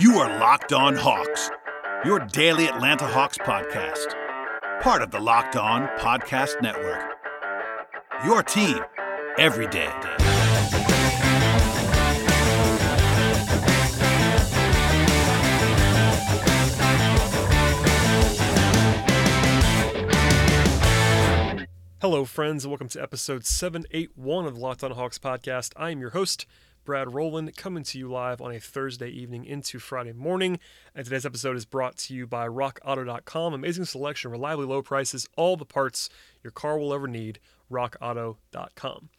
[0.00, 1.50] You are Locked On Hawks,
[2.06, 4.14] your daily Atlanta Hawks podcast,
[4.80, 7.04] part of the Locked On Podcast Network.
[8.24, 8.78] Your team
[9.36, 9.92] every day.
[22.00, 25.74] Hello, friends, and welcome to episode 781 of the Locked On Hawks podcast.
[25.76, 26.46] I am your host,
[26.84, 30.58] Brad Rowland, coming to you live on a Thursday evening into Friday morning.
[30.94, 33.54] And today's episode is brought to you by RockAuto.com.
[33.54, 36.08] Amazing selection, reliably low prices, all the parts
[36.42, 37.38] your car will ever need.
[37.70, 39.10] RockAuto.com.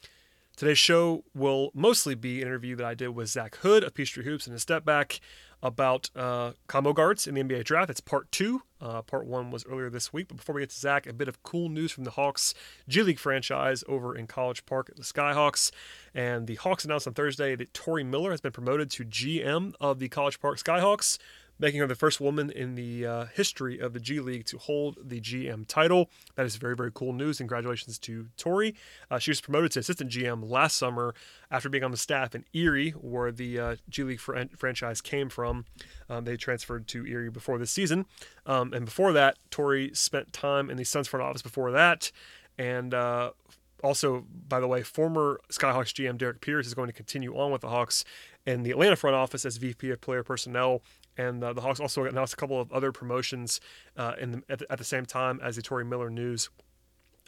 [0.55, 4.26] Today's show will mostly be an interview that I did with Zach Hood of Peachtree
[4.26, 5.20] Hoops and a step back
[5.63, 7.89] about uh, combo guards in the NBA draft.
[7.89, 8.63] It's part two.
[8.81, 10.27] Uh, part one was earlier this week.
[10.27, 12.53] But before we get to Zach, a bit of cool news from the Hawks
[12.87, 15.71] G League franchise over in College Park at the Skyhawks.
[16.15, 19.99] And the Hawks announced on Thursday that Tori Miller has been promoted to GM of
[19.99, 21.20] the College Park Skyhawks
[21.61, 24.98] making her the first woman in the uh, history of the G League to hold
[25.01, 26.09] the GM title.
[26.35, 27.37] That is very, very cool news.
[27.37, 28.76] Congratulations to Tori.
[29.09, 31.13] Uh, she was promoted to assistant GM last summer
[31.51, 35.29] after being on the staff in Erie, where the uh, G League fr- franchise came
[35.29, 35.65] from.
[36.09, 38.07] Um, they transferred to Erie before this season.
[38.48, 42.12] Um, and before that, Tori spent time in the Suns front office before that.
[42.57, 43.31] And uh,
[43.84, 47.62] also, by the way, former Skyhawks GM Derek Pierce is going to continue on with
[47.62, 48.03] the Hawks
[48.46, 50.81] in the Atlanta front office as VP of Player Personnel
[51.22, 53.60] and uh, the Hawks also announced a couple of other promotions
[53.98, 56.50] uh, in the, at, the, at, the, same time as the Tori Miller news.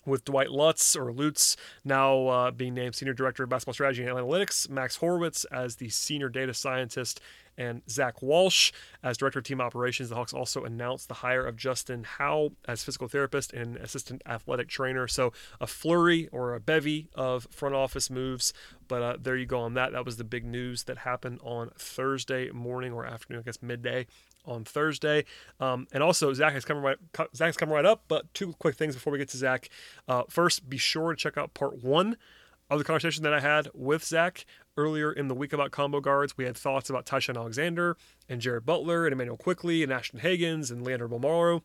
[0.06, 4.12] With Dwight Lutz or Lutz now uh, being named Senior Director of Basketball Strategy and
[4.12, 7.22] Analytics, Max Horowitz as the Senior Data Scientist,
[7.58, 8.72] and Zach Walsh
[9.04, 10.10] as Director of Team Operations.
[10.10, 14.70] The Hawks also announced the hire of Justin Howe as physical therapist and assistant athletic
[14.70, 15.08] trainer.
[15.08, 18.54] So a flurry or a bevy of front office moves.
[18.88, 19.92] But uh, there you go on that.
[19.92, 24.08] That was the big news that happened on Thursday morning or afternoon, I guess midday
[24.46, 25.26] on Thursday.
[25.60, 26.98] Um, and also, Zach is coming right.
[27.36, 28.04] Zach's coming right up.
[28.08, 29.70] But two quick things before we get to Zach.
[30.08, 32.18] Uh, first, be sure to check out part one
[32.70, 34.46] of the conversation that I had with Zach
[34.78, 36.38] earlier in the week about combo guards.
[36.38, 40.72] We had thoughts about Ty-Shon Alexander and Jared Butler and Immanuel Quickley and Ashton Hagans
[40.72, 41.62] and Leandro Bolmaro,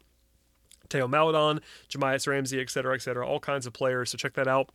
[0.91, 4.11] Theo Maledon, Jahmi'us Ramsey, et cetera, et cetera, all kinds of players.
[4.11, 4.71] So check that out.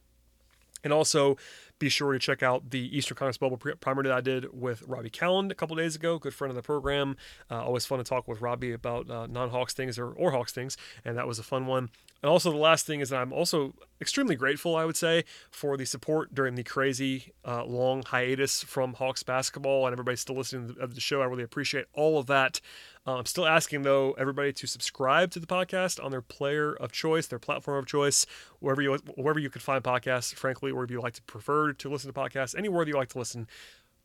[0.83, 1.37] And also,
[1.83, 5.09] be sure to check out the Eastern Conference Bubble primer that I did with Robby
[5.09, 6.17] Kalland a couple days ago.
[6.17, 7.17] Good friend of the program.
[7.51, 10.77] Uh, always fun to talk with Robbie about uh, non-Hawks things or, or Hawks things,
[11.03, 11.89] and that was a fun one.
[12.21, 15.75] And also, the last thing is that I'm also extremely grateful, I would say, for
[15.75, 20.73] the support during the crazy uh, long hiatus from Hawks basketball and everybody still listening
[20.73, 21.21] to the show.
[21.21, 22.61] I really appreciate all of that.
[23.05, 26.91] Uh, I'm still asking, though, everybody to subscribe to the podcast on their player of
[26.91, 28.25] choice, their platform of choice,
[28.59, 31.89] wherever you wherever you could find podcasts, frankly, or if you like to prefer to
[31.89, 33.47] listen to podcasts, anywhere that you like to listen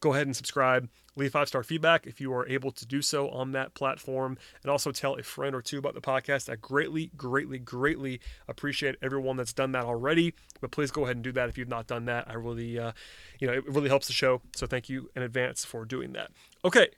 [0.01, 0.89] go ahead and subscribe.
[1.17, 4.39] Leave five star feedback if you are able to do so on that platform.
[4.63, 6.51] And also tell a friend or two about the podcast.
[6.51, 10.35] I greatly, greatly, greatly appreciate everyone that's done that already.
[10.61, 12.29] But please go ahead and do that if you've not done that.
[12.29, 12.93] I really, uh,
[13.41, 14.43] you know, it really helps the show.
[14.55, 16.31] So thank you in advance for doing that.
[16.65, 16.89] Okay.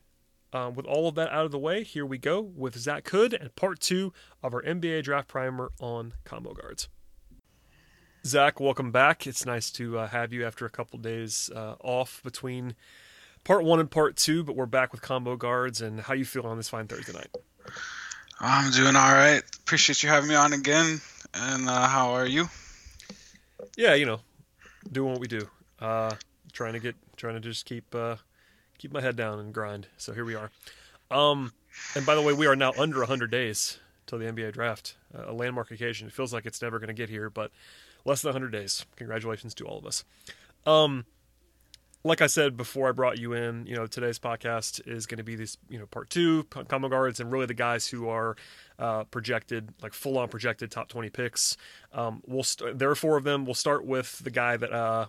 [0.53, 3.33] Um, with all of that out of the way, here we go with Zach Hood
[3.33, 4.13] and part two
[4.43, 6.89] of our NBA draft primer on combo guards.
[8.27, 9.27] Zach, welcome back.
[9.27, 12.75] It's nice to uh, have you after a couple days uh, off between
[13.45, 15.81] part one and part two, but we're back with combo guards.
[15.81, 17.35] And how you feel on this fine Thursday night?
[18.41, 19.43] I'm doing all right.
[19.61, 21.01] Appreciate you having me on again.
[21.33, 22.49] And uh, how are you?
[23.77, 24.21] Yeah, you know,
[24.91, 25.49] doing what we do.
[25.79, 26.15] Uh,
[26.53, 28.17] trying to get, trying to just keep uh,
[28.81, 29.87] keep my head down and grind.
[29.99, 30.51] So here we are.
[31.11, 31.53] Um,
[31.95, 34.97] and by the way, we are now under 100 days till the NBA draft.
[35.15, 36.09] a landmark occasion.
[36.09, 37.53] It feels like it's never going to get here, but
[38.07, 38.87] less than 100 days.
[38.97, 40.05] Congratulations to all of us.
[40.65, 41.05] Um,
[42.05, 45.25] like I said before I brought you in, you know, today's podcast is going to
[45.25, 48.37] be this, you know, part two, combo guards, and really the guys who are
[48.79, 51.59] uh, projected, like full on projected top 20 picks.
[51.93, 53.45] Um, we'll st- there are four of them.
[53.45, 55.07] We'll start with the guy that uh,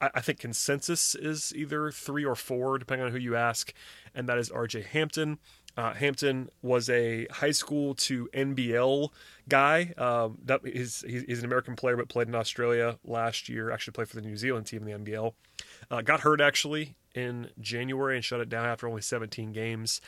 [0.00, 3.72] I-, think consensus is either three or four, depending on who you ask,
[4.14, 5.38] and that is RJ Hampton.
[5.76, 9.10] Uh, Hampton was a high school to NBL
[9.48, 9.94] guy.
[9.96, 13.70] Um, that is, he's an American player, but played in Australia last year.
[13.70, 15.34] Actually, played for the New Zealand team in the NBL.
[15.88, 20.00] Uh, got hurt actually in January and shut it down after only 17 games.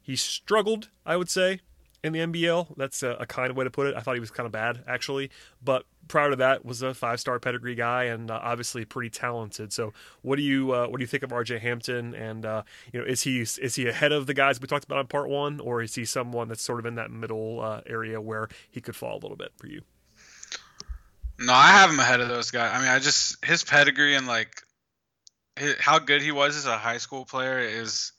[0.00, 1.60] He struggled, I would say,
[2.02, 2.76] in the NBL.
[2.76, 3.94] That's a, a, kind of way to put it.
[3.96, 5.30] I thought he was kind of bad actually,
[5.62, 9.72] but prior to that was a five-star pedigree guy and uh, obviously pretty talented.
[9.72, 12.14] So, what do you uh, what do you think of RJ Hampton?
[12.14, 12.62] And uh,
[12.92, 15.28] you know, is he is he ahead of the guys we talked about on part
[15.28, 18.80] one, or is he someone that's sort of in that middle uh, area where he
[18.80, 19.82] could fall a little bit for you?
[21.38, 22.72] No, I have him ahead of those guys.
[22.74, 24.62] I mean, I just his pedigree and like
[25.56, 28.12] his, how good he was as a high school player is.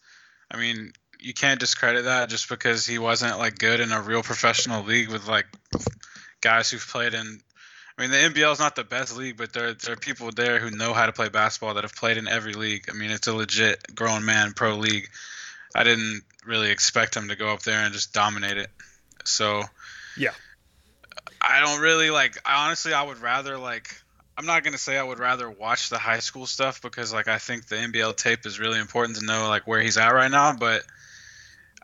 [0.52, 4.22] I mean, you can't discredit that just because he wasn't like good in a real
[4.22, 5.46] professional league with like
[6.42, 7.40] guys who've played in.
[7.98, 10.60] I mean, the NBL is not the best league, but there there are people there
[10.60, 12.88] who know how to play basketball that have played in every league.
[12.90, 15.10] I mean, it's a legit grown man pro league.
[15.74, 18.70] I didn't really expect him to go up there and just dominate it.
[19.24, 19.64] So
[20.18, 20.32] yeah,
[21.42, 22.38] I don't really like.
[22.46, 23.88] I honestly, I would rather like.
[24.36, 27.38] I'm not gonna say I would rather watch the high school stuff because like I
[27.38, 30.54] think the NBL tape is really important to know like where he's at right now,
[30.54, 30.82] but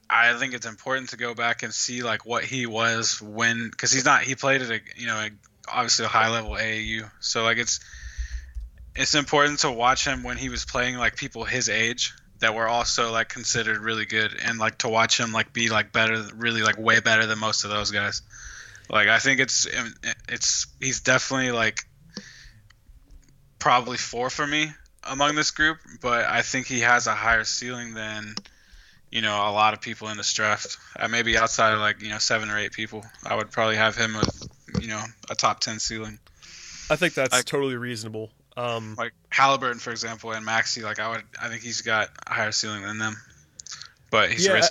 [0.09, 3.91] I think it's important to go back and see like what he was when because
[3.91, 5.29] he's not he played at a you know a,
[5.71, 7.79] obviously a high level AAU, so like it's
[8.95, 12.67] it's important to watch him when he was playing like people his age that were
[12.67, 16.63] also like considered really good and like to watch him like be like better really
[16.63, 18.21] like way better than most of those guys.
[18.89, 19.93] Like i think it's um,
[20.27, 21.85] it's he's definitely like
[23.59, 24.71] probably four for me
[25.03, 28.33] among this group but i think he has a higher ceiling than
[29.11, 30.77] you know a lot of people in this draft.
[30.97, 33.95] Uh, maybe outside of like you know seven or eight people i would probably have
[33.95, 34.49] him with
[34.81, 36.19] you know a top 10 ceiling.
[36.89, 38.31] I think that's like, totally reasonable.
[38.57, 42.33] Um, like Halliburton, for example, and Maxey, like I would, I think he's got a
[42.33, 43.15] higher ceiling than them.
[44.11, 44.61] But he's yeah,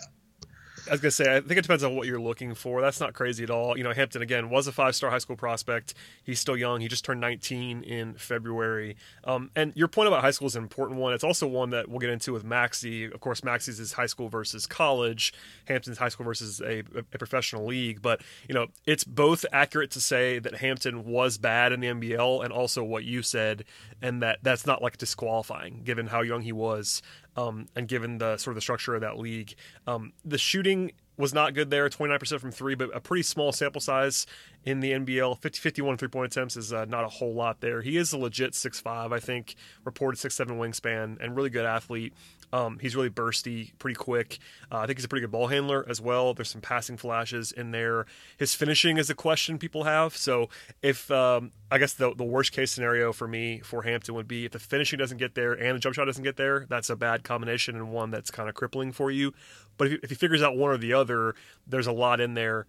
[0.88, 2.80] I was gonna say, I think it depends on what you're looking for.
[2.80, 3.76] That's not crazy at all.
[3.76, 5.94] You know, Hampton again was a five-star high school prospect.
[6.24, 6.80] He's still young.
[6.80, 8.96] He just turned 19 in February.
[9.24, 11.12] Um, and your point about high school is an important one.
[11.12, 13.04] It's also one that we'll get into with Maxey.
[13.04, 15.32] Of course, Maxey's is high school versus college.
[15.66, 18.02] Hampton's high school versus a, a professional league.
[18.02, 22.44] But you know, it's both accurate to say that Hampton was bad in the NBL,
[22.44, 23.64] and also what you said,
[24.02, 27.02] and that that's not like disqualifying given how young he was
[27.38, 29.54] um, and given the sort of the structure of that league.
[29.86, 33.80] Um, the shooting was not good there, 29% from three, but a pretty small sample
[33.80, 34.26] size
[34.64, 35.38] in the NBL.
[35.38, 37.82] 50 51 three point attempts is uh, not a whole lot there.
[37.82, 39.54] He is a legit 6'5, I think,
[39.84, 42.12] reported 6'7 wingspan, and really good athlete.
[42.52, 44.38] Um, he's really bursty, pretty quick.
[44.72, 46.34] Uh, I think he's a pretty good ball handler as well.
[46.34, 48.06] There's some passing flashes in there.
[48.38, 50.16] His finishing is a question people have.
[50.16, 50.48] So
[50.82, 54.44] if um, I guess the the worst case scenario for me for Hampton would be
[54.46, 56.96] if the finishing doesn't get there and the jump shot doesn't get there, that's a
[56.96, 59.32] bad combination and one that's kind of crippling for you.
[59.76, 61.34] But if if he figures out one or the other,
[61.66, 62.66] there's a lot in there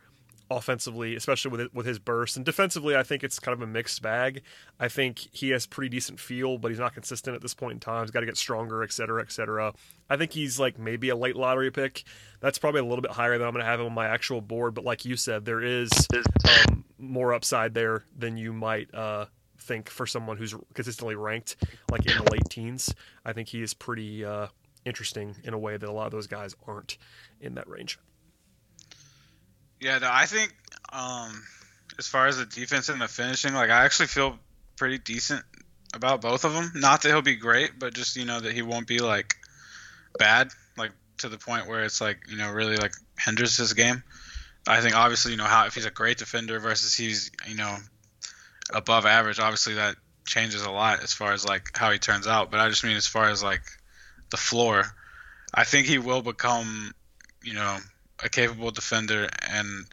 [0.49, 4.01] offensively, especially with with his burst, and defensively, I think it's kind of a mixed
[4.01, 4.41] bag.
[4.79, 7.79] I think he has pretty decent feel, but he's not consistent at this point in
[7.79, 8.03] time.
[8.03, 9.73] He's got to get stronger, et cetera, et cetera.
[10.09, 12.03] I think he's like maybe a late lottery pick.
[12.39, 14.41] That's probably a little bit higher than I'm going to have him on my actual
[14.41, 14.73] board.
[14.73, 15.91] But like you said, there is
[16.67, 19.25] um, more upside there than you might uh,
[19.59, 21.57] think for someone who's consistently ranked
[21.91, 22.93] like in the late teens.
[23.25, 24.47] I think he is pretty uh,
[24.85, 26.97] interesting in a way that a lot of those guys aren't
[27.39, 27.99] in that range.
[29.79, 30.53] Yeah, no, I think
[30.91, 31.43] um,
[31.97, 34.37] as far as the defense and the finishing, like I actually feel
[34.75, 35.43] pretty decent
[35.93, 36.71] about both of them.
[36.75, 39.35] Not that he'll be great, but just you know that he won't be like
[40.17, 44.03] bad, like to the point where it's like you know really like hinders his game.
[44.67, 47.77] I think obviously you know how if he's a great defender versus he's you know
[48.73, 49.95] above average, obviously that
[50.25, 52.51] changes a lot as far as like how he turns out.
[52.51, 53.63] But I just mean as far as like
[54.29, 54.83] the floor,
[55.53, 56.91] I think he will become
[57.43, 57.77] you know
[58.23, 59.85] a capable defender, and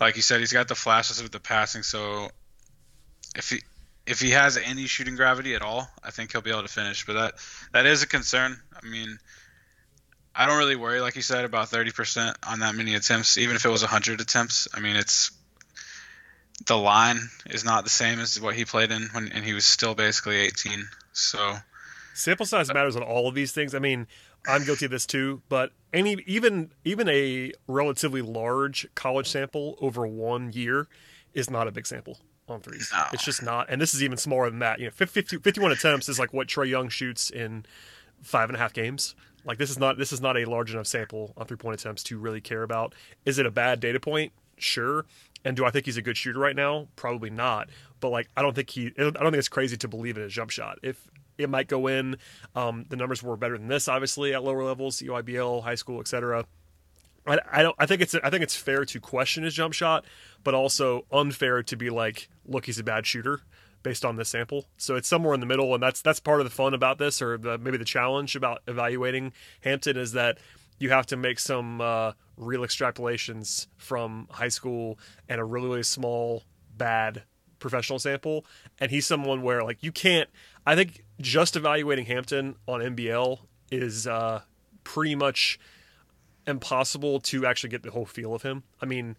[0.00, 1.82] like you said, he's got the flashes with the passing.
[1.82, 2.28] So
[3.36, 3.60] if he
[4.06, 7.06] if he has any shooting gravity at all, I think he'll be able to finish.
[7.06, 7.34] But that
[7.72, 8.58] that is a concern.
[8.74, 9.18] I mean,
[10.34, 13.64] I don't really worry, like you said, about 30% on that many attempts, even if
[13.64, 14.68] it was 100 attempts.
[14.74, 15.30] I mean, it's
[16.66, 19.64] the line is not the same as what he played in when and he was
[19.64, 20.88] still basically 18.
[21.12, 21.56] So
[22.14, 23.74] sample size matters on all of these things.
[23.74, 24.06] I mean,
[24.46, 30.06] I'm guilty of this too, but any even even a relatively large college sample over
[30.06, 30.88] one year
[31.34, 32.18] is not a big sample
[32.48, 32.90] on threes.
[32.92, 33.04] No.
[33.12, 33.66] It's just not.
[33.68, 34.80] And this is even smaller than that.
[34.80, 37.64] You know, 50, 51 attempts is like what Trae Young shoots in
[38.22, 39.14] five and a half games.
[39.44, 42.02] Like this is not this is not a large enough sample on three point attempts
[42.04, 42.94] to really care about.
[43.24, 44.32] Is it a bad data point?
[44.58, 45.06] Sure.
[45.44, 46.88] And do I think he's a good shooter right now?
[46.96, 47.70] Probably not.
[48.00, 50.32] But like I don't think he I don't think it's crazy to believe in his
[50.32, 50.78] jump shot.
[50.82, 51.08] If
[51.42, 52.16] it might go in.
[52.54, 56.44] Um, the numbers were better than this, obviously, at lower levels, EYBL, high school, etc.
[57.26, 57.76] I, I don't.
[57.78, 58.14] I think it's.
[58.14, 60.04] I think it's fair to question his jump shot,
[60.42, 63.40] but also unfair to be like, look, he's a bad shooter
[63.82, 64.66] based on this sample.
[64.76, 67.20] So it's somewhere in the middle, and that's that's part of the fun about this,
[67.22, 69.32] or the, maybe the challenge about evaluating
[69.62, 70.38] Hampton is that
[70.78, 75.82] you have to make some uh, real extrapolations from high school and a really, really
[75.82, 76.44] small
[76.76, 77.22] bad
[77.58, 78.46] professional sample.
[78.78, 80.28] And he's someone where like you can't
[80.66, 84.42] I think just evaluating Hampton on NBL is uh,
[84.84, 85.58] pretty much
[86.46, 88.62] impossible to actually get the whole feel of him.
[88.80, 89.16] I mean,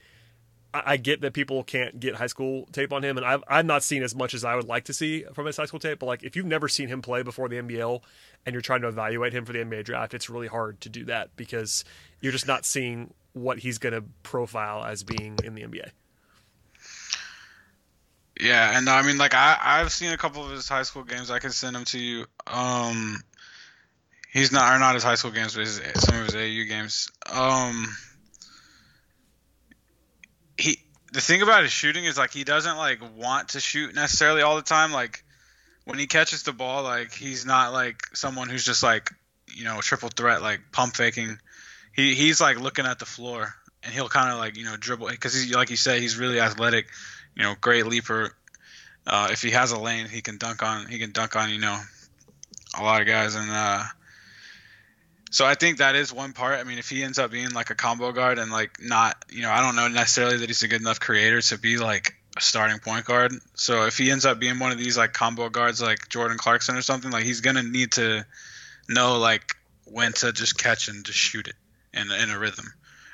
[0.73, 3.65] I, I get that people can't get high school tape on him, and I've I've
[3.65, 5.99] not seen as much as I would like to see from his high school tape.
[5.99, 8.01] But like, if you've never seen him play before the NBL
[8.45, 11.05] and you're trying to evaluate him for the NBA draft, it's really hard to do
[11.05, 11.83] that because
[12.19, 15.91] you're just not seeing what he's going to profile as being in the NBA.
[18.39, 21.29] Yeah, and I mean, like I I've seen a couple of his high school games.
[21.29, 22.25] I can send them to you.
[22.47, 23.21] Um,
[24.31, 27.09] he's not or not his high school games, but his, some of his AU games.
[27.31, 27.95] Um,
[30.57, 30.79] he
[31.11, 34.55] the thing about his shooting is like he doesn't like want to shoot necessarily all
[34.55, 34.91] the time.
[34.91, 35.23] Like
[35.85, 39.11] when he catches the ball, like he's not like someone who's just like
[39.53, 41.37] you know triple threat like pump faking.
[41.93, 45.09] He he's like looking at the floor and he'll kind of like you know dribble
[45.09, 46.87] because he's like you said he's really athletic
[47.35, 48.35] you know, great leaper.
[49.05, 50.87] Uh, if he has a lane, he can dunk on.
[50.87, 51.79] He can dunk on you know
[52.79, 53.83] a lot of guys, and uh,
[55.31, 56.59] so I think that is one part.
[56.59, 59.41] I mean, if he ends up being like a combo guard and like not, you
[59.41, 62.41] know, I don't know necessarily that he's a good enough creator to be like a
[62.41, 63.33] starting point guard.
[63.55, 66.75] So if he ends up being one of these like combo guards like Jordan Clarkson
[66.75, 68.25] or something, like he's gonna need to
[68.89, 71.55] know like when to just catch and just shoot it
[71.93, 72.65] in in a rhythm.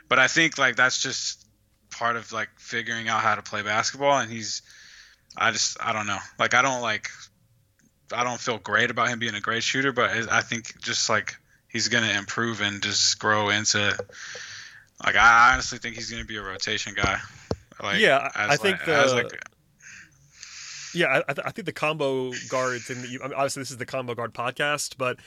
[0.09, 1.46] But I think like that's just
[1.97, 4.61] part of like figuring out how to play basketball and he's
[5.35, 6.19] I just I don't know.
[6.39, 7.09] Like I don't like
[8.11, 11.35] I don't feel great about him being a great shooter, but I think just like
[11.67, 13.97] he's going to improve and just grow into
[15.03, 17.19] like I honestly think he's going to be a rotation guy.
[17.81, 19.45] Like, yeah, I think like, the, like,
[20.95, 24.15] yeah, I, I, think the combo guards and I mean, obviously this is the combo
[24.15, 25.19] guard podcast, but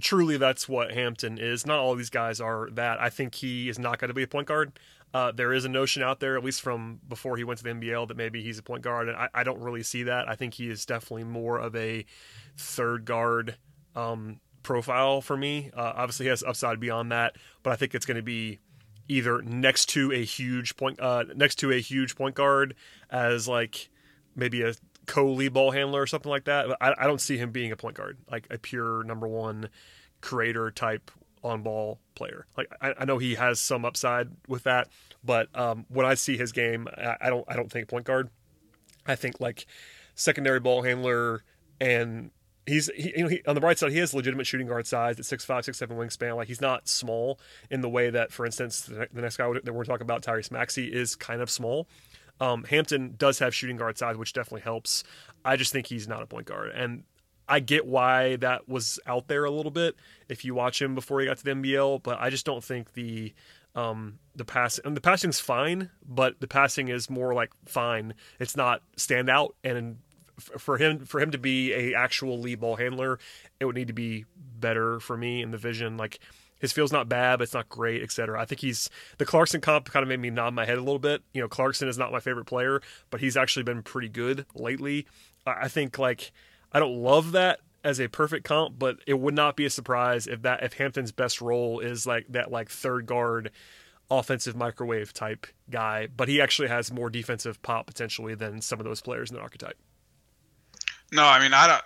[0.00, 1.66] truly that's what Hampton is.
[1.66, 2.98] Not all these guys are that.
[2.98, 4.72] I think he is not going to be a point guard.
[5.14, 7.70] Uh, there is a notion out there, at least from before he went to the
[7.70, 10.28] NBL, that maybe he's a point guard, and I, I don't really see that.
[10.28, 12.04] I think he is definitely more of a
[12.56, 13.56] third guard
[13.96, 15.70] um, profile for me.
[15.74, 18.58] Uh, obviously, he has upside beyond that, but I think it's going to be
[19.08, 22.74] either next to a huge point, uh, next to a huge point guard
[23.10, 23.88] as like
[24.36, 24.74] maybe a
[25.06, 26.68] co-lead ball handler or something like that.
[26.68, 29.70] But I, I don't see him being a point guard, like a pure number one
[30.20, 31.10] creator type
[31.42, 32.46] on ball player.
[32.56, 34.88] Like I, I, know he has some upside with that,
[35.24, 38.30] but um, when I see his game, I, I, don't I don't think point guard.
[39.06, 39.66] I think like
[40.14, 41.42] secondary ball handler,
[41.80, 42.30] and
[42.66, 45.18] he's he, you know he, on the bright side he has legitimate shooting guard size
[45.18, 46.36] at six five six seven wingspan.
[46.36, 47.38] Like he's not small
[47.70, 50.50] in the way that, for instance, the, the next guy that we're talking about, Tyrese
[50.50, 51.88] Maxey, is kind of small.
[52.40, 55.02] Um, Hampton does have shooting guard size, which definitely helps.
[55.44, 57.04] I just think he's not a point guard, and
[57.48, 59.96] I get why that was out there a little bit
[60.28, 62.92] if you watch him before he got to the NBL, but I just don't think
[62.92, 63.32] the
[63.74, 68.14] um, the pass and the passing's fine, but the passing is more like fine.
[68.40, 69.98] It's not stand out, and
[70.38, 73.18] for him for him to be a actual lead ball handler,
[73.60, 75.96] it would need to be better for me in the vision.
[75.96, 76.18] Like
[76.60, 78.40] his feel's not bad, but it's not great, etc.
[78.40, 80.98] I think he's the Clarkson comp kind of made me nod my head a little
[80.98, 81.22] bit.
[81.32, 85.06] You know, Clarkson is not my favorite player, but he's actually been pretty good lately.
[85.46, 86.32] I think like
[86.72, 90.26] I don't love that as a perfect comp, but it would not be a surprise
[90.26, 93.50] if that if Hampton's best role is like that like third guard
[94.10, 98.84] offensive microwave type guy, but he actually has more defensive pop potentially than some of
[98.84, 99.76] those players in the archetype.
[101.12, 101.82] No, I mean I don't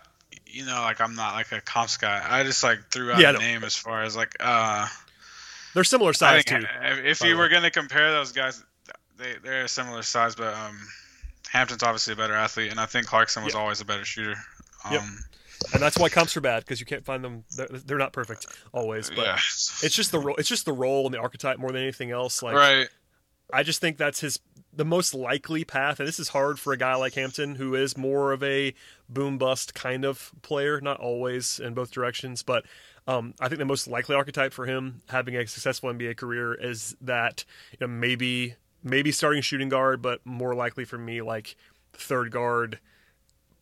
[0.46, 2.24] you know, like I'm not like a comps guy.
[2.28, 3.38] I just like threw out yeah, a no.
[3.38, 4.86] name as far as like uh
[5.74, 6.62] they're similar size too.
[6.82, 8.62] If you were gonna compare those guys
[9.18, 10.78] they they're a similar size, but um
[11.50, 14.36] Hampton's obviously a better athlete and I think Clarkson was always a better shooter.
[14.84, 15.02] Um, yep.
[15.74, 17.44] And that's why comps are bad because you can't find them.
[17.56, 19.34] They're, they're not perfect always, but yeah.
[19.34, 20.34] it's just the role.
[20.36, 22.42] It's just the role and the archetype more than anything else.
[22.42, 22.88] Like, right.
[23.52, 24.40] I just think that's his
[24.74, 27.96] the most likely path, and this is hard for a guy like Hampton, who is
[27.96, 28.74] more of a
[29.08, 32.64] boom bust kind of player, not always in both directions, but
[33.06, 36.96] um, I think the most likely archetype for him having a successful NBA career is
[37.02, 41.56] that you know, maybe maybe starting shooting guard, but more likely for me like
[41.92, 42.78] third guard,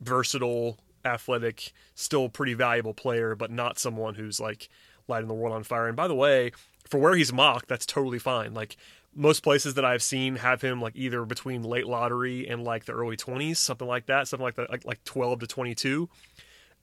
[0.00, 4.68] versatile, athletic, still pretty valuable player, but not someone who's like
[5.08, 5.86] lighting the world on fire.
[5.86, 6.52] And by the way,
[6.88, 8.54] for where he's mocked, that's totally fine.
[8.54, 8.76] Like
[9.14, 12.92] most places that I've seen have him like either between late lottery and like the
[12.92, 16.08] early 20s, something like that, something like that, like, like 12 to 22.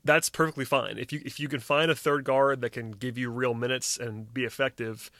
[0.04, 0.98] That's perfectly fine.
[0.98, 3.98] If you if you can find a third guard that can give you real minutes
[3.98, 5.12] and be effective,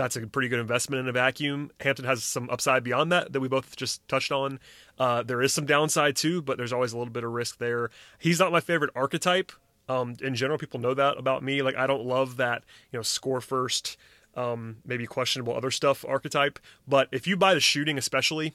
[0.00, 1.70] that's a pretty good investment in a vacuum.
[1.80, 4.58] Hampton has some upside beyond that that we both just touched on.
[4.98, 7.90] Uh, there is some downside too, but there's always a little bit of risk there.
[8.18, 9.52] He's not my favorite archetype.
[9.88, 11.62] Um, in general, people know that about me.
[11.62, 13.96] Like I don't love that you know score first,
[14.34, 16.58] um, maybe questionable other stuff archetype.
[16.88, 18.54] But if you buy the shooting, especially,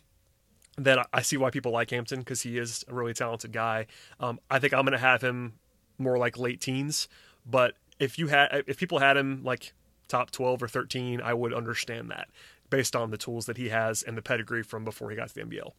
[0.77, 3.85] then I see why people like Hampton because he is a really talented guy.
[4.19, 5.53] Um, I think I'm going to have him
[5.97, 7.07] more like late teens.
[7.45, 9.73] But if you had if people had him like
[10.07, 12.27] top 12 or 13, I would understand that
[12.69, 15.35] based on the tools that he has and the pedigree from before he got to
[15.35, 15.71] the NBL.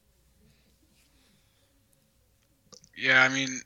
[2.97, 3.61] Yeah, I mean,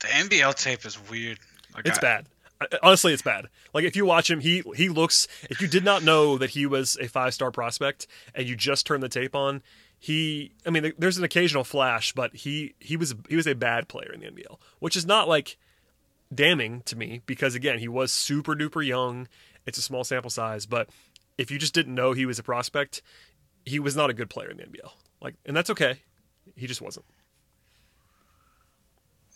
[0.00, 1.38] the NBL tape is weird.
[1.74, 2.26] Like it's I, bad.
[2.82, 3.48] Honestly, it's bad.
[3.72, 5.26] Like if you watch him, he he looks.
[5.48, 8.86] If you did not know that he was a five star prospect and you just
[8.86, 9.62] turn the tape on,
[9.98, 10.52] he.
[10.66, 14.12] I mean, there's an occasional flash, but he he was he was a bad player
[14.12, 15.56] in the NBL, which is not like
[16.32, 19.26] damning to me because again, he was super duper young.
[19.70, 20.88] It's a small sample size, but
[21.38, 23.02] if you just didn't know he was a prospect,
[23.64, 24.90] he was not a good player in the NBL.
[25.22, 26.00] Like, and that's okay.
[26.56, 27.06] He just wasn't.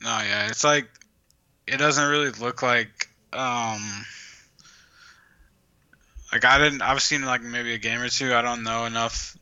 [0.02, 0.88] No, yeah, it's like
[1.68, 3.80] it doesn't really look like um
[6.32, 8.34] like I didn't I've seen like maybe a game or two.
[8.34, 9.38] I don't know enough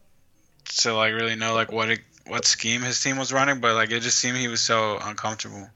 [0.80, 3.90] to like really know like what it, what scheme his team was running, but like
[3.90, 5.70] it just seemed he was so uncomfortable.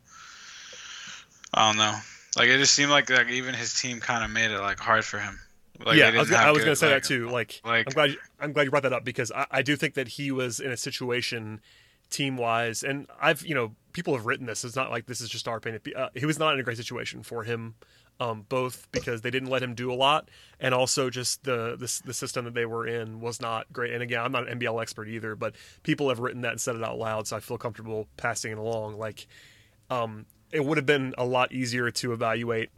[1.55, 1.95] I don't know.
[2.37, 5.05] Like it just seemed like like even his team kind of made it like hard
[5.05, 5.41] for him.
[5.85, 7.29] Like, yeah, I was, I was going to say like, that too.
[7.29, 9.95] Like, like, I'm glad I'm glad you brought that up because I, I do think
[9.95, 11.61] that he was in a situation
[12.09, 14.65] team wise, and I've you know people have written this.
[14.65, 15.83] It's not like this is just our opinion.
[15.95, 17.75] Uh, he was not in a great situation for him,
[18.21, 20.29] um, both because they didn't let him do a lot,
[20.61, 23.93] and also just the, the, the system that they were in was not great.
[23.93, 26.77] And again, I'm not an NBL expert either, but people have written that and said
[26.77, 28.99] it out loud, so I feel comfortable passing it along.
[28.99, 29.27] Like,
[29.91, 32.71] um, it would have been a lot easier to evaluate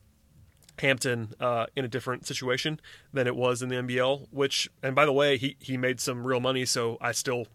[0.79, 2.81] Hampton uh, in a different situation
[3.13, 4.29] than it was in the NBL.
[4.31, 7.47] Which, and by the way, he he made some real money, so I still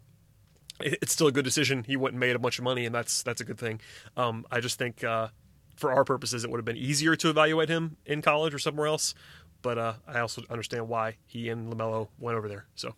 [0.80, 1.84] it's still a good decision.
[1.84, 3.80] He went and made a bunch of money, and that's that's a good thing.
[4.16, 5.28] Um, I just think uh,
[5.76, 8.86] for our purposes, it would have been easier to evaluate him in college or somewhere
[8.86, 9.14] else.
[9.62, 12.66] But uh, I also understand why he and Lamelo went over there.
[12.74, 12.94] So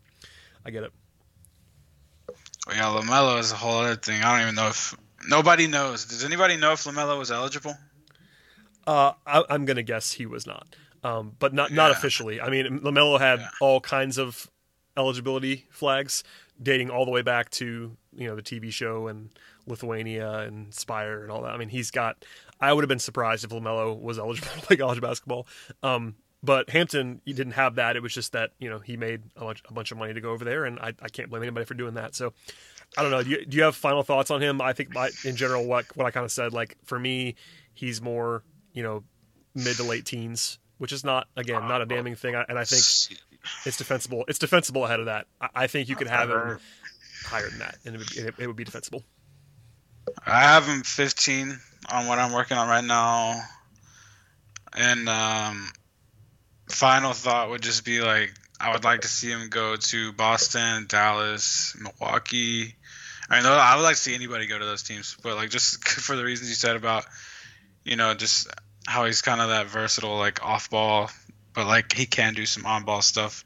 [0.65, 0.93] I get it.
[2.67, 4.23] Well, yeah, Lamelo is a whole other thing.
[4.23, 4.97] I don't even know if
[5.29, 6.05] nobody knows.
[6.05, 7.75] Does anybody know if Lamelo was eligible?
[8.87, 11.77] Uh, I, am gonna guess he was not, um, but not yeah.
[11.77, 12.41] not officially.
[12.41, 13.49] I mean, Lamelo had yeah.
[13.61, 14.51] all kinds of
[14.97, 16.25] eligibility flags
[16.63, 19.31] dating all the way back to you know the TV show and
[19.67, 21.53] Lithuania and Spire and all that.
[21.53, 22.25] I mean, he's got.
[22.61, 25.47] I would have been surprised if Lamelo was eligible to play college basketball.
[25.83, 27.97] Um, but Hampton, he didn't have that.
[27.97, 30.21] It was just that you know he made a bunch, a bunch of money to
[30.21, 32.15] go over there, and I, I can't blame anybody for doing that.
[32.15, 32.33] So
[32.97, 33.23] I don't know.
[33.23, 34.61] Do you, do you have final thoughts on him?
[34.61, 37.35] I think my, in general, what what I kind of said, like for me,
[37.75, 39.05] he's more you know
[39.55, 42.35] mid to late teens, which is not again not a damning thing.
[42.35, 42.83] And I think
[43.65, 44.25] it's defensible.
[44.29, 45.27] It's defensible ahead of that.
[45.55, 46.59] I, think you could have him
[47.25, 49.05] higher than that, and it would, it would be defensible.
[50.25, 51.59] I have him 15
[51.93, 53.41] on what I'm working on right now,
[54.73, 55.71] and um,
[56.71, 60.87] final thought would just be like I would like to see him go to Boston,
[60.89, 62.75] Dallas, Milwaukee.
[63.29, 65.87] I know I would like to see anybody go to those teams, but like just
[65.89, 67.05] for the reasons you said about,
[67.85, 68.49] you know, just
[68.87, 71.11] how he's kind of that versatile, like off ball
[71.57, 73.43] but like he can do some on ball stuff.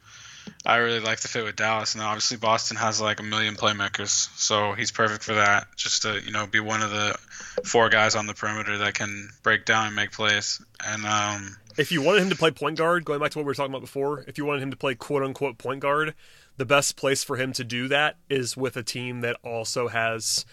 [0.65, 4.29] I really like the fit with Dallas, and obviously Boston has like a million playmakers,
[4.39, 5.69] so he's perfect for that.
[5.77, 7.17] Just to you know be one of the
[7.65, 10.63] four guys on the perimeter that can break down and make plays.
[10.87, 13.49] And um, if you wanted him to play point guard, going back to what we
[13.49, 16.15] were talking about before, if you wanted him to play quote unquote point guard,
[16.57, 20.45] the best place for him to do that is with a team that also has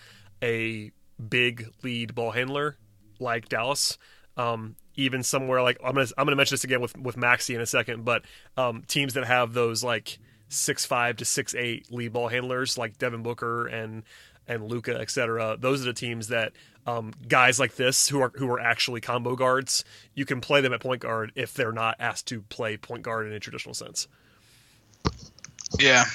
[0.41, 0.91] a
[1.29, 2.77] big lead ball handler
[3.19, 3.97] like Dallas.
[4.35, 7.61] Um, even somewhere like I'm gonna I'm gonna mention this again with with Maxey in
[7.61, 8.23] a second, but
[8.57, 10.17] um, teams that have those like
[10.49, 14.03] six five to six eight lead ball handlers like Devin Booker and
[14.47, 15.57] and Luka, etc.
[15.59, 16.53] Those are the teams that
[16.85, 19.85] um, guys like this who are who are actually combo guards.
[20.15, 23.27] You can play them at point guard if they're not asked to play point guard
[23.27, 24.07] in a traditional sense.
[25.79, 26.05] Yeah,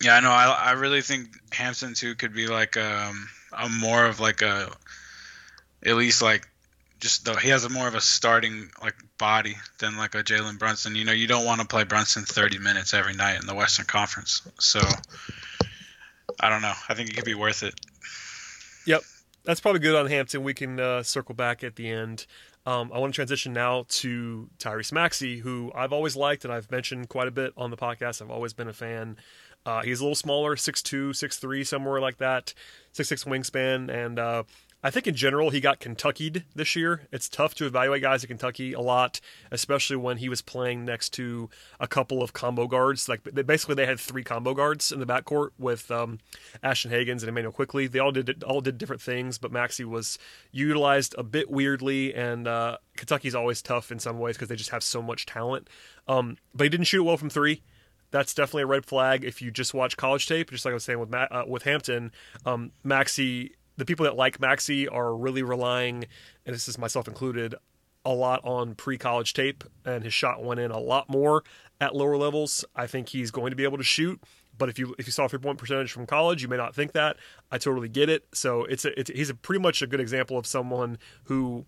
[0.00, 0.30] yeah, I know.
[0.30, 4.70] I I really think Hampton too could be like um, a more of like a
[5.84, 6.48] at least like
[7.00, 10.58] just though he has a more of a starting like body than like a Jalen
[10.58, 10.94] Brunson.
[10.94, 13.86] You know, you don't want to play Brunson 30 minutes every night in the Western
[13.86, 14.42] Conference.
[14.58, 14.80] So
[16.38, 16.74] I don't know.
[16.88, 17.74] I think it could be worth it.
[18.86, 19.02] Yep,
[19.44, 20.42] that's probably good on Hampton.
[20.42, 22.26] We can uh, circle back at the end.
[22.66, 26.70] Um, I want to transition now to Tyrese Maxey, who I've always liked and I've
[26.70, 28.20] mentioned quite a bit on the podcast.
[28.20, 29.16] I've always been a fan.
[29.64, 32.54] Uh, he's a little smaller, 6'2", 6'3", somewhere like that,
[32.94, 34.42] 6'6", wingspan, and uh,
[34.82, 37.02] I think in general he got Kentuckied this year.
[37.12, 41.10] It's tough to evaluate guys at Kentucky a lot, especially when he was playing next
[41.14, 43.08] to a couple of combo guards.
[43.08, 46.18] Like basically they had three combo guards in the backcourt with um,
[46.62, 47.88] Ashton Hagans and Immanuel Quickley.
[47.88, 50.18] They all did all did different things, but Maxey was
[50.50, 52.14] utilized a bit weirdly.
[52.14, 55.68] And uh, Kentucky's always tough in some ways because they just have so much talent.
[56.08, 57.62] Um, but he didn't shoot well from three
[58.12, 60.50] that's definitely a red flag if you just watch college tape.
[60.50, 62.10] Just like I was saying with Ma- uh, with Hampton,
[62.44, 66.04] um, Maxey the people that like Maxey are really relying,
[66.44, 67.54] and this is myself included,
[68.04, 71.42] a lot on pre-college tape, and his shot went in a lot more
[71.80, 72.62] at lower levels.
[72.76, 74.22] I think he's going to be able to shoot.
[74.58, 76.92] But if you if you saw three point percentage from college, you may not think
[76.92, 77.16] that.
[77.50, 78.26] I totally get it.
[78.34, 81.64] So it's a, it's he's a pretty much a good example of someone who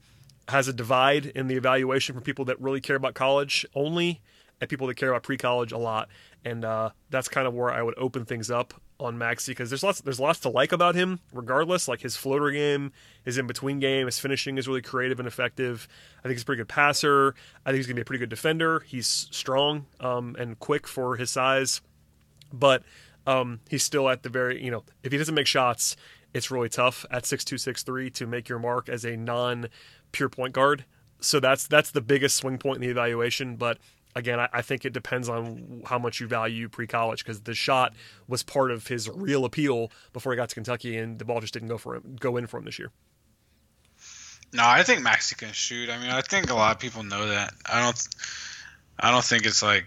[0.48, 4.20] has a divide in the evaluation for people that really care about college only
[4.60, 6.10] and people that care about pre-college a lot.
[6.44, 9.82] And uh, that's kind of where I would open things up on Maxey because there's
[9.82, 11.20] lots there's lots to like about him.
[11.32, 12.92] Regardless, like his floater game,
[13.24, 15.88] his in between game, his finishing is really creative and effective.
[16.20, 17.34] I think he's a pretty good passer.
[17.64, 18.80] I think he's gonna be a pretty good defender.
[18.80, 21.80] He's strong um, and quick for his size,
[22.52, 22.82] but
[23.26, 25.96] um, he's still at the very you know if he doesn't make shots,
[26.34, 29.68] it's really tough at six two six three to make your mark as a non
[30.12, 30.84] pure point guard.
[31.20, 33.56] So that's that's the biggest swing point in the evaluation.
[33.56, 33.78] But
[34.14, 37.94] again, I, I think it depends on how much you value pre-college because the shot
[38.28, 41.52] was part of his real appeal before he got to Kentucky, and the ball just
[41.52, 42.90] didn't go for him, go in for him this year.
[44.54, 45.88] No, I think Maxey can shoot.
[45.88, 47.54] I mean, I think a lot of people know that.
[47.70, 48.08] I don't.
[49.00, 49.86] I don't think it's like.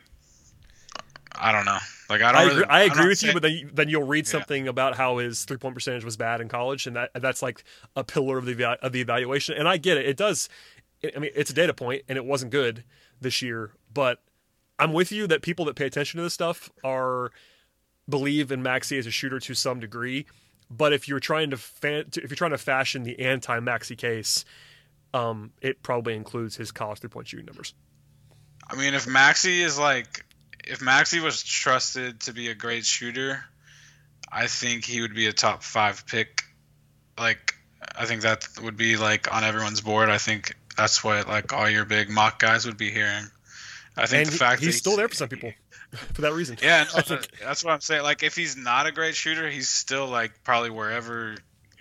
[1.38, 1.78] I don't know.
[2.10, 2.42] Like I don't.
[2.42, 4.32] I really, agree, I agree with saying, you, but then you, then you'll read Yeah.
[4.32, 7.64] something about how his three point percentage was bad in college, and that that's like
[7.96, 9.56] a pillar of the of the evaluation.
[9.56, 10.50] And I get it; it does.
[11.16, 12.84] I mean, it's a data point, and it wasn't good
[13.22, 13.72] this year.
[13.94, 14.22] But
[14.80, 17.32] I'm with you that people that pay attention to this stuff are
[18.08, 20.26] believe in Maxey as a shooter to some degree.
[20.70, 24.46] But if you're trying to, fan, if you're trying to fashion the anti Maxey case,
[25.14, 27.74] um, it probably includes his college three point shooting numbers.
[28.68, 30.26] I mean, if Maxey is like,
[30.66, 33.44] if Maxey was trusted to be a great shooter,
[34.32, 36.42] I think he would be a top five pick.
[37.18, 37.54] Like,
[37.96, 40.10] I think that would be like on everyone's board.
[40.10, 43.26] I think that's what like all your big mock guys would be hearing.
[43.98, 45.54] I think And the he- fact he's that still there for some people
[46.14, 46.58] for that reason.
[46.62, 48.04] Yeah, no, I think- that's what I'm saying.
[48.04, 51.36] Like, if he's not a great shooter, he's still like probably wherever,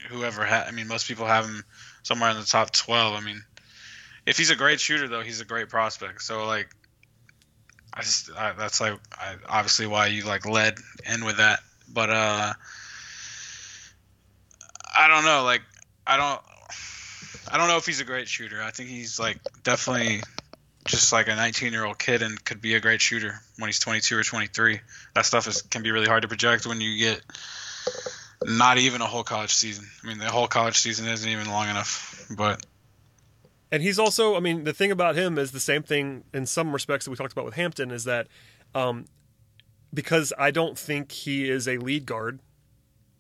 [0.09, 0.45] whoever.
[0.45, 1.65] Ha- I mean, most people have him
[2.05, 3.15] somewhere in the top 12.
[3.15, 3.43] I mean,
[4.27, 6.23] if he's a great shooter, though, he's a great prospect.
[6.23, 6.69] So like,
[7.93, 10.75] I just I, that's like I, obviously why you like led
[11.13, 11.61] in with that.
[11.93, 12.53] But uh,
[14.97, 15.43] I don't know.
[15.43, 15.63] Like,
[16.07, 16.41] I don't.
[17.51, 18.63] I don't know if he's a great shooter.
[18.63, 20.23] I think he's like definitely
[20.87, 23.79] just like a 19 year old kid and could be a great shooter when he's
[23.79, 24.81] 22 or 23.
[25.15, 27.23] That stuff is can be really hard to project when you get
[28.43, 29.87] not even a whole college season.
[30.03, 32.27] I mean, the whole college season isn't even long enough.
[32.37, 32.65] But
[33.71, 36.73] And he's also, I mean, the thing about him is the same thing in some
[36.73, 38.29] respects that we talked about with Hampton is that
[38.75, 39.07] um,
[39.93, 42.41] because I don't think he is a lead guard.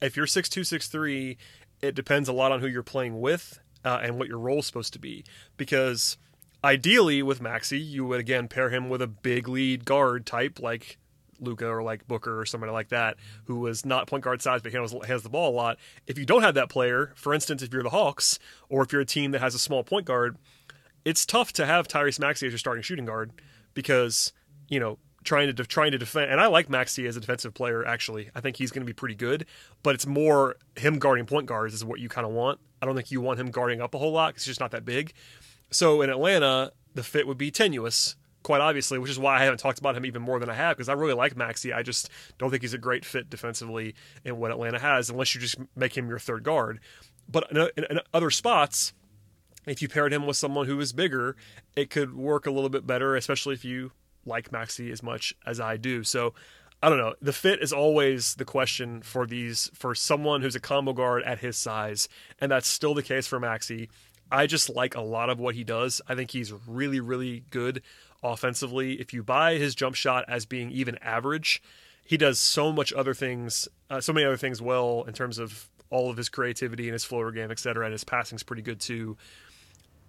[0.03, 1.39] If you're six two six three,
[1.81, 4.93] it depends a lot on who you're playing with uh, and what your role's supposed
[4.95, 5.25] to be.
[5.57, 6.17] Because
[6.63, 10.99] ideally, with Maxey, you would again pair him with a big lead guard type like
[11.41, 14.73] Luka or like Booker or somebody like that, who was not point guard size but
[14.73, 15.79] handles has the ball a lot.
[16.07, 19.03] If you don't have that player, for instance, if you're the Hawks or if you're
[19.03, 20.37] a team that has a small point guard,
[21.05, 23.33] it's tough to have Tyrese Maxey as your starting shooting guard
[23.75, 24.33] because
[24.69, 26.31] you know trying to de- trying to defend.
[26.31, 27.85] And I like Maxey as a defensive player.
[27.85, 29.47] Actually, I think he's going to be pretty good.
[29.83, 32.61] But it's more him guarding point guards is what you kind of want.
[32.85, 34.73] I don't think you want him guarding up a whole lot because he's just not
[34.73, 35.15] that big.
[35.71, 39.57] So in Atlanta, the fit would be tenuous, quite obviously, which is why I haven't
[39.57, 41.73] talked about him even more than I have because I really like Maxey.
[41.73, 45.41] I just don't think he's a great fit defensively in what Atlanta has, unless you
[45.41, 46.79] just make him your third guard.
[47.27, 48.93] But in, in, in other spots,
[49.67, 51.37] if you paired him with someone who is bigger,
[51.75, 53.93] it could work a little bit better, especially if you
[54.27, 56.05] like Maxey as much as I do.
[56.05, 56.35] So
[56.85, 57.15] I don't know.
[57.23, 61.39] The fit is always the question for these for someone who's a combo guard at
[61.39, 63.89] his size, and that's still the case for Maxey.
[64.31, 66.03] I just like a lot of what he does.
[66.07, 67.81] I think he's really, really good
[68.23, 69.01] offensively.
[69.01, 71.63] If you buy his jump shot as being even average,
[72.05, 75.71] he does so much other things, uh, so many other things well in terms of
[75.89, 77.87] all of his creativity and his floater game, et cetera.
[77.87, 79.17] And his passing's pretty good too.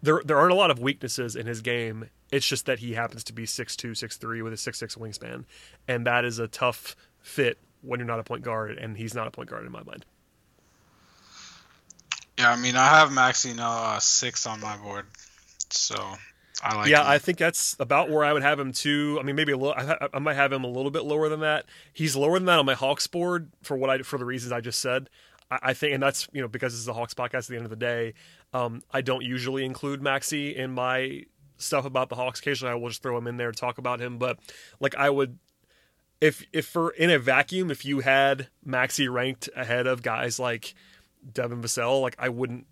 [0.05, 2.09] There, there aren't a lot of weaknesses in his game.
[2.31, 5.45] It's just that he happens to be 6'2", 6'3", with a 6'6", wingspan,
[5.87, 9.27] and that is a tough fit when you're not a point guard, and he's not
[9.27, 10.05] a point guard in my mind.
[12.37, 15.05] yeah, I mean, I have Maxey now uh, six on my board,
[15.69, 15.95] so
[16.63, 16.89] I like.
[16.89, 17.07] yeah, him.
[17.07, 19.17] I think that's about where I would have him too.
[19.19, 19.73] I mean, maybe a little.
[19.73, 21.65] I, I might have him a little bit lower than that.
[21.93, 24.61] He's lower than that on my Hawks board for what I for the reasons I
[24.61, 25.09] just said.
[25.51, 27.45] I, I think, and that's you know because this is a Hawks podcast.
[27.45, 28.13] At the end of the day,
[28.55, 31.25] um, I don't usually include Maxey in my
[31.57, 32.39] stuff about the Hawks.
[32.39, 34.17] Occasionally, I will just throw him in there to talk about him.
[34.17, 34.39] But
[34.79, 35.37] like I would,
[36.21, 40.73] if if for in a vacuum, if you had Maxey ranked ahead of guys like
[41.33, 42.65] Devin Vassell, like I wouldn't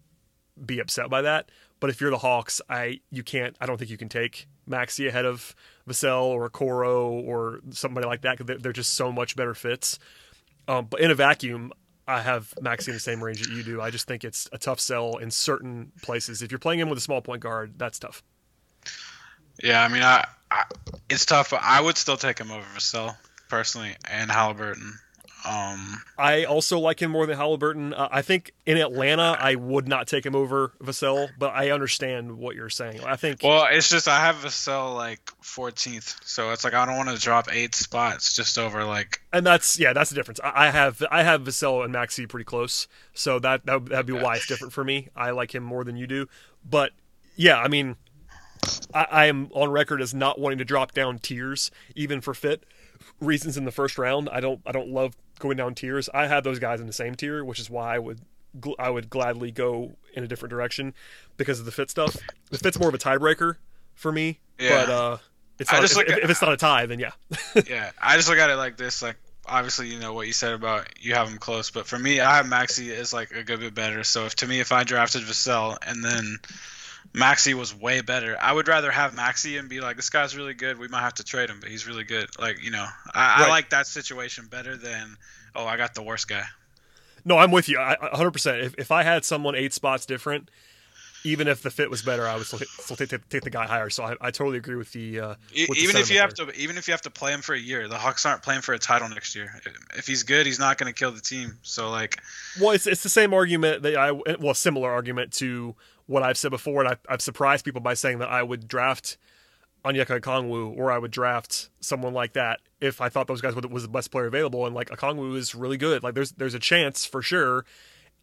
[0.66, 1.50] be upset by that.
[1.82, 3.58] But if you're the Hawks, I you can't.
[3.60, 5.54] I don't think you can take Maxey ahead of
[5.86, 10.00] Vassell or Coro or somebody like that they're, they're just so much better fits.
[10.66, 11.74] Um, but in a vacuum,
[12.08, 13.82] I have Maxey in the same range that you do.
[13.82, 16.42] I just think it's a tough sell in certain places.
[16.42, 18.24] If you're playing him with a small point guard, that's tough.
[19.64, 20.64] Yeah, I mean, I, I
[21.10, 23.16] it's tough, I would still take him over Vassell
[23.50, 25.00] personally and Halliburton.
[25.46, 27.94] Um, I also like him more than Halliburton.
[27.94, 32.38] Uh, I think in Atlanta, I would not take him over Vassell, but I understand
[32.38, 33.02] what you're saying.
[33.04, 33.42] I think.
[33.44, 37.20] Well, it's just I have Vassell like 14th, so it's like I don't want to
[37.20, 39.22] drop eight spots just over like.
[39.34, 40.40] And that's yeah, that's the difference.
[40.44, 44.14] I, I have I have Vassell and Maxey pretty close, so that that that'd be
[44.14, 45.10] why it's different for me.
[45.16, 46.28] I like him more than you do,
[46.64, 46.92] but
[47.36, 47.98] yeah, I mean,
[48.94, 52.64] I, I am on record as not wanting to drop down tiers even for fit
[53.26, 54.30] reasons in the first round.
[54.32, 56.10] I don't I don't love going down tiers.
[56.14, 58.20] I have those guys in the same tier, which is why I would
[58.80, 60.94] I would gladly go in a different direction
[61.38, 62.16] because of the fit stuff.
[62.52, 63.56] The fit's more of a tiebreaker
[63.96, 64.86] for me, Yeah.
[64.86, 65.18] but uh,
[65.60, 67.12] it's not, just if, look if- at- if it's not a tie, then yeah.
[67.68, 69.02] yeah, I just look at it like this.
[69.02, 72.20] Like obviously, you know what you said about you have him close, but for me,
[72.20, 74.04] I have Maxey is like a good bit better.
[74.04, 76.38] So if to me, if I drafted Vassell and then
[77.14, 80.54] Maxey was way better, I would rather have Maxey and be like, this guy's really
[80.54, 80.80] good.
[80.80, 82.30] We might have to trade him, but he's really good.
[82.40, 83.48] Like you know, I, Right.
[83.48, 85.18] I like that situation better than
[85.56, 86.44] oh, I got the worst guy.
[87.26, 87.80] No, I'm with you.
[87.80, 88.64] I, I- 100%.
[88.64, 90.50] If, if I had someone eight spots different,
[91.24, 93.66] even if the fit was better, I would still, still take, take, take the guy
[93.66, 93.90] higher.
[93.90, 95.20] So I, I totally agree with the.
[95.22, 97.42] Uh, with the even if you have to, even if you have to play him
[97.42, 99.62] for a year, the Hawks aren't playing for a title next year.
[99.96, 101.58] If he's good, he's not going to kill the team.
[101.62, 102.22] So like,
[102.60, 106.52] Well, it's, it's the same argument that I well, similar argument to what I've said
[106.52, 109.18] before, and I, I've surprised people by saying that I would draft
[109.86, 113.84] Onyeka Okongwu or I would draft someone like that if I thought those guys was
[113.84, 114.66] the best player available.
[114.66, 116.04] And like Okongwu is really good.
[116.04, 117.66] Like there's there's a chance for sure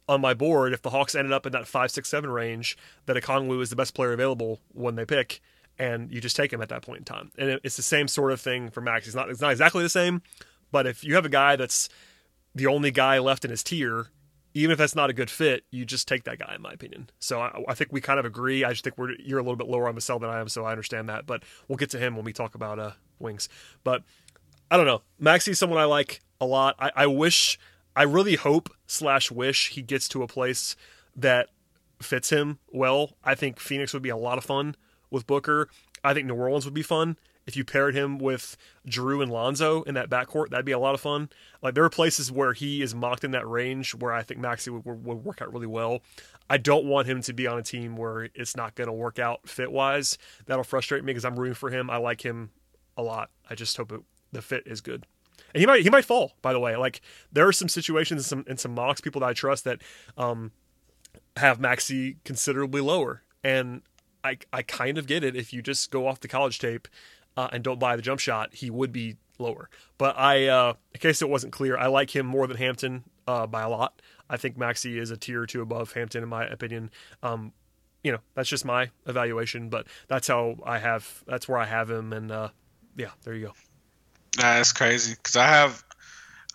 [0.09, 3.15] on my board if the Hawks ended up in that five six seven range that
[3.15, 5.41] Okongwu is the best player available when they pick.
[5.79, 8.07] And you just take him at that point in time, and it, it's the same
[8.07, 9.07] sort of thing for Max.
[9.07, 10.21] It's not it's not exactly the same,
[10.71, 11.89] but if you have a guy that's
[12.53, 14.07] the only guy left in his tier,
[14.53, 17.09] even if that's not a good fit, you just take that guy, in my opinion.
[17.19, 18.63] So I, I think we kind of agree.
[18.63, 20.65] I just think we're you're a little bit lower on Vassell than I am, so
[20.65, 21.25] I understand that.
[21.25, 23.47] But we'll get to him when we talk about uh, wings.
[23.83, 24.03] But
[24.69, 25.01] I don't know.
[25.19, 26.75] Maxey's someone I like a lot.
[26.79, 27.59] I, I wish,
[27.95, 30.75] I really hope slash wish he gets to a place
[31.15, 31.49] that
[32.01, 33.17] fits him well.
[33.23, 34.75] I think Phoenix would be a lot of fun
[35.09, 35.69] with Booker.
[36.03, 37.17] I think New Orleans would be fun.
[37.47, 38.55] If you paired him with
[38.87, 41.29] Jrue and Lonzo in that backcourt, that'd be a lot of fun.
[41.61, 44.69] Like there are places where he is mocked in that range where I think Maxey
[44.69, 46.01] would, would, work out really well.
[46.49, 49.19] I don't want him to be on a team where it's not going to work
[49.19, 50.17] out fit wise.
[50.45, 51.89] That'll frustrate me because I'm rooting for him.
[51.89, 52.51] I like him
[52.95, 53.31] a lot.
[53.49, 54.01] I just hope it,
[54.31, 55.05] the fit is good.
[55.53, 56.33] And he might he might fall.
[56.41, 57.01] By the way, like
[57.31, 59.81] there are some situations and some and some mocks people that I trust that
[60.17, 60.51] um,
[61.37, 63.81] have Maxey considerably lower, and
[64.23, 65.35] I I kind of get it.
[65.35, 66.87] If you just go off the college tape
[67.37, 69.69] uh, and don't buy the jump shot, he would be lower.
[69.97, 73.47] But I, uh, in case it wasn't clear, I like him more than Hampton uh,
[73.47, 74.01] by a lot.
[74.29, 76.89] I think Maxey is a tier or two above Hampton in my opinion.
[77.21, 77.53] Um,
[78.03, 81.23] you know, that's just my evaluation, but that's how I have.
[81.27, 82.49] That's where I have him, and uh,
[82.97, 83.53] yeah, there you go.
[84.37, 85.83] That's crazy because I have.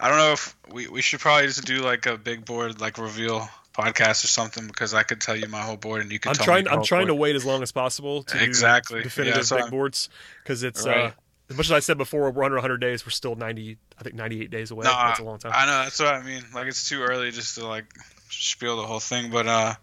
[0.01, 2.99] I don't know if we, we should probably just do like a big board like
[2.99, 6.31] reveal podcast or something because I could tell you my whole board and you could.
[6.31, 6.69] I'm trying.
[6.69, 8.99] I'm trying to wait as long as possible to Exactly.
[8.99, 10.09] Yeah, definitive that's what big I'm- boards
[10.43, 11.13] because it's uh,
[11.49, 13.07] as much as I said before, we're under 100 days.
[13.07, 13.79] We're still 90.
[13.99, 14.85] I think 98 days away.
[14.85, 15.53] No, that's a long time.
[15.55, 16.43] I know that's what I mean.
[16.55, 17.85] Like it's too early just to like
[18.31, 19.75] spiel the whole thing, but uh,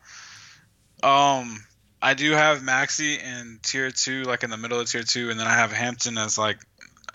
[1.03, 1.63] um,
[2.01, 5.39] I do have Maxey in tier two, like in the middle of tier two, and
[5.39, 6.57] then I have Hampton as like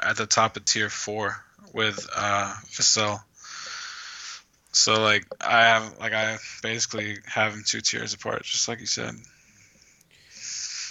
[0.01, 1.37] at the top of tier four
[1.75, 3.23] with uh Vassell.
[4.79, 8.87] So like I have like I basically have them two tiers apart, just like you
[8.87, 9.15] said.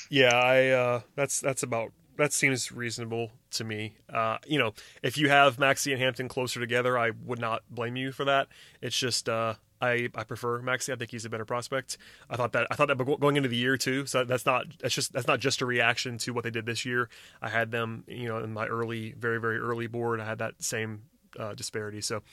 [0.10, 3.96] Yeah, I uh, that's that's about that seems reasonable to me.
[4.12, 4.74] Uh, you know,
[5.04, 8.50] if you have Maxey and Hampton closer together, I would not blame you for that.
[8.82, 10.92] It's just uh, I I prefer Maxey.
[10.92, 11.98] I think he's a better prospect.
[12.30, 14.06] I thought that I thought that going into the year too.
[14.06, 16.86] So that's not that's just that's not just a reaction to what they did this
[16.86, 17.10] year.
[17.42, 20.20] I had them, you know, in my early, very very early board.
[20.20, 21.04] I had that same
[21.40, 22.02] uh, disparity.
[22.02, 22.24] So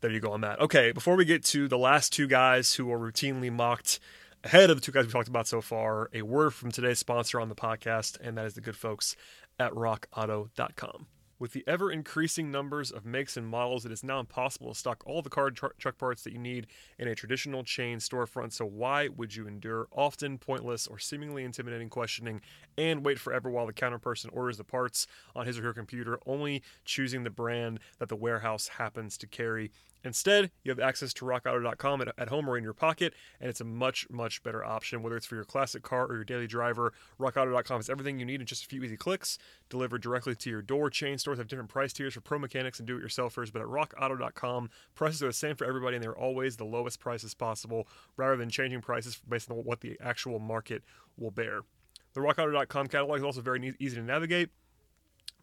[0.00, 0.60] there you go on that.
[0.60, 4.00] Okay, before we get to the last two guys who are routinely mocked
[4.44, 7.40] ahead of the two guys we talked about so far, a word from today's sponsor
[7.40, 9.16] on the podcast, and that is the good folks
[9.58, 11.06] at rockauto.com.
[11.40, 15.04] With the ever increasing numbers of makes and models, it is now impossible to stock
[15.06, 16.66] all the car tr- truck parts that you need
[16.98, 18.52] in a traditional chain storefront.
[18.52, 22.40] So, why would you endure often pointless or seemingly intimidating questioning
[22.76, 26.18] and wait forever while the counter person orders the parts on his or her computer,
[26.26, 29.70] only choosing the brand that the warehouse happens to carry?
[30.04, 33.60] Instead, you have access to rockauto.com at, at home or in your pocket, and it's
[33.60, 35.02] a much, much better option.
[35.02, 38.40] Whether it's for your classic car or your daily driver, rockauto.com is everything you need
[38.40, 40.90] in just a few easy clicks, delivered directly to your door.
[40.90, 43.68] Chain stores have different price tiers for pro mechanics and do it yourselfers, but at
[43.68, 48.36] rockauto.com, prices are the same for everybody, and they're always the lowest prices possible, rather
[48.36, 50.82] than changing prices based on what the actual market
[51.16, 51.62] will bear.
[52.14, 54.50] The RockAuto.com catalog is also very easy to navigate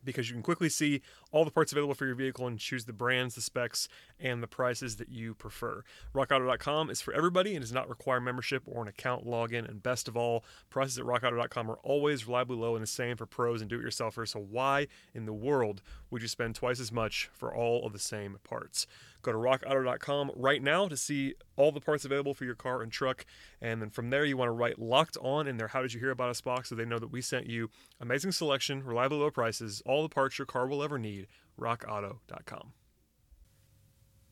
[0.06, 2.94] because you can quickly see all the parts available for your vehicle and choose the
[2.94, 3.88] brands, the specs,
[4.20, 5.84] and the prices that you prefer.
[6.13, 9.68] RockAuto.com is for everybody and does not require membership or an account login.
[9.68, 13.26] And best of all, prices at RockAuto.com are always reliably low and the same for
[13.26, 14.30] pros and do-it-yourselfers.
[14.30, 15.82] So why in the world
[16.15, 18.88] would you spend twice as much for all of the same parts?
[19.21, 22.89] Go to rockauto.com right now to see all the parts available for your car and
[22.89, 23.25] truck.
[23.62, 25.99] And then from there, you want to write locked on in their How Did You
[25.99, 29.30] Hear About Us box so they know that we sent you amazing selection, reliable low
[29.30, 31.28] prices, all the parts your car will ever need.
[31.60, 32.71] RockAuto.com.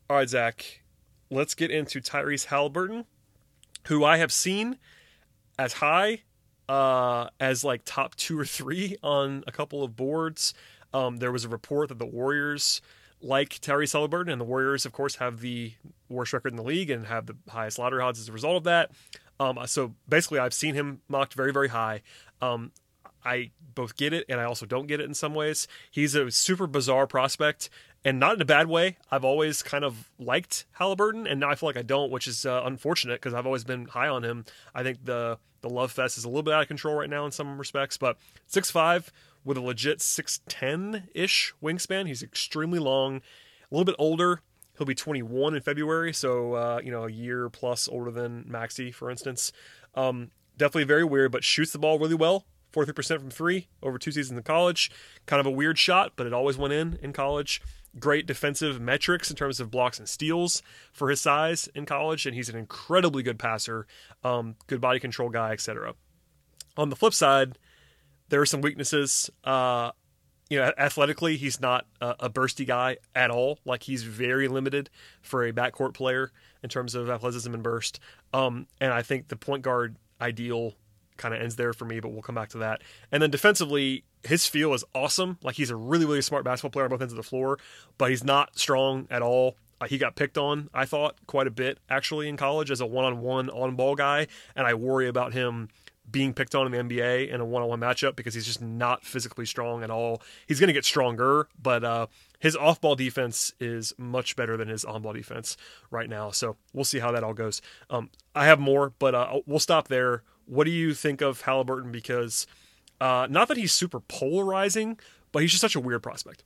[0.09, 0.83] All right, Zach,
[1.29, 3.03] let's get into Tyrese Halliburton,
[3.87, 4.77] who I have seen
[5.59, 6.21] as high
[6.69, 10.53] uh, as like top two or three on a couple of boards.
[10.93, 12.81] Um, there was a report that the Warriors
[13.23, 15.73] like Terry Halliburton, and the Warriors, of course, have the
[16.09, 18.63] worst record in the league and have the highest lottery odds as a result of
[18.65, 18.91] that.
[19.39, 22.01] Um, so basically, I've seen him mocked very, very high.
[22.41, 22.71] Um,
[23.25, 25.67] I both get it and I also don't get it in some ways.
[25.89, 27.69] He's a super bizarre prospect
[28.03, 28.97] and not in a bad way.
[29.09, 32.45] I've always kind of liked Halliburton and now I feel like I don't, which is
[32.45, 34.45] uh, unfortunate because I've always been high on him.
[34.75, 37.25] I think the the love fest is a little bit out of control right now
[37.25, 39.13] in some respects, but six five
[39.45, 42.07] with a legit 6'10 ish wingspan.
[42.07, 43.21] He's extremely long, a
[43.71, 44.41] little bit older.
[44.77, 48.91] He'll be 21 in February, so uh, you know a year plus older than Maxey,
[48.91, 49.51] for instance.
[49.93, 52.45] Um, definitely very weird, but shoots the ball really well.
[52.73, 54.89] 43% from three over two seasons in college.
[55.27, 57.61] Kind of a weird shot, but it always went in in college.
[57.99, 62.35] Great defensive metrics in terms of blocks and steals for his size in college, and
[62.35, 63.85] he's an incredibly good passer,
[64.23, 65.93] um, good body control guy, etc.
[66.75, 67.59] On the flip side,
[68.33, 69.29] there are some weaknesses.
[69.43, 69.91] Uh,
[70.49, 73.59] you know, athletically, he's not a, a, bursty guy at all.
[73.63, 74.89] Like he's very limited
[75.21, 76.31] for a backcourt player
[76.63, 77.99] in terms of athleticism and burst.
[78.33, 80.73] Um, and I think the point guard ideal
[81.15, 82.81] kind of ends there for me, but we'll come back to that.
[83.11, 85.37] And then defensively, his feel is awesome.
[85.43, 87.59] Like he's a really, really smart basketball player on both ends of the floor,
[87.99, 89.57] but he's not strong at all.
[89.87, 93.51] He got picked on, I thought, quite a bit actually in college as a one-on-one
[93.51, 95.69] on-ball guy, and I worry about him
[96.09, 99.45] being picked on in the NBA in a one-on-one matchup because he's just not physically
[99.45, 100.21] strong at all.
[100.47, 102.07] He's going to get stronger, but uh,
[102.39, 105.55] his off-ball defense is much better than his on-ball defense
[105.91, 106.31] right now.
[106.31, 107.61] So we'll see how that all goes.
[107.89, 110.23] Um, I have more, but uh, we'll stop there.
[110.45, 111.91] What do you think of Halliburton?
[111.91, 112.47] Because
[112.99, 114.99] uh, not that he's super polarizing,
[115.31, 116.43] but he's just such a weird prospect.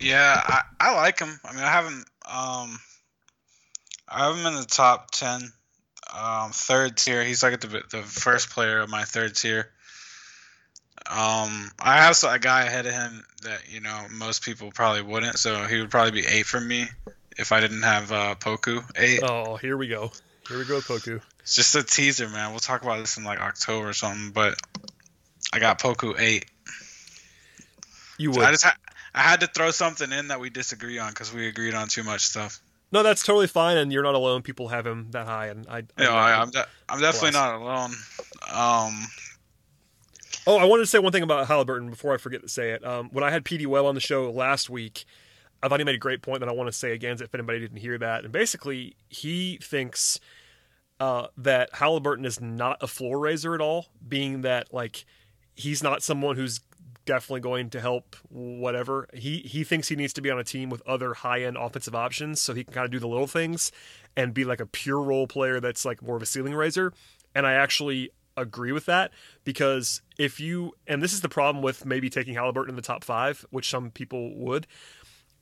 [0.00, 1.40] Yeah, I, I like him.
[1.44, 2.78] I mean, I haven't um,
[4.08, 5.52] I have him in the top ten
[6.14, 7.24] um, third tier.
[7.24, 9.70] He's like the the first player of my third tier.
[11.10, 15.38] Um, I have a guy ahead of him that you know most people probably wouldn't,
[15.38, 16.86] so he would probably be eight for me
[17.36, 19.20] if I didn't have uh, Poku eight.
[19.22, 20.12] Oh, here we go.
[20.48, 21.20] Here we go, Poku.
[21.40, 22.50] It's just a teaser, man.
[22.50, 24.30] We'll talk about this in like October or something.
[24.30, 24.54] But
[25.52, 26.46] I got Poku eight.
[28.16, 28.40] You would.
[28.40, 28.76] So I just ha-
[29.14, 32.02] I had to throw something in that we disagree on because we agreed on too
[32.02, 32.60] much stuff.
[32.94, 34.42] No, that's totally fine, and you're not alone.
[34.42, 35.82] People have him that high, and I.
[35.98, 37.90] I I, am de- I'm definitely not alone.
[38.52, 39.06] Um.
[40.46, 42.86] Oh, I wanted to say one thing about Halliburton before I forget to say it.
[42.86, 45.06] Um, when I had PD Webb on the show last week,
[45.60, 47.58] I thought he made a great point that I want to say again if anybody
[47.58, 48.22] didn't hear that.
[48.22, 50.20] And basically, he thinks
[51.00, 55.04] uh, that Halliburton is not a floor raiser at all, being that like
[55.56, 56.60] he's not someone who's
[57.04, 59.08] definitely going to help whatever.
[59.14, 61.94] He he thinks he needs to be on a team with other high end offensive
[61.94, 63.72] options so he can kind of do the little things
[64.16, 66.92] and be like a pure role player that's like more of a ceiling raiser.
[67.34, 69.12] And I actually agree with that
[69.44, 73.04] because if you and this is the problem with maybe taking Halliburton in the top
[73.04, 74.66] five, which some people would.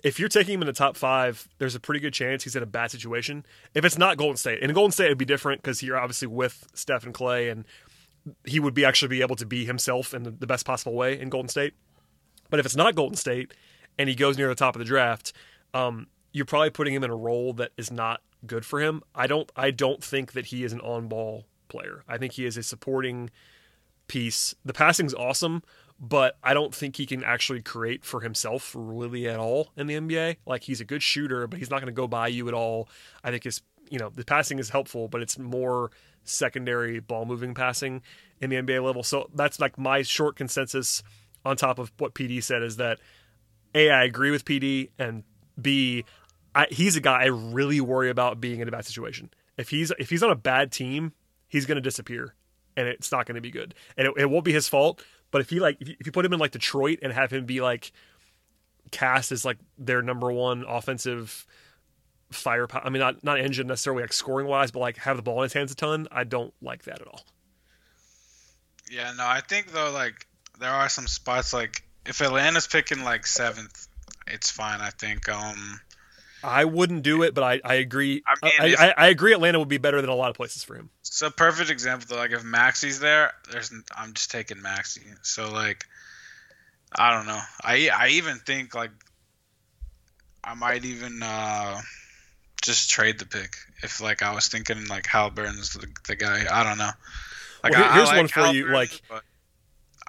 [0.04, 2.62] If you're taking him in the top five, there's a pretty good chance he's in
[2.64, 3.46] a bad situation.
[3.72, 6.66] If it's not Golden State, in Golden State it'd be different because you're obviously with
[6.74, 7.64] Steph and Clay and
[8.44, 11.18] he would be actually be able to be himself in the, the best possible way
[11.18, 11.74] in Golden State.
[12.50, 13.54] But if it's not Golden State
[13.98, 15.32] and he goes near the top of the draft,
[15.74, 19.02] um, you're probably putting him in a role that is not good for him.
[19.14, 22.04] I don't I don't think that he is an on ball player.
[22.08, 23.30] I think he is a supporting
[24.08, 24.54] piece.
[24.64, 25.62] The passing's awesome,
[25.98, 29.94] but I don't think he can actually create for himself really at all in the
[29.94, 30.36] NBA.
[30.46, 32.88] Like he's a good shooter, but he's not going to go by you at all.
[33.22, 35.90] I think his you know the passing is helpful, but it's more
[36.24, 38.02] secondary ball moving passing
[38.40, 39.02] in the NBA level.
[39.02, 41.02] So that's like my short consensus
[41.44, 42.98] on top of what PD said is that
[43.74, 45.24] A, I agree with PD, and
[45.60, 46.04] B,
[46.54, 49.30] I, he's a guy I really worry about being in a bad situation.
[49.56, 51.12] If he's if he's on a bad team,
[51.48, 52.34] he's going to disappear,
[52.76, 53.74] and it's not going to be good.
[53.96, 55.04] And it, it, won't be his fault.
[55.30, 57.60] But if he like if you, put him in like Detroit and have him be
[57.60, 57.92] like
[58.90, 61.46] cast as like their number one offensive
[62.32, 62.82] firepower.
[62.84, 65.44] I mean, not not engine necessarily like scoring wise, but like have the ball in
[65.44, 66.08] his hands a ton.
[66.10, 67.22] I don't like that at all.
[68.90, 70.26] Yeah, no, I think though, like
[70.58, 73.88] there are some spots like if Atlanta's picking like seventh,
[74.26, 74.80] it's fine.
[74.80, 75.28] I think.
[75.28, 75.80] Um,
[76.44, 78.22] I wouldn't do it, but I, I agree.
[78.26, 79.32] I mean, I, I, I agree.
[79.32, 80.90] Atlanta would be better than a lot of places for him.
[81.02, 85.02] so perfect example though, like if Maxey's there, there's I'm just taking Maxey.
[85.22, 85.84] So like,
[86.96, 87.40] I don't know.
[87.62, 88.90] I I even think like
[90.42, 91.80] I might even uh
[92.62, 96.44] just trade the pick if like I was thinking like Halliburton's the, the guy.
[96.50, 96.90] I don't know.
[97.62, 99.02] Like Well, here- I- I here's like one for you, like-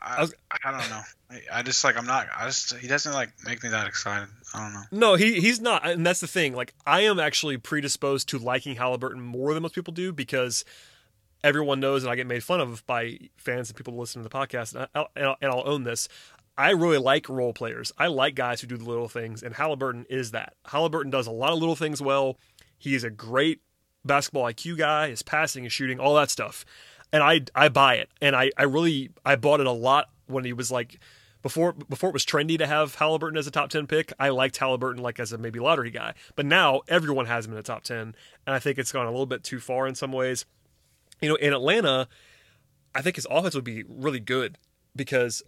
[0.02, 0.34] I, was-
[0.64, 1.02] I don't know.
[1.32, 2.28] I, I just like I'm not.
[2.36, 4.28] I just he doesn't like make me that excited.
[4.54, 4.84] I don't know.
[4.92, 6.54] No, he he's not, and that's the thing.
[6.54, 10.66] Like, I am actually predisposed to liking Halliburton more than most people do because
[11.44, 14.36] everyone knows, and I get made fun of by fans and people listening to the
[14.38, 16.08] podcast, and, I, and, I'll, and I'll own this.
[16.58, 17.92] I really like role players.
[17.98, 20.54] I like guys who do the little things, and Halliburton is that.
[20.66, 22.38] Halliburton does a lot of little things well.
[22.78, 23.62] He is a great
[24.06, 25.10] basketball IQ guy.
[25.10, 26.66] His passing, his shooting, all that stuff,
[27.12, 28.10] and I I buy it.
[28.22, 31.00] And I I really I bought it a lot when he was like
[31.42, 34.58] before before it was trendy to have Halliburton as a top 10 pick, I liked
[34.58, 36.14] Halliburton like as a maybe lottery guy.
[36.36, 38.16] But now everyone has him in the top 10, and
[38.48, 40.46] I think it's gone a little bit too far in some ways.
[41.22, 42.08] You know, in Atlanta,
[42.96, 44.58] I think his offense would be really good
[44.96, 45.44] because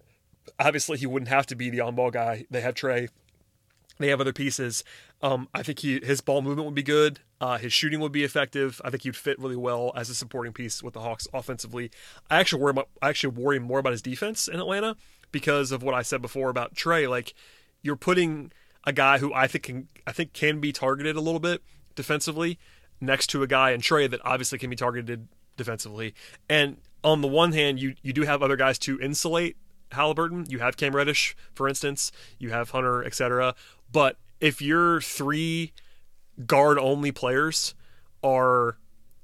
[0.60, 2.46] obviously he wouldn't have to be the on-ball guy.
[2.50, 3.10] They have Trae.
[3.98, 4.84] They have other pieces.
[5.22, 7.20] Um, I think he his ball movement would be good.
[7.40, 8.82] Uh, his shooting would be effective.
[8.84, 11.92] I think he'd fit really well as a supporting piece with the Hawks offensively.
[12.30, 14.96] I actually worry about, I actually worry more about his defense in Atlanta
[15.32, 17.10] because of what I said before about Trae.
[17.10, 17.34] Like
[17.82, 18.52] you're putting
[18.86, 21.62] a guy who I think can I think can be targeted a little bit
[21.96, 22.60] defensively
[23.02, 25.28] next to a guy in Trae that obviously can be targeted
[25.58, 26.14] defensively.
[26.50, 29.58] And on the one hand, you you do have other guys to insulate
[29.92, 30.46] Halliburton.
[30.50, 32.12] You have Cam Reddish, for instance.
[32.40, 33.56] You have Hunter, etc.
[33.92, 35.74] But if your three
[36.46, 37.74] guard only players
[38.24, 38.78] are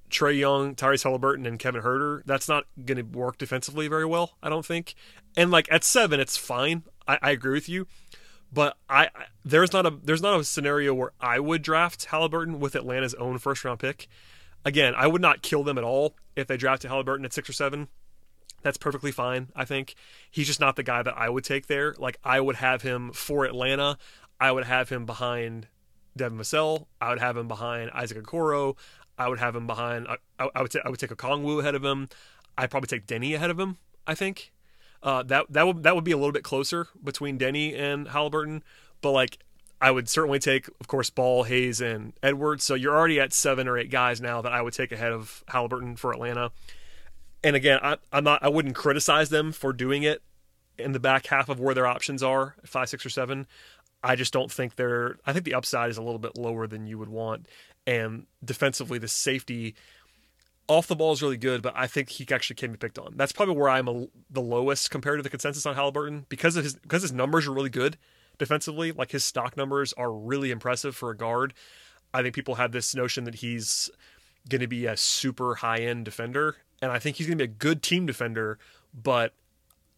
[0.09, 4.38] Trae Young, Tyrese Halliburton, and Kevin Huerter, that's not going to work defensively very well.
[4.43, 4.93] I don't think.
[5.36, 6.84] And like at seven, it's fine.
[7.07, 7.88] I, I agree with you,
[8.51, 12.59] but I, I there's not a there's not a scenario where I would draft Halliburton
[12.59, 14.07] with Atlanta's own first round pick.
[14.64, 17.53] Again, I would not kill them at all if they drafted Halliburton at six or
[17.53, 17.88] seven.
[18.62, 19.49] That's perfectly fine.
[19.55, 19.95] I think
[20.30, 21.95] he's just not the guy that I would take there.
[21.97, 23.97] Like I would have him for Atlanta.
[24.39, 25.68] I would have him behind
[26.16, 26.88] Devin Vassell.
[26.99, 28.76] I would have him behind Isaac Okoro.
[29.18, 30.07] I would have him behind.
[30.07, 32.09] I, I, I would t- I would take Okongwu ahead of him.
[32.57, 33.78] I'd probably take Deni ahead of him.
[34.07, 34.51] I think
[35.03, 38.64] uh, that that would that would be a little bit closer between Deni and Halliburton.
[39.01, 39.39] But like
[39.80, 42.64] I would certainly take, of course, Ball, Hayes, and Edwards.
[42.64, 45.43] So you're already at seven or eight guys now that I would take ahead of
[45.47, 46.51] Halliburton for Atlanta.
[47.43, 48.43] And again, I, I'm not.
[48.43, 50.21] I wouldn't criticize them for doing it
[50.77, 53.47] in the back half of where their options are, five, six, or seven.
[54.03, 55.17] I just don't think they're.
[55.25, 57.47] I think the upside is a little bit lower than you would want.
[57.87, 59.75] And defensively, the safety
[60.67, 63.13] off the ball is really good, but I think he actually can be picked on.
[63.15, 66.63] That's probably where I'm a, the lowest compared to the consensus on Halliburton because of
[66.63, 67.97] his because his numbers are really good
[68.37, 68.91] defensively.
[68.91, 71.53] Like his stock numbers are really impressive for a guard.
[72.13, 73.89] I think people have this notion that he's
[74.49, 77.51] going to be a super high end defender, and I think he's going to be
[77.51, 78.57] a good team defender,
[78.93, 79.34] but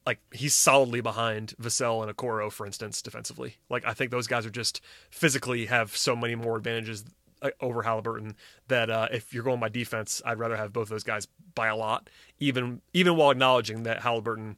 [0.05, 3.57] like he's solidly behind Vassell and Okoro, for instance, defensively.
[3.69, 7.05] Like I think those guys are just physically have so many more advantages
[7.41, 8.36] uh, over Halliburton
[8.67, 11.75] that uh, if you're going by defense, I'd rather have both those guys by a
[11.75, 12.09] lot,
[12.39, 14.57] even even while acknowledging that Halliburton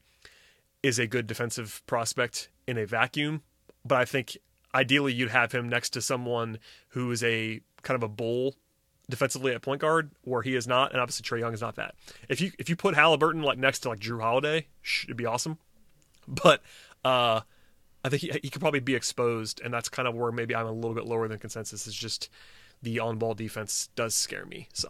[0.82, 3.42] is a good defensive prospect in a vacuum.
[3.84, 4.38] But I think
[4.74, 6.58] ideally you'd have him next to someone
[6.90, 8.56] who is a kind of a bull
[9.10, 11.96] defensively at point guard, where he is not, and obviously Trae Young is not that.
[12.30, 14.68] If you if you put Halliburton like next to like Jrue Holiday,
[15.04, 15.58] it'd be awesome.
[16.28, 16.62] But
[17.04, 17.42] uh,
[18.04, 20.66] I think he, he could probably be exposed, and that's kind of where maybe I'm
[20.66, 21.88] a little bit lower than consensus.
[21.88, 22.30] Is just
[22.82, 24.68] the on ball defense does scare me.
[24.74, 24.90] So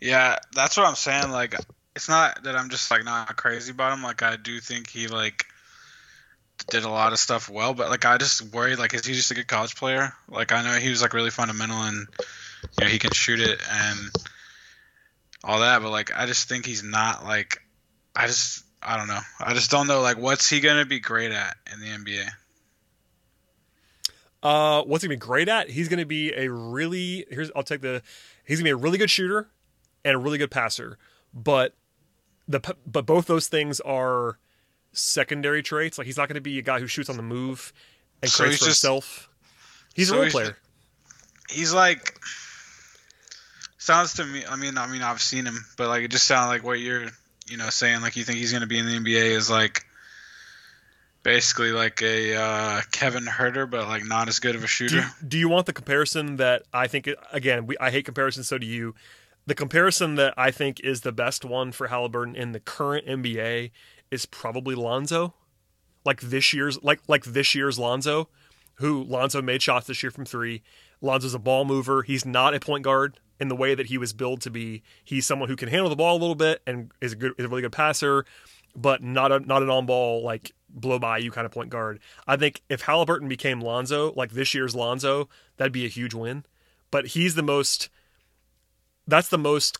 [0.00, 1.30] Yeah, that's what I'm saying.
[1.30, 1.54] Like,
[1.94, 4.02] it's not that I'm just like not crazy about him.
[4.02, 5.46] Like, I do think he like
[6.70, 9.30] did a lot of stuff well, but like I just worry like is he just
[9.30, 10.12] a good college player?
[10.28, 12.06] Like I know he was like really fundamental and
[12.78, 13.98] you know he can shoot it and
[15.44, 17.58] all that, but like I just think he's not like
[18.14, 19.20] I just I don't know.
[19.40, 22.28] I just don't know like what's he gonna be great at in the NBA.
[24.42, 25.70] Uh, what's he gonna be great at?
[25.70, 28.02] He's gonna be a really here's I'll take the
[28.44, 29.48] he's gonna be a really good shooter
[30.04, 30.98] and a really good passer,
[31.32, 31.74] but
[32.48, 34.38] the but both those things are
[34.92, 35.98] secondary traits.
[35.98, 37.72] Like he's not gonna be a guy who shoots on the move
[38.22, 39.28] and So creates he's for just- himself.
[39.94, 40.56] He's so a role he's player.
[41.50, 42.18] He's like
[43.78, 44.44] sounds to me.
[44.48, 47.06] I mean, I mean I've seen him, but like it just sounds like what you're
[47.48, 48.00] you know saying.
[48.00, 49.84] Like you think he's gonna be in the NBA is like
[51.22, 54.96] basically like a uh, Kevin Huerter, but like not as good of a do shooter.
[54.96, 58.58] you, do you want the comparison that I think again we I hate comparisons so
[58.58, 58.94] do you
[59.46, 63.70] the comparison that I think is the best one for Halliburton in the current NBA
[64.12, 65.34] is probably Lonzo.
[66.04, 68.28] Like this year's like like this year's Lonzo,
[68.76, 70.62] who Lonzo made shots this year from 3.
[71.00, 72.02] Lonzo's a ball mover.
[72.02, 74.82] He's not a point guard in the way that he was billed to be.
[75.02, 77.46] He's someone who can handle the ball a little bit and is a good is
[77.46, 78.24] a really good passer,
[78.76, 82.00] but not a not an on ball like blow by you kind of point guard.
[82.26, 86.44] I think if Halliburton became Lonzo, like this year's Lonzo, that'd be a huge win.
[86.90, 87.88] But he's the most
[89.06, 89.78] that's the most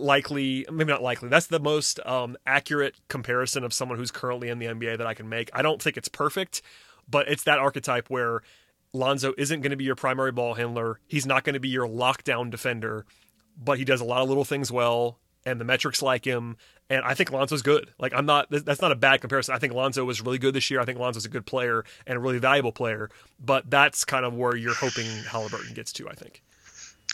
[0.00, 4.58] likely maybe not likely that's the most um, accurate comparison of someone who's currently in
[4.58, 5.50] the nba that i can make.
[5.52, 6.62] I don't think it's perfect
[7.08, 8.42] but it's that archetype where
[8.92, 11.86] lonzo isn't going to be your primary ball handler he's not going to be your
[11.86, 13.06] lockdown defender
[13.56, 16.56] but he does a lot of little things well and the metrics like him
[16.90, 17.90] and i think lonzo's good.
[17.98, 19.54] Like i'm not that's not a bad comparison.
[19.54, 20.80] I think lonzo was really good this year.
[20.80, 24.34] I think lonzo's a good player and a really valuable player but that's kind of
[24.34, 26.42] where you're hoping halliburton gets to i think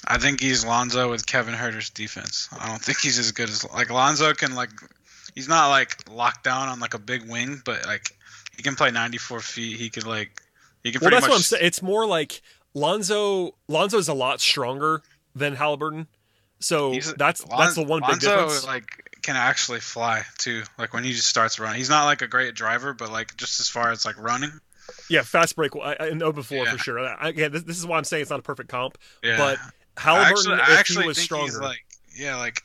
[0.07, 2.49] I think he's Lonzo with Kevin Huerter's defense.
[2.59, 4.71] I don't think he's as good as like Lonzo can like.
[5.35, 8.11] He's not like locked down on like a big wing, but like
[8.57, 9.79] he can play 94 feet.
[9.79, 10.43] He could like
[10.83, 11.01] he can.
[11.01, 11.65] Well, that's much, what I'm saying.
[11.65, 12.43] It's more like
[12.75, 13.55] Lonzo.
[13.69, 15.03] Lonzo's a lot stronger
[15.35, 16.09] than Halliburton,
[16.61, 18.67] so that's Lon, that's the one Lonzo, big difference.
[18.67, 20.63] like can actually fly too.
[20.79, 23.61] Like when he just starts running, he's not like a great driver, but like just
[23.61, 24.51] as far as like running.
[25.09, 26.73] Yeah, fast break in open floor yeah.
[26.73, 26.99] for sure.
[26.99, 29.37] I, again, this, this, is why I'm saying it's not a perfect comp, yeah.
[29.39, 29.59] but
[29.97, 31.85] Halliburton, actually, if actually he was stronger, like
[32.17, 32.63] yeah, like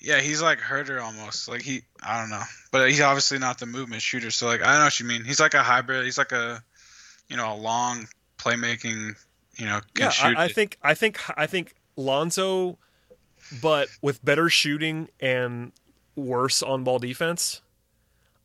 [0.00, 1.48] yeah, he's like Huerter almost.
[1.48, 4.30] Like he, I don't know, but he's obviously not the movement shooter.
[4.30, 5.24] So like I don't know what you mean.
[5.24, 6.04] He's like a hybrid.
[6.04, 6.62] He's like a
[7.28, 8.06] you know a long
[8.38, 9.16] playmaking.
[9.56, 10.12] You know, yeah.
[10.20, 12.78] I, I think I think I think Lonzo,
[13.62, 15.72] but with better shooting and
[16.16, 17.62] worse on ball defense.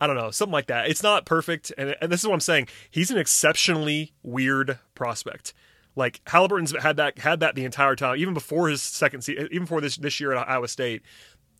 [0.01, 0.89] I don't know, something like that.
[0.89, 2.69] It's not perfect, and, and this is what I'm saying.
[2.89, 5.53] He's an exceptionally weird prospect.
[5.99, 9.63] Like Halliburton's had that had that the entire time, even before his second season, even
[9.63, 11.01] before this this year at Iowa State.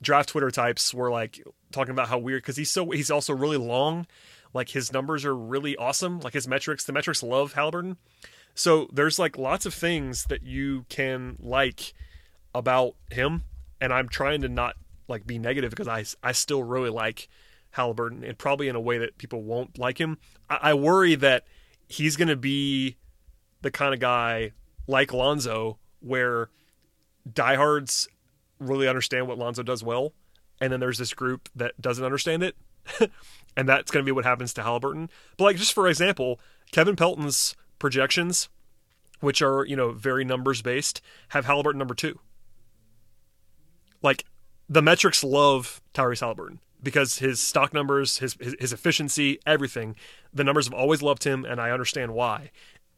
[0.02, 3.58] Draft Twitter types were like talking about how weird because he's so he's also really
[3.58, 4.08] long.
[4.54, 6.22] Like his numbers are really awesome.
[6.22, 7.98] Like his metrics, the metrics love Halliburton.
[8.56, 11.94] So there's like lots of things that you can like
[12.56, 13.44] about him,
[13.82, 14.76] and I'm trying to not
[15.10, 17.28] like be negative because I I still really like
[17.72, 20.18] Halliburton and probably in a way that people won't like him.
[20.50, 21.44] I, I worry that
[21.90, 22.96] he's going to be
[23.62, 24.52] the kind of guy
[24.88, 26.50] like Lonzo where
[27.32, 28.08] diehards
[28.60, 30.14] really understand what Lonzo does well,
[30.60, 32.56] and then there's this group that doesn't understand it,
[33.58, 35.10] and that's going to be what happens to Halliburton.
[35.38, 36.40] But like just for example,
[36.72, 38.50] Kevin Pelton's projections,
[39.20, 42.20] which are you know very numbers based, have Halliburton number two.
[44.02, 44.26] Like
[44.68, 49.96] the metrics love Tyrese Halliburton because his stock numbers, his, his, his efficiency, everything,
[50.34, 52.52] the numbers have always loved him, and I understand why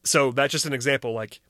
[0.03, 1.13] so that's just an example.
[1.13, 1.41] Like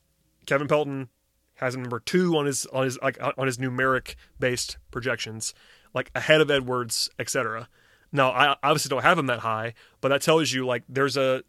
[0.46, 1.10] Kevin Pelton
[1.56, 5.54] has a number two on his on his like on his numeric based projections,
[5.94, 7.68] like ahead of Edwards, etc.
[8.12, 11.44] Now I obviously don't have him that high, but that tells you like there's a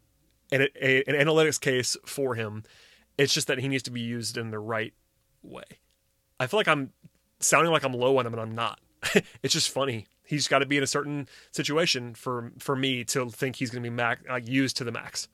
[0.53, 2.63] an, a, an analytics case for him.
[3.19, 4.93] It's just that he needs to be used in the right
[5.43, 5.65] way.
[6.39, 6.93] I feel like I'm
[7.41, 8.81] sounding like I'm low on him, and I'm not.
[9.43, 10.07] it's just funny.
[10.25, 13.83] He's got to be in a certain situation for for me to think he's going
[13.83, 15.29] to be max, like, used to the max.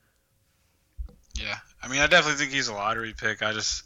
[1.35, 3.41] Yeah, I mean, I definitely think he's a lottery pick.
[3.41, 3.83] I just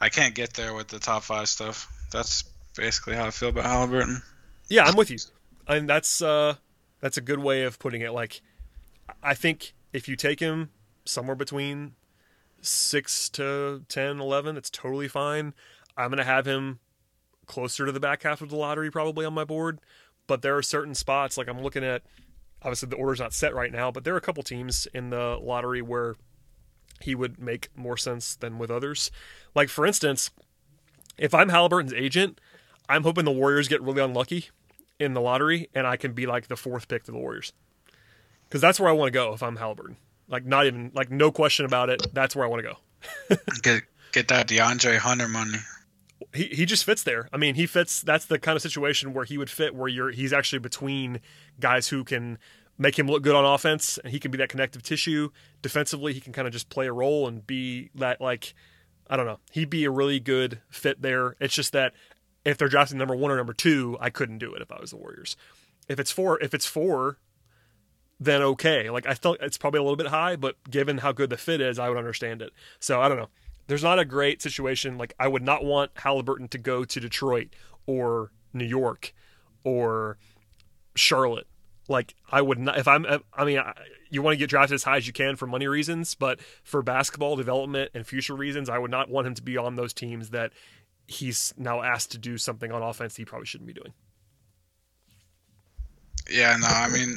[0.00, 1.90] I can't get there with the top five stuff.
[2.12, 2.44] That's
[2.76, 4.22] basically how I feel about Halliburton.
[4.68, 5.18] Yeah, I'm with you,
[5.66, 6.54] and that's uh,
[7.00, 8.12] that's a good way of putting it.
[8.12, 8.40] Like,
[9.22, 10.70] I think if you take him
[11.04, 11.94] somewhere between
[12.62, 15.54] six to 10, 11, it's totally fine.
[15.96, 16.78] I'm gonna have him
[17.46, 19.80] closer to the back half of the lottery probably on my board,
[20.26, 22.02] but there are certain spots like I'm looking at.
[22.62, 25.38] Obviously, the order's not set right now, but there are a couple teams in the
[25.42, 26.14] lottery where
[27.02, 29.10] he would make more sense than with others.
[29.54, 30.30] Like for instance,
[31.18, 32.40] if I'm Halliburton's agent,
[32.88, 34.50] I'm hoping the Warriors get really unlucky
[34.98, 37.52] in the lottery and I can be like the fourth pick to the Warriors.
[38.50, 39.96] Cuz that's where I want to go if I'm Halliburton.
[40.28, 43.36] Like not even like no question about it, that's where I want to go.
[43.62, 43.82] get
[44.12, 45.58] get that DeAndre Hunter money.
[46.34, 47.28] He he just fits there.
[47.32, 50.10] I mean, he fits that's the kind of situation where he would fit where you're
[50.10, 51.20] he's actually between
[51.58, 52.38] guys who can
[52.80, 55.28] make him look good on offense, and he can be that connective tissue.
[55.60, 58.54] Defensively, he can kind of just play a role and be that like
[59.08, 59.38] I don't know.
[59.52, 61.36] He'd be a really good fit there.
[61.40, 61.92] It's just that
[62.44, 64.90] if they're drafting number one or number two, I couldn't do it if I was
[64.90, 65.36] the Warriors.
[65.88, 67.18] If it's four, if it's four,
[68.18, 68.88] then okay.
[68.88, 71.60] Like I thought it's probably a little bit high, but given how good the fit
[71.60, 72.52] is, I would understand it.
[72.78, 73.28] So I don't know.
[73.66, 74.96] There's not a great situation.
[74.96, 77.48] Like I would not want Halliburton to go to Detroit
[77.86, 79.12] or New York
[79.64, 80.16] or
[80.94, 81.46] Charlotte
[81.90, 83.60] like I would not if I'm uh, I mean
[84.08, 86.82] you want to get drafted as high as you can for money reasons, but for
[86.82, 90.30] basketball development and future reasons, I would not want him to be on those teams
[90.30, 90.52] that
[91.06, 93.92] he's now asked to do something on offense he probably shouldn't be doing.
[96.30, 97.16] Yeah, no, I mean,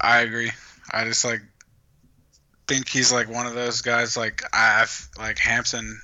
[0.00, 0.50] I agree.
[0.90, 1.42] I just like
[2.66, 4.16] think he's like one of those guys.
[4.16, 4.86] Like I
[5.18, 6.00] like Hampton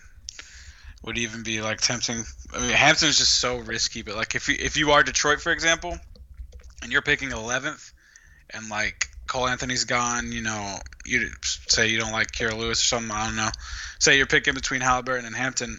[1.02, 2.24] would even be like tempting.
[2.52, 4.02] I mean, Hampton's just so risky.
[4.02, 5.98] But like if you if you are Detroit, for example,
[6.82, 7.92] and you're picking 11th,
[8.50, 11.30] and like Cole Anthony's gone, you know, you
[11.68, 13.12] say you don't like Kira Lewis or something.
[13.12, 13.50] I don't know.
[13.98, 15.78] Say you're picking between Halliburton and Hampton.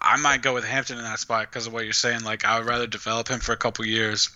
[0.00, 2.22] I might go with Hampton in that spot because of what you're saying.
[2.22, 4.28] Like I would rather develop him for a couple years,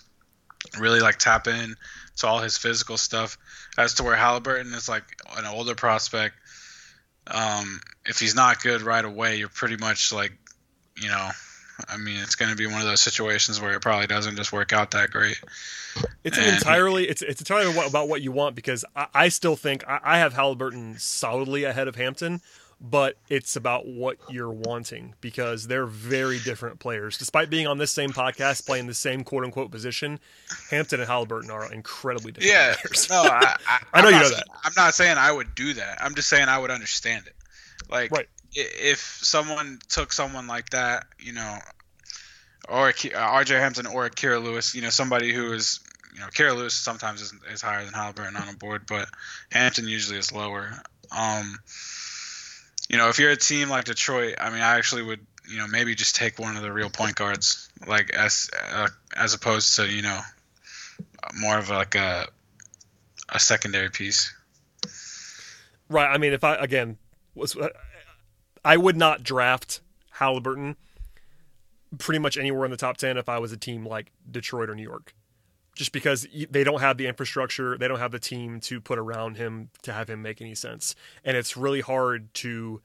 [0.79, 1.77] really like tap in
[2.17, 3.37] to all his physical stuff,
[3.77, 5.05] as to where Halliburton is like
[5.37, 6.35] an older prospect.
[7.27, 10.33] Um, if he's not good right away, you're pretty much like,
[10.97, 11.31] you know,
[11.89, 14.53] I mean, it's going to be one of those situations where it probably doesn't just
[14.53, 15.41] work out that great.
[16.25, 19.87] It's and, entirely it's it's entirely about what you want because I, I still think
[19.87, 22.41] I, I have Halliburton solidly ahead of Hampton,
[22.81, 27.17] but it's about what you're wanting because they're very different players.
[27.19, 30.19] Despite being on this same podcast, playing the same quote unquote position,
[30.71, 33.09] Hampton and Halliburton are incredibly different yeah, players.
[33.11, 34.47] no, I, I, I know I'm you not, know that.
[34.65, 36.03] I'm not saying I would do that.
[36.03, 37.35] I'm just saying I would understand it.
[37.89, 38.29] Like, right.
[38.55, 41.59] If someone took someone like that, you know,
[42.69, 45.81] or RJ Hampton or Kira Lewis, you know, somebody who is,
[46.15, 49.09] you know, Kira Lewis sometimes is, is higher than Halliburton on a board, but
[49.51, 50.73] Hampton usually is lower.
[51.17, 51.59] Um,
[52.89, 55.67] you know, if you're a team like Detroit, I mean, I actually would, you know,
[55.67, 59.89] maybe just take one of the real point guards, like as uh, as opposed to
[59.89, 60.21] you know,
[61.35, 62.27] more of like a
[63.29, 64.35] a secondary piece.
[65.89, 66.13] Right.
[66.13, 66.97] I mean, if I again
[67.35, 67.57] was,
[68.67, 69.81] I would not draft
[70.13, 70.77] Halliburton
[71.99, 74.75] pretty much anywhere in the top ten if I was a team like Detroit or
[74.75, 75.15] New York
[75.77, 79.37] just because they don't have the infrastructure, they don't have the team to put around
[79.37, 80.97] him to have him make any sense.
[81.23, 82.81] And it's really hard to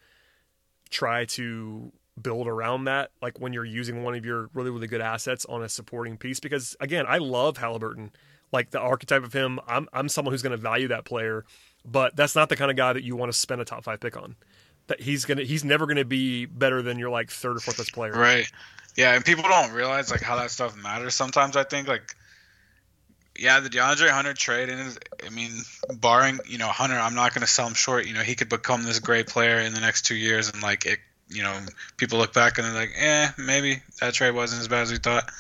[0.90, 5.00] try to build around that like when you're using one of your really really good
[5.00, 8.12] assets on a supporting piece because again, I love Halliburton.
[8.52, 11.46] Like the archetype of him, I'm I'm someone who's going to value that player,
[11.86, 14.02] but that's not the kind of guy that you want to spend a top 5
[14.02, 14.36] pick on.
[14.88, 17.78] That he's to he's never going to be better than your like third or fourth
[17.78, 18.12] best player.
[18.12, 18.52] Right.
[18.98, 22.16] Yeah, and people don't realize like how that stuff matters sometimes I think like
[23.40, 25.52] yeah, the DeAndre Hunter trade, and I mean,
[25.96, 28.06] barring you know Hunter, I'm not going to sell him short.
[28.06, 30.86] You know, he could become this great player in the next two years, and like
[30.86, 31.58] it, you know,
[31.98, 34.98] people look back and they're like, eh, maybe that trade wasn't as bad as we
[34.98, 35.32] thought.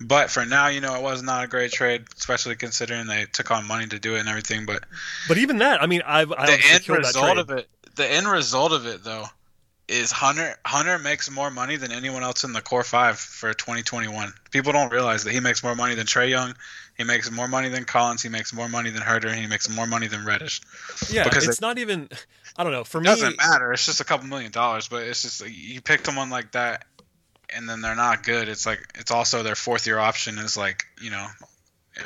[0.00, 3.50] But for now, you know, it was not a great trade, especially considering they took
[3.50, 4.66] on money to do it and everything.
[4.66, 4.84] But
[5.28, 8.72] but even that, I mean, I've I the end result of it, the end result
[8.72, 9.26] of it though,
[9.86, 14.32] is Hunter Hunter makes more money than anyone else in the core five for 2021.
[14.50, 16.54] People don't realize that he makes more money than Trae Young,
[16.96, 19.68] he makes more money than Collins, he makes more money than Huerter, and he makes
[19.68, 20.62] more money than Reddish.
[21.10, 22.08] Yeah, because it's it, not even.
[22.56, 22.84] I don't know.
[22.84, 23.72] For me, doesn't matter.
[23.72, 26.84] It's just a couple million dollars, but it's just you pick someone like that,
[27.50, 28.48] and then they're not good.
[28.48, 31.26] It's like it's also their fourth year option is like you know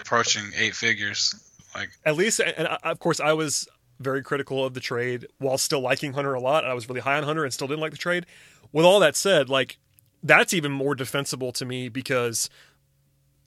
[0.01, 1.34] approaching eight figures.
[1.74, 3.68] Like at least, and uh, of course, I was
[4.01, 6.64] very critical of the trade while still liking Hunter a lot.
[6.64, 8.26] I was really high on Hunter and still didn't like the trade.
[8.72, 9.78] With all that said, like
[10.22, 12.51] that's even more defensible to me because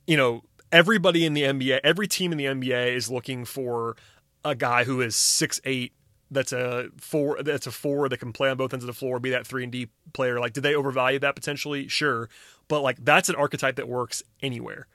[0.08, 3.96] you know everybody in the NBA, every team in the NBA is looking for
[4.44, 5.94] a guy who is six eight.
[6.30, 7.44] That's a four.
[7.44, 9.20] That's a four that can play on both ends of the floor.
[9.20, 10.40] Be that three and D player.
[10.40, 11.88] Like, did they overvalue that potentially?
[11.88, 12.30] Sure,
[12.68, 14.88] but like that's an archetype that works anywhere.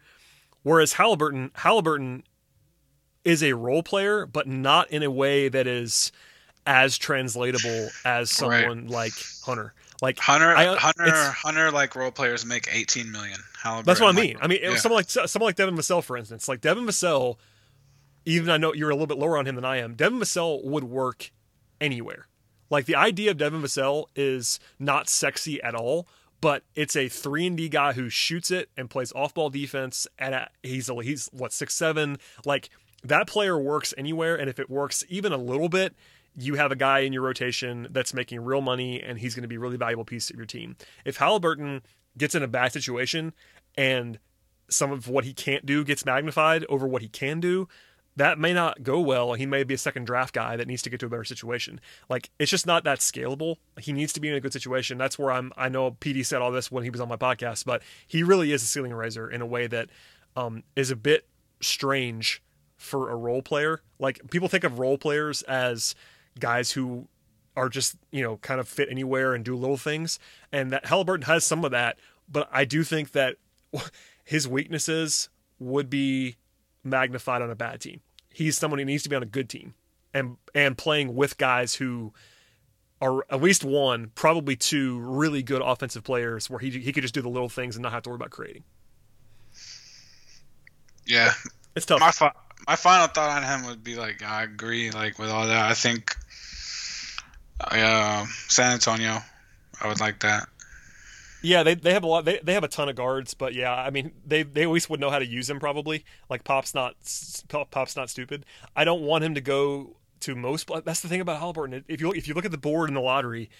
[0.63, 2.25] Whereas Halliburton, Halliburton
[3.27, 6.13] is a role player, but not in a way that is
[6.65, 8.91] as translatable as someone right.
[8.91, 9.13] like
[9.45, 9.75] Hunter.
[10.01, 13.39] Like Hunter, I, Hunter, Hunter, like role players make 18 million.
[13.61, 14.35] Halliburton, that's what I mean.
[14.35, 14.77] Like, I mean, yeah.
[14.77, 16.49] someone like someone like Devin Vassell, for instance.
[16.49, 17.37] Like Devin Vassell,
[18.25, 19.95] even I know you're a little bit lower on him than I am.
[19.95, 21.33] Devin Vassell would work
[21.81, 22.29] anywhere.
[22.71, 26.07] Like the idea of Devin Vassell is not sexy at all,
[26.41, 30.07] but it's a three and D guy who shoots it and plays off ball defense.
[30.19, 32.19] And he's he's what six seven.
[32.45, 32.69] Like
[33.05, 35.95] that player works anywhere, and if it works even a little bit,
[36.37, 39.49] you have a guy in your rotation that's making real money, and he's going to
[39.49, 40.77] be a really valuable piece of your team.
[41.05, 41.83] If Halliburton
[42.19, 43.33] gets in a bad situation
[43.77, 44.19] and
[44.69, 47.69] some of what he can't do gets magnified over what he can do,
[48.17, 49.35] that may not go well.
[49.35, 51.81] He may be a second draft guy that needs to get to a better situation.
[52.09, 53.57] Like it's just not that scalable.
[53.79, 54.99] He needs to be in a good situation.
[54.99, 55.53] That's where I'm.
[55.57, 58.53] I know PD said all this when he was on my podcast, but he really
[58.53, 59.91] is a ceiling raiser in a way that
[60.35, 61.27] um, is a bit
[61.61, 62.43] strange
[62.77, 63.81] for a role player.
[63.99, 65.95] Like people think of role players as
[66.39, 67.09] guys who
[67.57, 70.19] are just you know kind of fit anywhere and do little things,
[70.53, 71.99] and that Halliburton has some of that.
[72.29, 73.37] But I do think that
[74.25, 76.37] his weaknesses would be
[76.85, 78.01] magnified on a bad team.
[78.31, 79.75] He's someone who needs to be on a good team
[80.13, 82.13] and and playing with guys who
[83.01, 87.15] are at least one, probably two really good offensive players where he he could just
[87.15, 88.65] do the little things and not have to worry about creating.
[91.07, 91.33] Yeah,
[91.77, 92.01] It's tough.
[92.01, 92.11] my
[92.67, 95.71] my final thought on him would be like I agree like with all that.
[95.71, 96.17] I think
[97.61, 99.19] uh, San Antonio,
[99.81, 100.49] I would like that.
[101.43, 102.25] Yeah, they they have a lot.
[102.25, 105.01] They, they have a ton of guards, but yeah, I mean, they they least would
[105.01, 106.05] know how to use him probably.
[106.29, 106.97] Like Pop's not
[107.71, 108.45] Pop's not stupid.
[108.75, 110.69] I don't want him to go to most.
[110.85, 111.85] That's the thing about Halliburton.
[111.89, 113.51] If you if you look at the board in the lottery,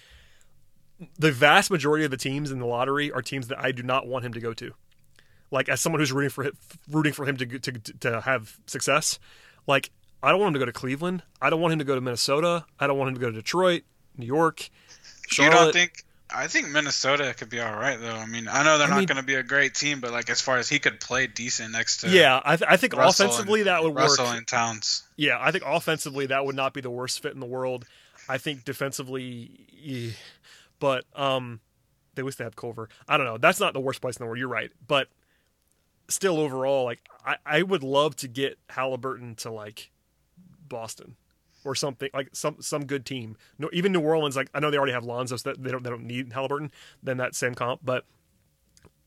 [1.17, 4.07] the vast majority of the teams in the lottery are teams that I do not
[4.07, 4.73] want him to go to.
[5.51, 6.57] Like as someone who's rooting for him,
[6.89, 9.17] rooting for him to to to have success,
[9.65, 9.91] like
[10.21, 11.23] I don't want him to go to Cleveland.
[11.41, 12.65] I don't want him to go to Minnesota.
[12.79, 13.83] I don't want him to go to Detroit,
[14.17, 14.69] New York.
[15.29, 15.53] Charlotte.
[15.53, 16.03] You don't think?
[16.29, 18.09] I think Minnesota could be all right though.
[18.09, 20.11] I mean, I know they're I not mean- going to be a great team, but
[20.11, 22.97] like as far as he could play decent next to Yeah, I, th- I think
[22.97, 23.99] Russell offensively and, that would work.
[24.03, 25.03] Russell and Towns.
[25.15, 27.85] Yeah, I think offensively that would not be the worst fit in the world.
[28.27, 30.15] I think defensively,
[30.79, 31.61] but um,
[32.15, 32.89] they wish they had Culver.
[33.07, 33.37] I don't know.
[33.37, 34.37] That's not the worst place in the world.
[34.39, 35.07] You're right, but
[36.09, 39.91] still, overall, like I, I would love to get Halliburton to like
[40.67, 41.15] Boston
[41.65, 43.35] or something like some some good team.
[43.59, 44.35] No, even New Orleans.
[44.35, 46.71] Like I know they already have Lonzo, so that they don't they don't need Halliburton.
[47.03, 48.05] Then that same comp, but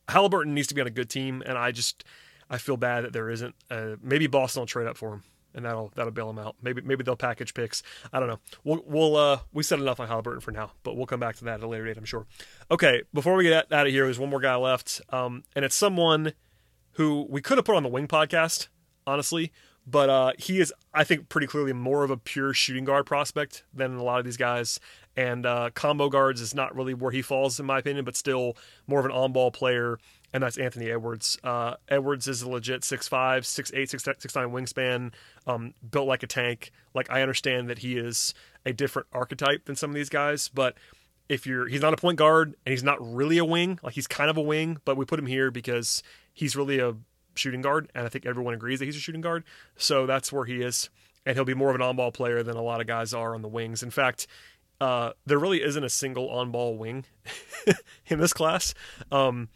[0.09, 2.05] Halliburton needs to be on a good team, and I just
[2.48, 3.55] I feel bad that there isn't.
[4.03, 5.22] Maybe Boston will trade up for him,
[5.55, 6.57] and that'll that'll bail him out.
[6.62, 7.82] Maybe maybe they'll package picks.
[8.12, 8.40] I don't know.
[8.64, 11.44] We'll we'll uh we said enough on Halliburton for now, but we'll come back to
[11.44, 12.26] that at a later date, I'm sure.
[12.70, 15.76] Okay, before we get out of here, there's one more guy left, um, and it's
[15.76, 16.32] someone
[17.01, 18.68] who we could have put on the Wing podcast,
[19.07, 19.53] honestly,
[19.86, 23.64] but uh, he is, I think, pretty clearly more of a pure shooting guard prospect
[23.72, 24.78] than a lot of these guys.
[25.16, 28.55] And uh, combo guards is not really where he falls, in my opinion, but still
[28.86, 29.98] more of an on ball player,
[30.34, 31.38] and that's Anthony Edwards.
[31.42, 33.09] Uh, Edwards is a legit 6'5,
[33.44, 35.14] 6'8, 6'9 wingspan,
[35.46, 36.70] um, built like a tank.
[36.92, 38.34] Like, I understand that he is
[38.66, 40.76] a different archetype than some of these guys, but
[41.30, 44.09] if you're he's not a point guard and he's not really a wing like he's
[44.09, 46.03] kind of a wing but we put him here because
[46.33, 46.95] he's really a
[47.35, 49.45] shooting guard and i think everyone agrees that he's a shooting guard
[49.76, 50.91] so that's where he is
[51.24, 53.43] and he'll be more of an on-ball player than a lot of guys are on
[53.43, 54.26] the wings in fact
[54.81, 57.05] uh, there really isn't a single on-ball wing
[58.07, 58.72] in this class
[59.12, 59.51] um,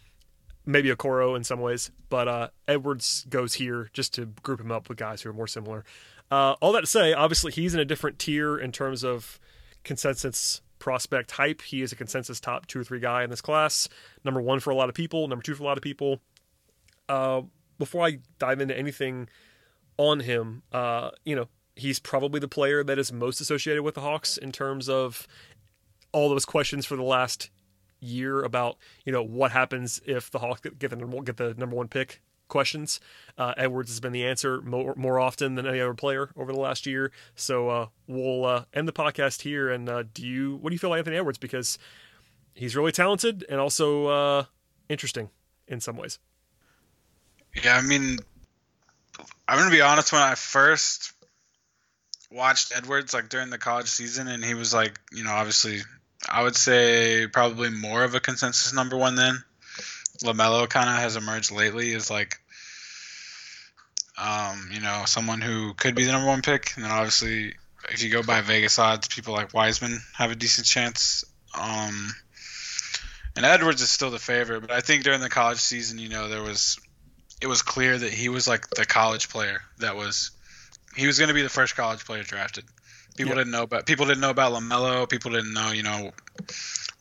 [0.66, 4.88] maybe Okoro in some ways but uh, edwards goes here just to group him up
[4.88, 5.84] with guys who are more similar
[6.30, 9.40] uh, all that to say obviously he's in a different tier in terms of
[9.82, 11.62] consensus prospect hype.
[11.62, 13.88] He is a consensus top two or three guy in this class.
[14.22, 16.20] Number one for a lot of people, number two for a lot of people.
[17.08, 17.42] Uh,
[17.78, 19.28] before I dive into anything
[19.96, 24.00] on him, uh, you know, he's probably the player that is most associated with the
[24.00, 25.26] Hawks in terms of
[26.12, 27.50] all those questions for the last
[28.00, 28.76] year about
[29.06, 32.20] you know what happens if the Hawks get the number, get the number one pick
[32.48, 33.00] questions.
[33.38, 36.58] Uh, Edwards has been the answer more, more often than any other player over the
[36.58, 37.10] last year.
[37.34, 39.70] So uh, we'll uh, end the podcast here.
[39.70, 41.78] And uh, do you what do you feel like Anthony Edwards because
[42.54, 44.44] he's really talented and also uh,
[44.88, 45.30] interesting
[45.66, 46.18] in some ways.
[47.62, 48.18] Yeah, I mean,
[49.46, 50.12] I'm gonna be honest.
[50.12, 51.12] When I first
[52.30, 55.80] watched Edwards, like during the college season, and he was like, you know, obviously,
[56.28, 59.42] I would say probably more of a consensus number one then.
[60.22, 62.38] LaMelo kind of has emerged lately as like,
[64.16, 67.54] um, you know, someone who could be the number one pick, and then obviously,
[67.90, 71.24] if you go by Vegas odds, people like Wiseman have a decent chance.
[71.58, 72.14] Um,
[73.36, 76.28] and Edwards is still the favorite, but I think during the college season, you know,
[76.28, 76.78] there was
[77.40, 80.30] it was clear that he was like the college player that was
[80.96, 82.64] he was going to be the first college player drafted.
[83.16, 83.38] People Yeah.
[83.38, 85.08] didn't know about people didn't know about LaMelo.
[85.08, 86.12] People didn't know you know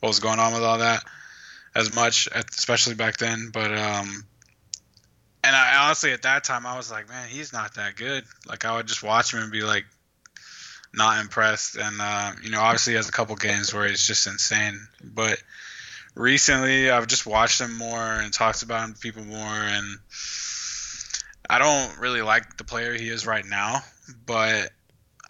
[0.00, 1.04] what was going on with all that
[1.74, 3.50] as much, especially back then.
[3.52, 4.24] But um,
[5.42, 8.24] and I honestly at that time I was like, man, he's not that good.
[8.46, 9.84] Like I would just watch him and be like,
[10.92, 11.76] not impressed.
[11.76, 15.42] And uh, you know, obviously he has a couple games where he's just insane, but
[16.14, 19.98] recently I've just watched him more and talked about him to people more and
[21.48, 23.80] I don't really like the player he is right now,
[24.24, 24.70] but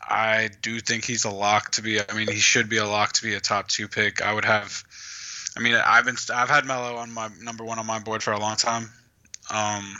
[0.00, 3.14] I do think he's a lock to be I mean he should be a lock
[3.14, 4.22] to be a top 2 pick.
[4.22, 4.84] I would have
[5.56, 8.32] I mean I've been I've had Melo on my number 1 on my board for
[8.32, 8.90] a long time.
[9.50, 9.96] Um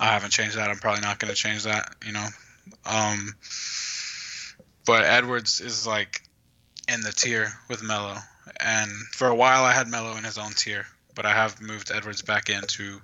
[0.00, 0.70] I haven't changed that.
[0.70, 2.26] I'm probably not going to change that, you know.
[2.86, 3.34] Um
[4.86, 6.22] but Edwards is like
[6.90, 8.16] in the tier with Melo
[8.60, 11.90] and for a while I had Melo in his own tier, but I have moved
[11.94, 13.00] Edwards back into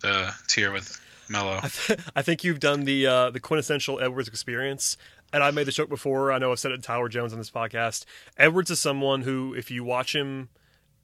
[0.00, 1.60] the tier with Melo.
[1.62, 4.96] I, th- I think you've done the uh, the quintessential Edwards experience.
[5.30, 6.32] And I made the joke before.
[6.32, 8.06] I know I've said it to Tyler Jones on this podcast.
[8.38, 10.48] Edwards is someone who, if you watch him,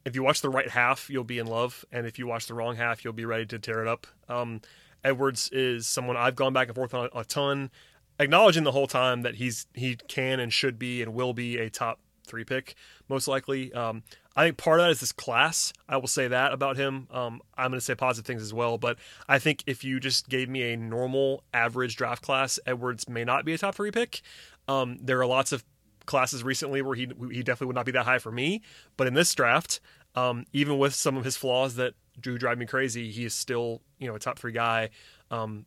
[0.07, 2.55] if you watch the right half, you'll be in love, and if you watch the
[2.55, 4.07] wrong half, you'll be ready to tear it up.
[4.27, 4.63] Um,
[5.05, 7.71] Edwards is someone I've gone back and forth on a ton.
[8.19, 11.69] acknowledging the whole time that he's he can and should be and will be a
[11.69, 12.75] top three pick
[13.09, 13.73] most likely.
[13.73, 14.03] Um,
[14.37, 15.73] I think part of that is this class.
[15.89, 17.07] I will say that about him.
[17.11, 18.99] Um, I'm going to say positive things as well, but
[19.29, 23.45] I think if you just gave me a normal average draft class, Edwards may not
[23.45, 24.23] be a top three pick.
[24.67, 25.65] Um, there are lots of
[26.07, 28.63] classes recently where he he definitely would not be that high for me,
[28.97, 29.81] but in this draft,
[30.15, 33.83] um, even with some of his flaws that do drive me crazy, he is still
[33.99, 34.91] you know a top three guy
[35.31, 35.67] um,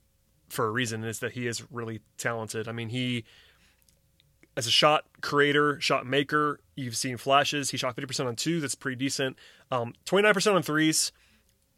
[0.50, 1.04] for a reason.
[1.04, 2.68] Is that he is really talented.
[2.68, 3.26] I mean he
[4.58, 7.70] as a shot creator, shot maker, you've seen flashes.
[7.70, 8.60] He shot 50% on two.
[8.60, 9.38] That's pretty decent.
[9.70, 11.12] Um, 29% on threes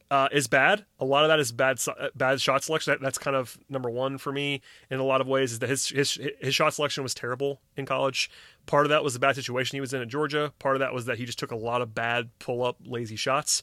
[0.10, 0.86] uh, is bad.
[1.00, 1.78] A lot of that is bad
[2.16, 2.94] bad shot selection.
[2.94, 5.52] That, that's kind of number one for me in a lot of ways.
[5.52, 8.32] Is that his his his shot selection was terrible in college.
[8.66, 10.54] Part of that was the bad situation he was in at Georgia.
[10.58, 13.18] Part of that was that he just took a lot of bad pull up lazy
[13.18, 13.62] shots.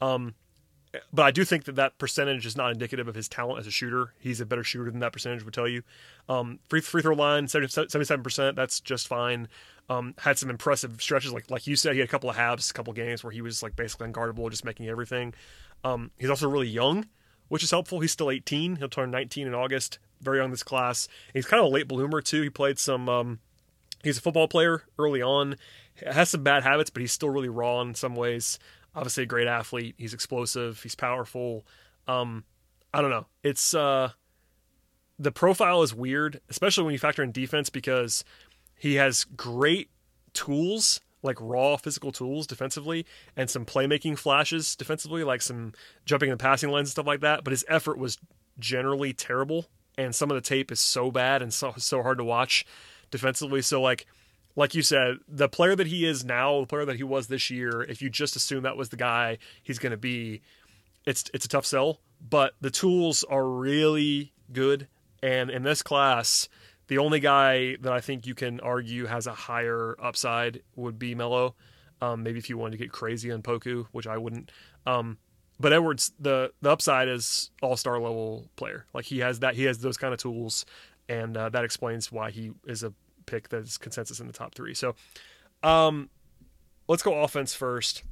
[0.00, 0.34] Um,
[1.12, 3.70] but I do think that that percentage is not indicative of his talent as a
[3.70, 4.14] shooter.
[4.18, 5.82] He's a better shooter than that percentage would tell you.
[6.28, 8.56] Um, free free throw line, seventy-seven percent.
[8.56, 9.48] That's just fine.
[9.90, 12.70] Um, had some impressive stretches, like like you said, he had a couple of halves,
[12.70, 15.34] a couple of games where he was like basically unguardable, just making everything.
[15.84, 17.06] Um, he's also really young,
[17.48, 18.00] which is helpful.
[18.00, 18.76] He's still 18.
[18.76, 19.98] He'll turn 19 in August.
[20.20, 21.06] Very young this class.
[21.32, 22.42] He's kind of a late bloomer too.
[22.42, 23.08] He played some.
[23.08, 23.38] Um,
[24.02, 25.56] he's a football player early on.
[26.06, 28.58] Has some bad habits, but he's still really raw in some ways
[28.98, 29.94] obviously a great athlete.
[29.96, 30.82] He's explosive.
[30.82, 31.64] He's powerful.
[32.08, 32.42] Um,
[32.92, 33.26] I don't know.
[33.44, 34.10] It's uh,
[35.20, 38.24] the profile is weird, especially when you factor in defense because
[38.74, 39.90] he has great
[40.32, 45.74] tools, like raw physical tools defensively, and some playmaking flashes defensively, like some
[46.04, 47.44] jumping in the passing lanes and stuff like that.
[47.44, 48.18] But his effort was
[48.58, 52.24] generally terrible, and some of the tape is so bad and so so hard to
[52.24, 52.66] watch
[53.12, 53.62] defensively.
[53.62, 54.06] So like
[54.58, 57.48] like you said, the player that he is now, the player that he was this
[57.48, 60.42] year, if you just assume that was the guy he's going to be,
[61.06, 62.00] it's it's a tough sell.
[62.28, 64.88] But the tools are really good,
[65.22, 66.48] and in this class,
[66.88, 71.14] the only guy that I think you can argue has a higher upside would be
[71.14, 71.54] Melo.
[72.02, 74.50] Um, maybe if you wanted to get crazy on Poku, which I wouldn't.
[74.86, 75.18] Um,
[75.60, 78.86] but Edwards, the the upside is all star level player.
[78.92, 80.66] Like he has that, he has those kind of tools,
[81.08, 82.92] and uh, that explains why he is a
[83.30, 84.74] pick that is consensus in the top three.
[84.74, 84.94] So,
[85.62, 86.10] um,
[86.88, 88.02] let's go offense first.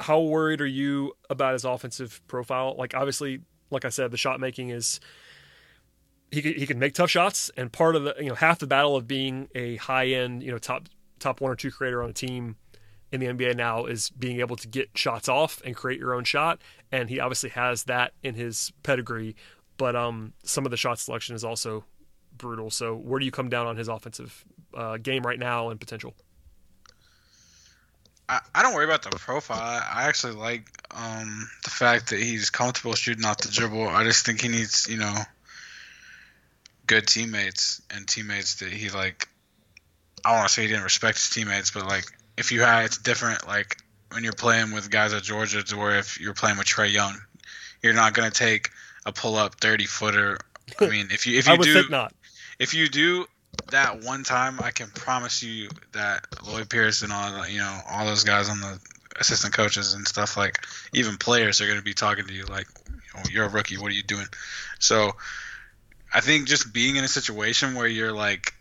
[0.00, 2.74] How worried are you about his offensive profile?
[2.78, 5.00] Like, obviously, like I said, the shot making is
[6.30, 8.66] he can, he can make tough shots, and part of the you know half the
[8.66, 12.10] battle of being a high end you know top top one or two creator on
[12.10, 12.56] a team
[13.12, 16.24] in the NBA now is being able to get shots off and create your own
[16.24, 16.60] shot,
[16.90, 19.36] and he obviously has that in his pedigree.
[19.76, 21.84] But um, some of the shot selection is also
[22.36, 22.70] brutal.
[22.70, 26.14] So where do you come down on his offensive uh, game right now and potential?
[28.28, 29.58] I, I don't worry about the profile.
[29.60, 33.88] I, actually like um, the fact that he's comfortable shooting off the dribble.
[33.88, 35.14] I just think he needs, you know,
[36.86, 39.28] good teammates and teammates that he like.
[40.24, 42.04] I don't want to say he didn't respect his teammates, but like
[42.38, 43.46] if you had, it's different.
[43.46, 43.76] Like
[44.10, 47.20] when you're playing with guys at Georgia, to where if you're playing with Trae Young,
[47.82, 48.70] you're not gonna take
[49.04, 50.38] a pull up 30 footer.
[50.80, 52.14] I mean, if you if you do not
[52.58, 53.26] if you do
[53.70, 58.06] that one time, I can promise you that Lloyd Pierce and all you know all
[58.06, 58.78] those guys on the
[59.18, 60.58] assistant coaches and stuff like
[60.92, 62.66] even players are going to be talking to you like
[63.16, 63.78] oh, you're a rookie.
[63.78, 64.26] What are you doing?
[64.78, 65.12] So
[66.14, 68.54] i think just being in a situation where you're like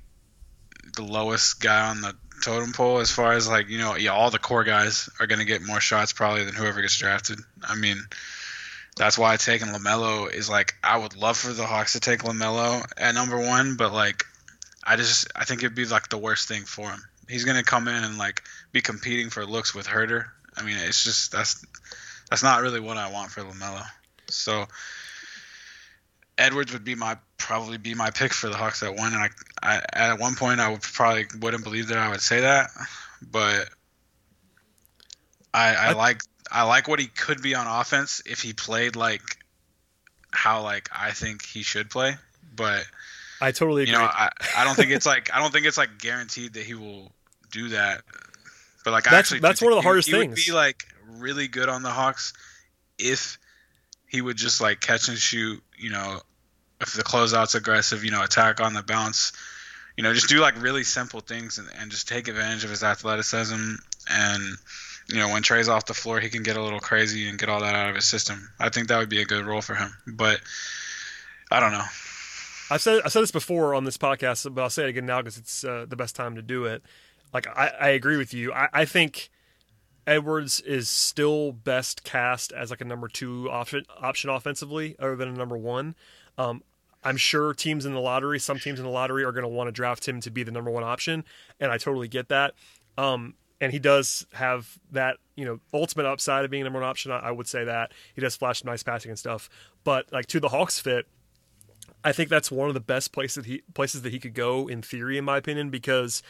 [0.96, 4.32] the lowest guy on the totem pole as far as like you know yeah all
[4.32, 7.40] the core guys are going to get more shots probably than whoever gets drafted.
[7.64, 8.04] I mean
[8.96, 12.86] that's why taking LaMelo is like I would love for the Hawks to take LaMelo
[12.98, 14.26] at number one, but like
[14.84, 17.04] I just I think it'd be like the worst thing for him.
[17.28, 20.26] He's gonna come in and like be competing for looks with Huerter.
[20.56, 21.66] I mean, it's just that's
[22.30, 23.84] that's not really what I want for LaMelo.
[24.30, 24.66] So
[26.38, 29.30] Edwards would be my probably be my pick for the Hawks at one, and I,
[29.62, 32.70] I at one point I would probably wouldn't believe that I would say that,
[33.22, 33.70] but
[35.54, 36.22] I, I, I like
[36.54, 39.24] I like what he could be on offense if he played like
[40.32, 42.16] how like I think he should play,
[42.56, 42.86] but
[43.42, 43.94] I totally agree.
[43.94, 46.64] You know, I, I don't think it's like I don't think it's like guaranteed that
[46.64, 47.12] he will
[47.52, 48.04] do that.
[48.86, 50.30] But like that's, actually that's one of the he, hardest he things.
[50.30, 52.34] Would be like really good on the Hawks
[53.00, 53.40] if
[54.08, 55.64] he would just like catch and shoot.
[55.76, 56.20] You know,
[56.82, 59.34] if the closeout's aggressive, you know, attack on the bounce.
[59.98, 62.84] You know, just do like really simple things and, and just take advantage of his
[62.84, 63.76] athleticism
[64.10, 64.58] and
[65.10, 67.50] you know, when Trae's off the floor, he can get a little crazy and get
[67.50, 68.50] all that out of his system.
[68.60, 69.94] I think that would be a good role for him.
[70.08, 70.40] But
[71.52, 71.86] I don't know.
[72.72, 75.22] I've said I said this before on this podcast, but I'll say it again now
[75.22, 76.82] because it's uh, the best time to do it.
[77.34, 78.54] Like I, I agree with you.
[78.54, 79.30] I, I, think
[80.08, 85.30] Edwards is still best cast as like a number two option option offensively, other than
[85.30, 85.96] a number one.
[86.38, 86.64] Um,
[87.04, 89.68] I'm sure teams in the lottery, some teams in the lottery, are going to want
[89.68, 91.26] to draft him to be the number one option,
[91.60, 92.54] and I totally get that.
[92.98, 96.90] Um, and he does have that, you know, ultimate upside of being a number one
[96.90, 97.14] option.
[97.14, 99.50] I, would say that he does flash nice passing and stuff,
[99.86, 101.08] but like to the Hawks fit,
[102.04, 104.68] I think that's one of the best places that he places that he could go
[104.68, 106.22] in theory, in my opinion, because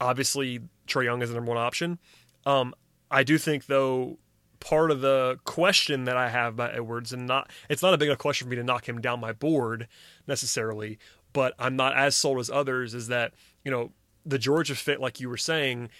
[0.00, 1.98] obviously Trae Young is the number one option.
[2.46, 2.74] Um,
[3.10, 4.16] I do think though
[4.58, 8.08] part of the question that I have about Edwards, and not it's not a big
[8.08, 9.88] enough question for me to knock him down my board
[10.26, 10.98] necessarily,
[11.34, 12.94] but I'm not as sold as others.
[12.94, 13.92] Is that you know
[14.24, 15.90] the Georgia fit, like you were saying,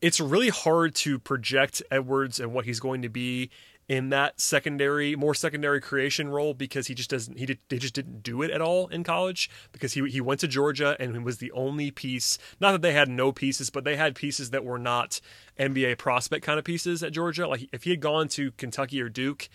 [0.00, 3.50] it's really hard to project Edwards and what he's going to be
[3.90, 7.92] in that secondary, more secondary creation role because he just doesn't he did he just
[7.92, 11.18] didn't do it at all in college because he he went to Georgia and he
[11.18, 12.38] was the only piece.
[12.60, 15.20] Not that they had no pieces, but they had pieces that were not
[15.58, 17.48] NBA prospect kind of pieces at Georgia.
[17.48, 19.48] Like if he had gone to Kentucky or Duke,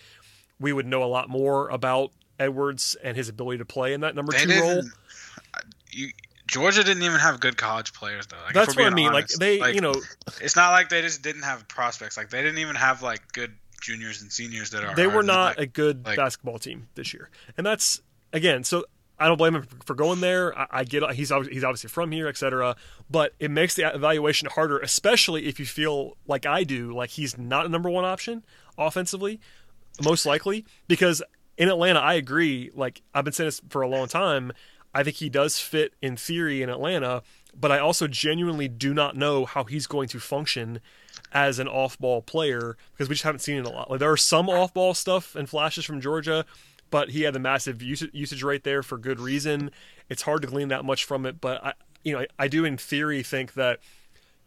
[0.60, 4.14] we would know a lot more about Edwards and his ability to play in that
[4.14, 4.82] number They two role.
[5.92, 6.10] You,
[6.46, 8.36] Georgia didn't even have good college players though.
[8.44, 9.08] Like, That's what I mean.
[9.08, 9.40] honest.
[9.40, 9.94] Like they, you know,
[10.40, 12.16] it's not like they just didn't have prospects.
[12.16, 14.94] Like they didn't even have like good juniors and seniors that are.
[14.94, 18.00] they were not like- a good like- basketball team this year, and that's
[18.32, 18.62] again.
[18.64, 18.84] So
[19.18, 20.56] I don't blame him for going there.
[20.56, 22.76] I, I get he's he's obviously from here, etc.
[23.10, 27.36] But it makes the evaluation harder, especially if you feel like I do, like he's
[27.36, 28.44] not a number one option
[28.78, 29.40] offensively,
[30.02, 31.22] most likely because
[31.56, 32.70] in Atlanta, I agree.
[32.74, 34.52] Like I've been saying this for a long time.
[34.96, 37.22] I think he does fit in theory in Atlanta,
[37.54, 40.80] but I also genuinely do not know how he's going to function
[41.34, 43.90] as an off-ball player because we just haven't seen it a lot.
[43.90, 46.46] Like there are some off-ball stuff and flashes from Georgia,
[46.88, 49.70] but he had a massive usage, usage rate there for good reason.
[50.08, 51.72] It's hard to glean that much from it, but I,
[52.02, 53.80] you know, I, I do in theory think that,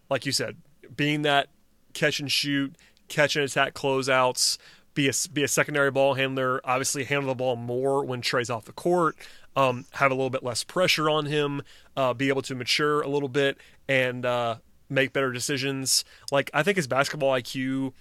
[0.10, 0.58] like you said,
[0.95, 1.50] being that
[1.93, 2.76] catch and shoot,
[3.08, 4.58] catch and attack closeouts,
[4.95, 6.60] be a be a secondary ball handler.
[6.64, 9.16] Obviously, handle the ball more when Trae's off the court.
[9.60, 11.62] Um, have a little bit less pressure on him.
[11.97, 13.57] Uh, be able to mature a little bit
[13.89, 14.55] and uh,
[14.89, 16.05] make better decisions.
[16.32, 17.93] Like I think his basketball IQ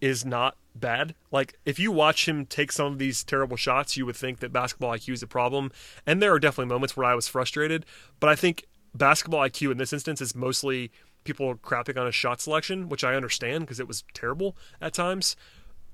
[0.00, 1.14] is not bad.
[1.32, 4.52] Like if you watch him take some of these terrible shots, you would think that
[4.52, 5.72] basketball IQ is a problem.
[6.06, 7.86] And there are definitely moments where I was frustrated,
[8.20, 10.90] but I think basketball IQ in this instance is mostly
[11.24, 15.34] people crapping on his shot selection, which I understand because it was terrible at times.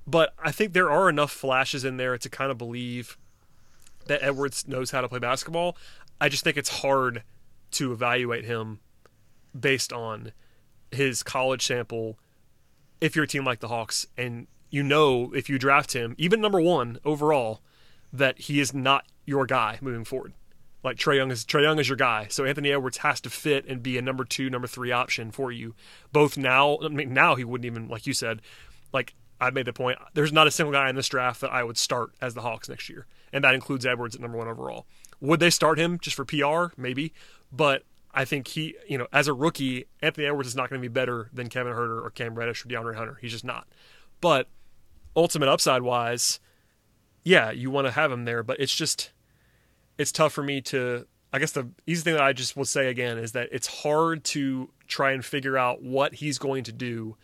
[0.05, 3.17] But I think there are enough flashes in there to kind of believe
[4.05, 5.77] that Edwards knows how to play basketball.
[6.19, 7.23] I just think it's hard
[7.71, 8.79] to evaluate him
[9.59, 10.31] based on
[10.91, 12.17] his college sample
[13.01, 16.41] if you're a team like the Hawks and you know if you draft him, even
[16.41, 17.61] number one overall,
[18.11, 20.33] that he is not your guy moving forward.
[20.83, 23.65] Like Trae Young is Trae Young is your guy, so Anthony Edwards has to fit
[23.67, 25.75] and be a number two, number three option for you.
[26.11, 28.41] Both now, I mean, now he wouldn't even like you said,
[28.91, 29.97] like I made the point.
[30.13, 32.67] There's not a single guy in this draft that I would start as the Hawks
[32.67, 34.85] next year, and that includes Edwards at number one overall.
[35.19, 36.73] Would they start him just for PR?
[36.79, 37.13] Maybe,
[37.51, 40.87] but I think he, you know, as a rookie, Anthony Edwards is not going to
[40.87, 43.17] be better than Kevin Huerter or Cam Reddish or DeAndre Hunter.
[43.19, 43.67] He's just not.
[44.21, 44.47] But
[45.15, 46.39] ultimate upside wise,
[47.23, 49.11] yeah, you want to have him there, but it's just
[49.97, 52.89] it's tough for me to I guess the easy thing that I just will say
[52.89, 57.17] again is that it's hard to try and figure out what he's going to do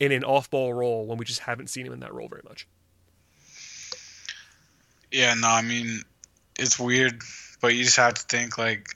[0.00, 2.66] in an off-ball role when we just haven't seen him in that role very much.
[5.14, 6.02] Yeah, no, I mean,
[6.58, 7.22] it's weird,
[7.60, 8.88] but you just have to think like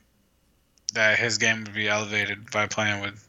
[0.94, 3.24] that his game would be elevated by playing with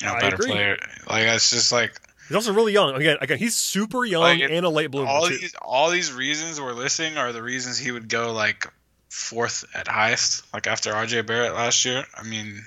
[0.00, 0.50] you know I better agree.
[0.50, 0.78] player.
[1.08, 2.94] Like it's just like He's also really young.
[2.94, 5.36] Again, again, he's super young Like, it- and a late bloomer all too.
[5.36, 8.66] these all these reasons we're listing are the reasons he would go like
[9.10, 12.04] fourth at highest, like after RJ Barrett last year.
[12.16, 12.64] I mean,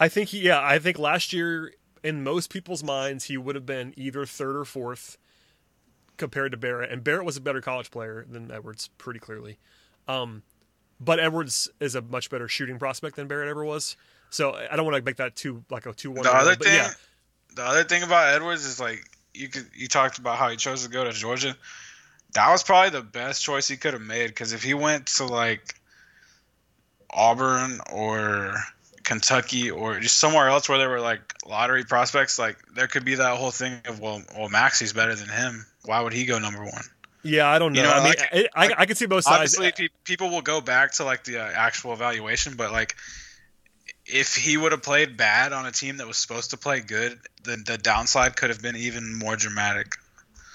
[0.00, 1.72] I think he, yeah, I think last year
[2.02, 5.18] in most people's minds he would have been either third or fourth
[6.22, 9.58] compared to Barrett, and Barrett was a better college player than Edwards, pretty clearly.
[10.06, 10.44] Um,
[11.00, 13.96] but Edwards is a much better shooting prospect than Barrett ever was.
[14.30, 16.22] So I don't want to make that too like a two one.
[16.22, 16.90] the other but thing, yeah,
[17.56, 19.04] the other thing about Edwards is like
[19.34, 21.56] you could you talked about how he chose to go to Georgia.
[22.34, 25.26] That was probably the best choice he could have made because if he went to
[25.26, 25.74] like
[27.10, 28.54] Auburn or
[29.04, 33.16] Kentucky or just somewhere else where there were like lottery prospects, like there could be
[33.16, 35.66] that whole thing of well, well, Maxey's better than him.
[35.84, 36.84] Why would he go number one?
[37.22, 37.80] yeah, I don't know.
[37.80, 39.56] You know, I mean, like- it, I, I can see both sides.
[39.56, 42.96] Obviously, people will go back to like the uh, actual evaluation, but like
[44.06, 47.18] if he would have played bad on a team that was supposed to play good,
[47.44, 49.94] then the downside could have been even more dramatic.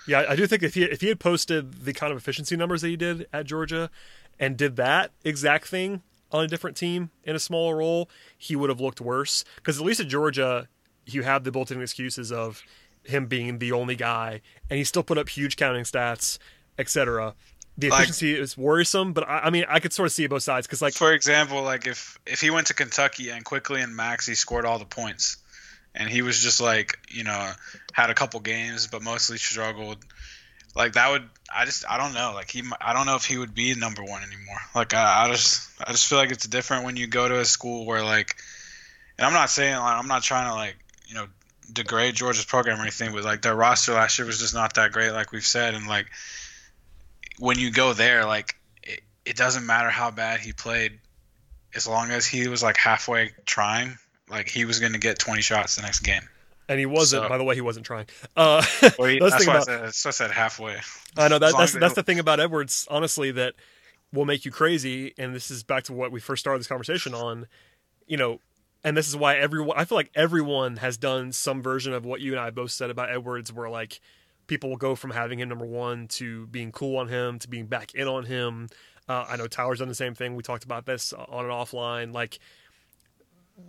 [0.07, 2.81] Yeah, I do think if he if he had posted the kind of efficiency numbers
[2.81, 3.89] that he did at Georgia,
[4.39, 6.01] and did that exact thing
[6.31, 9.43] on a different team in a smaller role, he would have looked worse.
[9.55, 10.67] Because at least at Georgia,
[11.05, 12.61] you have the built-in excuses of
[13.03, 16.37] him being the only guy, and he still put up huge counting stats,
[16.77, 17.33] etc.
[17.77, 20.43] the Like- efficiency is worrisome, but I, I mean, I could sort of see both
[20.43, 23.95] sides because, like, for example, like if if he went to Kentucky and Quickley and
[23.95, 25.37] Maxey scored all the points,
[25.95, 27.51] and he was just like you know
[27.93, 30.03] had a couple games but mostly struggled,
[30.77, 33.37] like that would I just I don't know like he I don't know if he
[33.37, 34.59] would be number one anymore.
[34.75, 37.45] Like I, I just I just feel like it's different when you go to a
[37.45, 38.35] school where like,
[39.17, 41.25] and I'm not saying like I'm not trying to like you know
[41.73, 44.91] degrade Georgia's program or anything, but like their roster last year was just not that
[44.91, 46.07] great, like we've said, and like
[47.39, 50.99] when you go there, like it, it doesn't matter how bad he played,
[51.73, 53.97] as long as he was like halfway trying,
[54.29, 56.23] like he was going to get 20 shots the next game.
[56.69, 57.23] And he wasn't.
[57.23, 58.07] So- by the way, he wasn't trying.
[58.35, 59.55] Uh, he, let's that's why about.
[59.55, 60.77] I said, that's I said halfway.
[61.17, 63.55] I know that, that's that's the thing about Edwards, honestly, that
[64.13, 65.13] will make you crazy.
[65.17, 67.47] And this is back to what we first started this conversation on.
[68.05, 68.39] You know,
[68.83, 69.77] and this is why everyone.
[69.77, 72.89] I feel like everyone has done some version of what you and I both said
[72.89, 73.99] about Edwards, where like
[74.47, 77.65] people will go from having him number one to being cool on him to being
[77.67, 78.69] back in on him.
[79.09, 80.35] Uh, I know Tyler's done the same thing.
[80.35, 82.13] We talked about this on and offline.
[82.13, 82.39] Like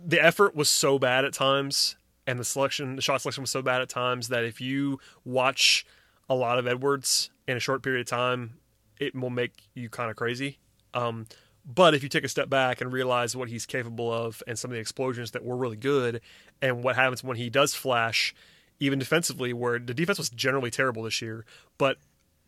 [0.05, 1.95] the effort was so bad at times,
[2.29, 5.83] and the selection, the shot selection was so bad at times that if you watch
[6.29, 8.59] a lot of Edwards in a short period of time,
[8.99, 10.59] it will make you kind of crazy.
[10.93, 11.25] Um,
[11.65, 14.69] but if you take a step back and realize what he's capable of and some
[14.69, 16.21] of the explosions that were really good,
[16.61, 18.35] and what happens when he does flash,
[18.79, 21.45] even defensively, where the defense was generally terrible this year,
[21.79, 21.97] but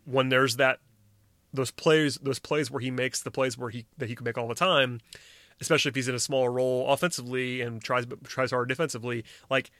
[0.05, 0.77] when there's that
[1.53, 4.37] those plays those plays where he makes the plays where he that he can make
[4.37, 5.01] all the time,
[5.61, 9.71] especially if he's in a smaller role offensively and tries tries hard defensively, like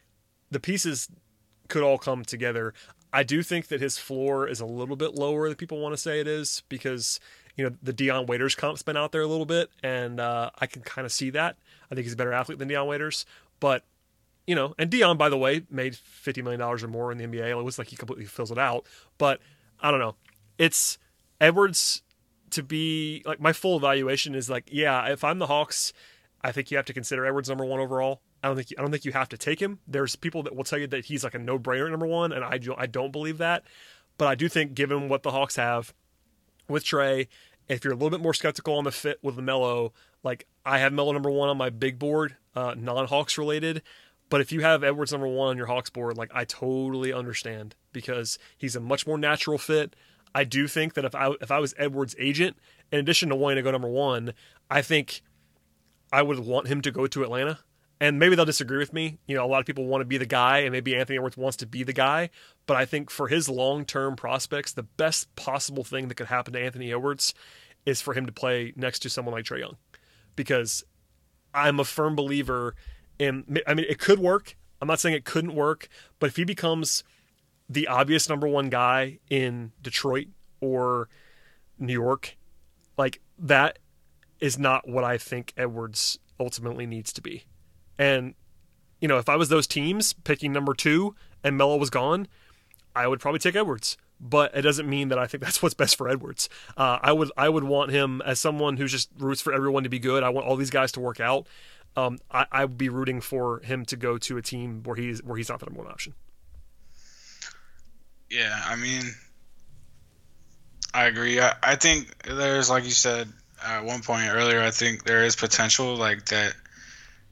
[0.50, 1.10] the pieces
[1.68, 2.74] could all come together.
[3.12, 5.98] I do think that his floor is a little bit lower than people want to
[5.98, 7.20] say it is because
[7.58, 10.68] you know the Dion Waiters comp's been out there a little bit, and uh, I
[10.68, 11.58] can kind of see that.
[11.92, 13.26] I think he's a better athlete than Dion Waiters,
[13.60, 13.84] but
[14.48, 17.26] you know, and Dion, by the way, made fifty million dollars or more in the
[17.26, 17.50] NBA.
[17.50, 18.86] It looks like he completely fills it out,
[19.18, 19.42] but
[19.82, 20.16] I don't know.
[20.58, 20.98] It's
[21.40, 22.04] Edwards
[22.52, 25.93] to be like my full evaluation is like, yeah, if I'm the Hawks,
[26.41, 28.22] I think you have to consider Edwards number one overall.
[28.43, 29.80] I don't think I don't think you have to take him.
[29.88, 32.43] There's people that will tell you that he's like a no brainer number one, and
[32.43, 33.64] I I don't believe that.
[34.18, 35.93] But I do think, given what the Hawks have
[36.68, 37.28] with Trae,
[37.68, 39.93] if you're a little bit more skeptical on the fit with Melo,
[40.24, 43.82] like I have Melo number one on my big board, uh, non-Hawks related.
[44.30, 47.76] But if you have Edwards number one on your Hawks board, like I totally understand
[47.91, 49.95] because he's a much more natural fit.
[50.34, 52.58] I do think that if I if I was Edwards' agent,
[52.92, 54.34] in addition to wanting to go number one,
[54.70, 55.22] I think
[56.12, 57.60] I would want him to go to Atlanta.
[58.00, 59.20] And maybe they'll disagree with me.
[59.28, 61.38] You know, a lot of people want to be the guy, and maybe Anthony Edwards
[61.38, 62.32] wants to be the guy.
[62.66, 66.54] But I think for his long term prospects, the best possible thing that could happen
[66.54, 67.36] to Anthony Edwards
[67.86, 69.78] is for him to play next to someone like Trae Young.
[70.36, 70.84] Because
[71.54, 72.76] I'm a firm believer
[73.20, 74.56] in, I mean, it could work.
[74.82, 77.04] I'm not saying it couldn't work, but if he becomes
[77.72, 80.28] the obvious number one guy in Detroit
[80.59, 81.07] or
[81.80, 82.38] New York,
[82.97, 83.80] like that
[84.39, 87.45] is not what I think Edwards ultimately needs to be.
[87.97, 88.36] And
[88.99, 92.28] you know, if I was those teams picking number two and Melo was gone,
[92.95, 93.97] I would probably take Edwards.
[94.19, 96.49] But it doesn't mean that I think that's what's best for Edwards.
[96.76, 99.89] Uh, I would I would want him as someone who just roots for everyone to
[99.89, 100.24] be good.
[100.24, 101.47] I want all these guys to work out.
[101.95, 105.24] Um, I, I would be rooting for him to go to a team where he's
[105.24, 106.13] where he's not the number one option.
[108.32, 109.04] Yeah, I mean,
[110.94, 111.40] I agree.
[111.42, 113.28] I, I think there's, like you said
[113.64, 116.54] at one point earlier, I think there is potential, like that,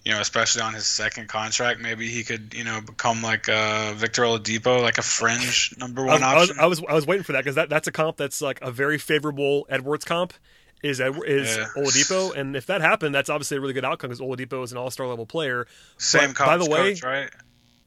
[0.04, 3.94] you know, especially on his second contract, maybe he could, you know, become like a
[3.96, 6.64] Victor Oladipo, like a fringe number one I, was, option.
[6.64, 8.72] I was I was waiting for that because that, that's a comp that's like a
[8.72, 10.34] very favorable Edwards comp
[10.84, 11.66] is Ed, is Yeah.
[11.78, 14.78] Oladipo, and if that happened, that's obviously a really good outcome because Oladipo is an
[14.78, 15.68] All Star level player.
[15.98, 17.30] Same but by the way- coach, right?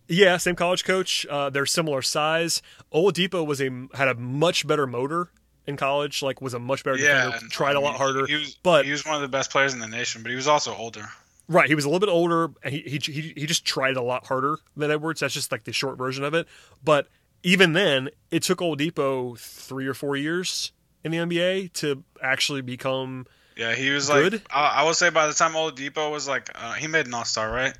[0.08, 1.26] Yeah, same college coach.
[1.26, 2.60] Uh, they're similar size.
[2.92, 5.30] Oladipo was a had a much better motor
[5.66, 6.22] in college.
[6.22, 7.46] Like was a much better Yeah, defender.
[7.48, 8.26] Tried a lot harder.
[8.26, 10.36] He was, but- he was one of the best players in the nation, but he
[10.36, 11.08] was also older.
[11.48, 14.02] Right, he was a little bit older, and he, he he he just tried a
[14.02, 15.20] lot harder than Edwards.
[15.20, 16.46] That's just like the short version of it.
[16.84, 17.08] But
[17.42, 20.72] even then, it took Oladipo three or four years
[21.04, 23.26] in the NBA to actually become.
[23.56, 24.42] Yeah, he was like, Good?
[24.50, 27.24] I, I would say by the time Oladipo was like, uh, he made an All
[27.24, 27.76] Star, right?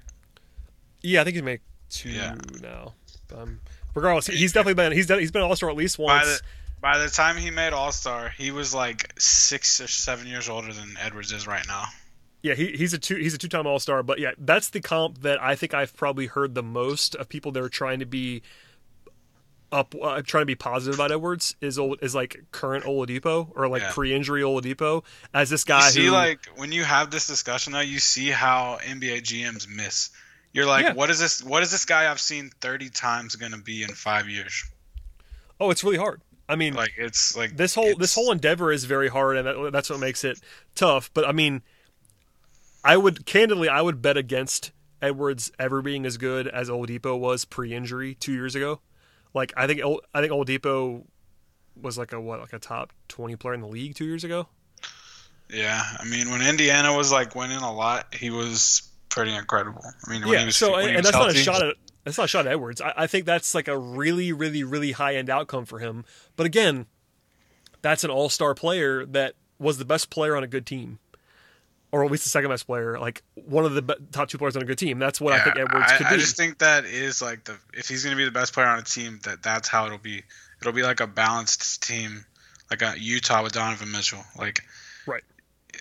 [1.00, 1.60] Yeah, I think he's made
[1.92, 2.34] two Yeah.
[2.60, 2.94] now.
[3.36, 3.60] Um,
[3.94, 6.24] regardless, he- he's definitely been he's done, he's been an All Star at least once.
[6.24, 6.40] By the
[6.80, 10.72] by the time he made All Star, he was like six or seven years older
[10.72, 11.84] than Edwards is right now.
[12.42, 14.02] Yeah, he, he's a two he's a two time All Star.
[14.02, 17.52] But yeah, that's the comp that I think I've probably heard the most of people
[17.52, 18.42] that are trying to be
[19.70, 23.68] up, uh, trying to be positive about Edwards is Ol- is like current Oladipo or
[23.68, 23.92] like Yeah.
[23.92, 25.02] pre injury Oladipo
[25.32, 28.28] as this You guy see, who like when you have this discussion, though, you see
[28.28, 30.10] how NBA GMs miss.
[30.52, 30.92] You're like, Yeah.
[30.94, 31.42] what is this?
[31.42, 34.64] What is this guy I've seen 30 times going to be in five years?
[35.60, 38.84] oh it's really hard I mean, like it's like this whole this whole endeavor is
[38.84, 40.38] very hard, and that, that's what makes it
[40.74, 41.08] tough.
[41.14, 41.62] But I mean,
[42.84, 47.46] I would candidly, I would bet against Edwards ever being as good as Oladipo was
[47.46, 48.80] pre-injury two years ago.
[49.32, 49.80] Like I think
[50.12, 51.04] I think Oladipo
[51.80, 54.48] was like a what like a top twenty player in the league two years ago.
[55.48, 58.82] Yeah, I mean when Indiana was like winning a lot, he was
[59.14, 59.82] pretty incredible.
[59.84, 61.76] I mean, when yeah, he was, so he and that's healthy, not a shot at
[62.04, 62.80] that's not a shot at Edwards.
[62.80, 66.04] I, I think that's like a really, really, really high end outcome for him.
[66.36, 66.86] But again,
[67.80, 70.98] that's an all star player that was the best player on a good team,
[71.92, 74.56] or at least the second best player, like one of the be- top two players
[74.56, 74.98] on a good team.
[74.98, 76.14] That's what I think Edwards I, could I be.
[76.16, 78.66] I just think that is like the if he's going to be the best player
[78.66, 80.22] on a team, that that's how it'll be.
[80.60, 82.24] It'll be like a balanced team,
[82.70, 84.22] like a Utah with Donovan Mitchell.
[84.38, 84.62] Like,
[85.06, 85.22] Right.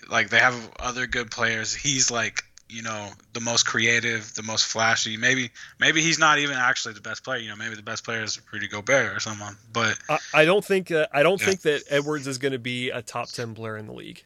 [0.09, 1.73] Like they have other good players.
[1.73, 5.17] He's like you know the most creative, the most flashy.
[5.17, 7.39] Maybe maybe he's not even actually the best player.
[7.39, 9.57] You know, maybe the best player is Rudy Gobert or someone.
[9.73, 11.47] But I, I don't think uh, I don't Yeah.
[11.47, 14.23] think that Edwards is going to be a top ten player in the league.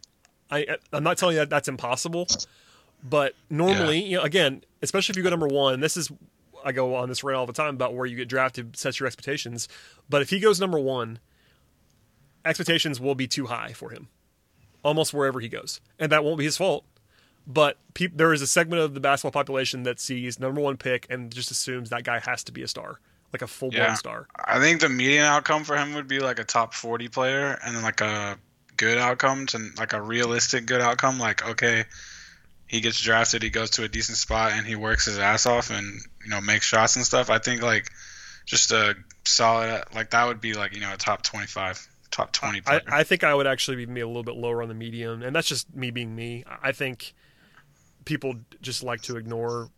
[0.51, 2.27] I I'm not telling you that that's impossible,
[3.03, 6.11] but normally, you know, again, especially if you go number one, this is
[6.63, 9.07] I go on this rant all the time about where you get drafted sets your
[9.07, 9.67] expectations.
[10.07, 11.19] But if he goes number one,
[12.43, 14.07] expectations will be too high for him,
[14.84, 16.85] almost wherever he goes, and that won't be his fault.
[17.47, 21.05] But peop there is a segment of the basketball population that sees number one pick
[21.09, 22.99] and just assumes that guy has to be a star,
[23.34, 23.93] like a full blown Yeah.
[23.93, 24.27] star.
[24.43, 27.76] I think the median outcome for him would be like a top 40 player and
[27.76, 28.38] then like a
[28.77, 31.85] good outcome to like a realistic good outcome like okay
[32.67, 35.69] he gets drafted he goes to a decent spot and he works his ass off
[35.69, 37.89] and you know makes shots and stuff I think like
[38.45, 42.63] just a solid like that would be like you know a top 25 top 20
[42.67, 45.35] I, I think I would actually be a little bit lower on the medium, and
[45.35, 46.43] that's just me being me.
[46.63, 47.13] I think
[48.06, 49.69] people just like to ignore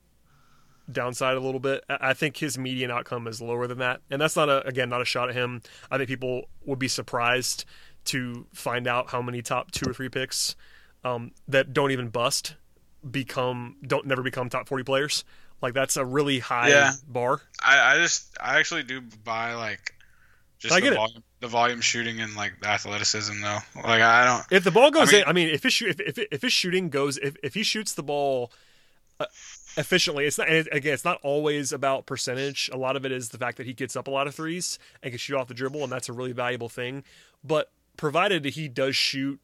[0.92, 1.84] downside a little bit.
[1.90, 5.02] I think his median outcome is lower than that, and that's not a again not
[5.02, 5.62] a shot at him.
[5.92, 7.66] I think people would be surprised
[8.06, 10.56] to find out how many top two or three picks
[11.04, 12.56] um, that don't even bust
[13.10, 15.24] become don't never become top forty players.
[15.62, 16.92] Like that's a really high Yeah.
[17.08, 17.42] bar.
[17.66, 19.94] I, I just I actually do buy like
[20.60, 20.96] just I the get it.
[20.98, 24.90] volume the volume shooting and like the athleticism though like I don't If the ball
[24.92, 27.18] goes I mean- in, I mean, if his shoot, if, if if his shooting goes,
[27.18, 28.52] if if he shoots the ball
[29.20, 29.26] uh,
[29.78, 30.48] efficiently, it's not.
[30.48, 32.70] And it, again, it's not always about percentage.
[32.72, 34.78] A lot of it is the fact that he gets up a lot of threes
[35.02, 37.04] and can shoot off the dribble, and that's a really valuable thing.
[37.44, 39.40] But provided he does shoot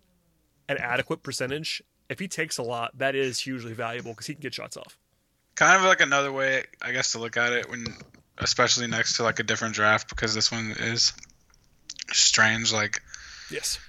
[0.70, 4.42] an adequate percentage, if he takes a lot, that is hugely valuable because he can
[4.42, 4.98] get shots off.
[5.56, 7.86] kind of like another way i guess to look at it when
[8.40, 11.14] especially next to like a different draft because this one is
[12.12, 13.02] strange like
[13.52, 13.80] Yes.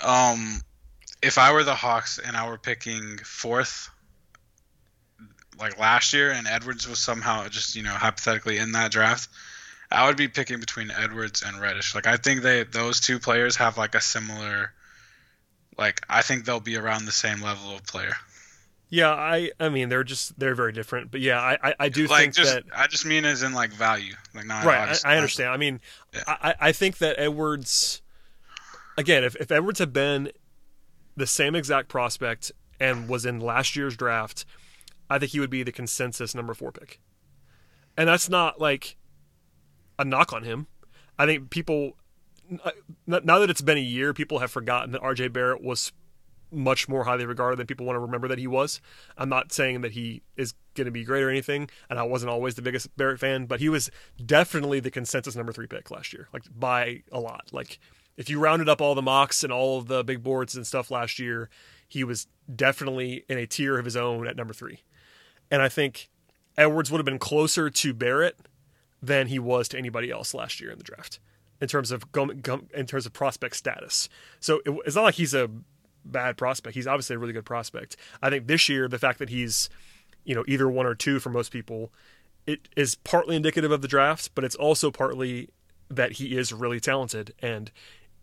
[0.00, 0.60] um
[1.22, 3.90] if i were the hawks and i were picking fourth
[5.58, 9.28] like last year and edwards was somehow just you know hypothetically in that draft
[9.90, 13.56] i would be picking between edwards and reddish like i think they those two players
[13.56, 14.72] have like a similar
[15.76, 18.12] like i think they'll be around the same level of player
[18.90, 22.06] Yeah, I I mean they're just they're very different, but yeah, I I, I do
[22.06, 25.12] like think just that I just mean as in like value, like not right I,
[25.12, 25.50] I understand.
[25.50, 25.80] I mean
[26.14, 26.22] Yeah.
[26.26, 28.00] I, I think that edwards
[28.96, 30.32] again if, if edwards had been
[31.16, 32.50] the same exact prospect
[32.80, 34.44] and was in last year's draft
[35.10, 37.00] i think he would be the consensus number four pick.
[37.96, 38.96] And that's not like
[39.98, 40.68] a knock on him.
[41.18, 41.96] I think people
[42.64, 42.70] uh,
[43.06, 45.92] now that it's been a year people have forgotten that rj barrett was
[46.50, 48.80] much more highly regarded than people want to remember that he was.
[49.16, 52.30] I'm not saying that he is going to be great or anything, and I wasn't
[52.30, 53.90] always the biggest Barrett fan, but he was
[54.24, 57.48] definitely the consensus number three pick last year, like by a lot.
[57.52, 57.78] Like
[58.16, 60.90] if you rounded up all the mocks and all of the big boards and stuff
[60.90, 61.48] last year,
[61.86, 64.82] he was definitely in a tier of his own at number three.
[65.50, 66.10] And I think
[66.56, 68.36] Edwards would have been closer to Barrett
[69.02, 71.20] than he was to anybody else last year in the draft
[71.60, 72.04] in terms of
[72.74, 74.08] in terms of prospect status.
[74.40, 75.50] So it, it's not like he's a
[76.04, 76.74] bad prospect.
[76.74, 77.96] He's obviously a really good prospect.
[78.22, 79.68] I think this year the fact that he's
[80.24, 81.92] you know either one or two for most people
[82.46, 85.50] it is partly indicative of the draft, but it's also partly
[85.90, 87.70] that he is really talented and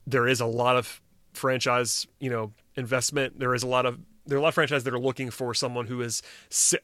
[0.07, 0.99] there is a lot of
[1.33, 3.39] franchise, you know, investment.
[3.39, 5.53] There is a lot of there are a lot of franchises that are looking for
[5.53, 6.23] someone who is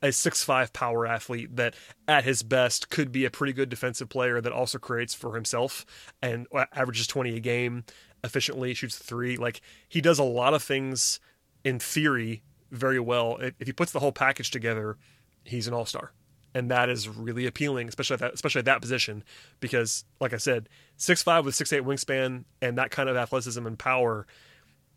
[0.03, 1.75] a six five power athlete that,
[2.07, 5.85] at his best, could be a pretty good defensive player that also creates for himself
[6.21, 7.83] and averages twenty a game,
[8.23, 9.37] efficiently shoots three.
[9.37, 11.19] Like he does a lot of things
[11.63, 13.37] in theory very well.
[13.37, 14.97] If if he puts the whole package together,
[15.43, 16.11] he's an all star,
[16.53, 19.23] and that is really appealing, especially at that especially at that position,
[19.59, 23.65] because like I said, six five with six eight wingspan and that kind of athleticism
[23.65, 24.25] and power,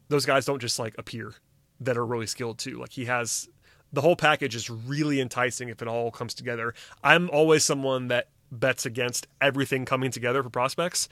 [0.09, 1.35] those guys don't just like appear
[1.81, 2.79] that are really skilled too.
[2.79, 3.49] Like he has
[3.93, 6.75] the whole package is really enticing if it all comes together.
[7.03, 11.09] I'm always someone that bets against everything coming together for prospects.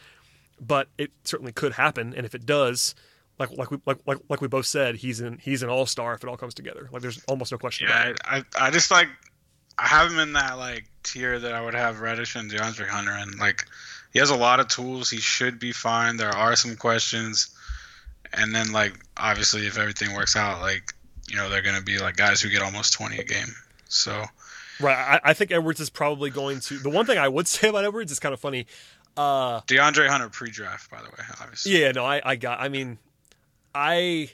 [0.61, 2.15] But it certainly could happen.
[2.15, 2.95] And if it does,
[3.39, 6.15] like like we like like, like we both said, he's an he's an all star
[6.15, 6.89] if it all comes together.
[6.93, 7.89] Like there's almost no question.
[7.89, 8.47] about Yeah, it.
[8.57, 9.09] I, I just like
[9.79, 13.13] I have him in that like tier that I would have Reddish and DeAndre Hunter
[13.13, 13.65] and like
[14.13, 15.11] he has a lot of tools.
[15.11, 16.17] He should be fine.
[16.19, 17.57] There are some questions,
[18.33, 20.95] and then like obviously if everything works out, like
[21.29, 23.55] you know they're gonna be like guys who get almost 20 a game.
[23.89, 24.25] So
[24.81, 24.97] Right.
[24.97, 26.79] I, I think Edwards is probably going to.
[26.79, 28.67] The one thing I would say about Edwards is kind of funny.
[29.17, 31.79] Uh, DeAndre Hunter pre-draft, by the way, obviously.
[31.81, 32.61] yeah, no, I, I got.
[32.61, 32.99] I mean,
[33.75, 34.31] I,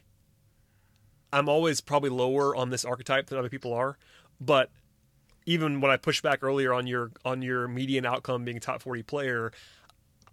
[1.32, 3.98] I'm always probably lower on this archetype than other people are,
[4.40, 4.70] but
[5.46, 8.82] even when I pushed back earlier on your on your median outcome being a top
[8.82, 9.50] 40 player,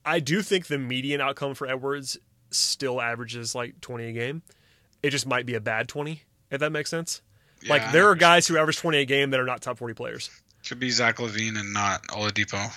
[0.05, 2.17] I do think the median outcome for Edwards
[2.51, 4.41] still averages like 20 a game.
[5.01, 7.22] It just might be a bad 20, if that makes sense.
[7.67, 10.30] like there are guys who average 20 a game that are not top 40 players.
[10.67, 12.72] Could be Zach LaVine and not Oladipo.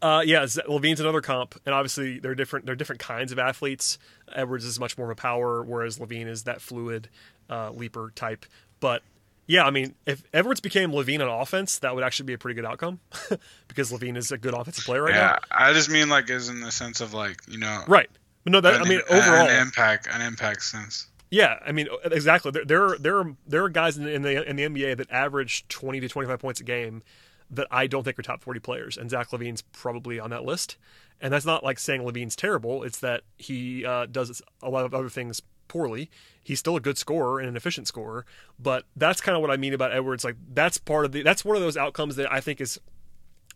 [0.00, 2.66] Uh, yeah, LaVine's another comp, and obviously they're different.
[2.66, 3.98] They're different kinds of athletes.
[4.32, 7.08] Edwards is much more of a power, whereas LaVine is that fluid
[7.50, 8.46] uh, leaper type.
[8.78, 9.02] But
[9.48, 12.54] yeah, I mean, if Edwards became LaVine on offense, that would actually be a pretty
[12.54, 13.00] good outcome
[13.68, 15.20] because LaVine is a good offensive player right now.
[15.32, 17.82] yeah, I just mean like is in the sense of like you know.
[17.88, 18.08] Right.
[18.44, 21.08] But no, that I an- mean an overall, impact, an impact sense.
[21.30, 22.52] yeah, I mean exactly.
[22.52, 24.98] There, there, are, there are there are guys in the, in the in the NBA
[24.98, 27.02] that average twenty to twenty five points a game
[27.50, 30.76] that I don't think are top forty players, and Zach LaVine's probably on that list.
[31.20, 34.94] And that's not like saying LaVine's terrible; it's that he uh, does a lot of
[34.94, 36.10] other things poorly.
[36.42, 38.24] He's still a good scorer and an efficient scorer,
[38.58, 40.24] but that's kind of what I mean about Edwards.
[40.24, 42.80] Like that's part of the that's one of those outcomes that I think is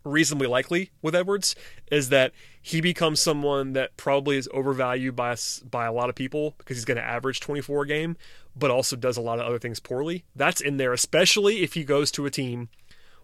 [0.04, 1.54] reasonably likely with Edwards
[1.90, 5.36] is that he becomes someone that probably is overvalued by
[5.70, 8.16] by a lot of people because he's going to average 24 a game,
[8.56, 10.24] but also does a lot of other things poorly.
[10.34, 12.68] That's in there, especially if he goes to a team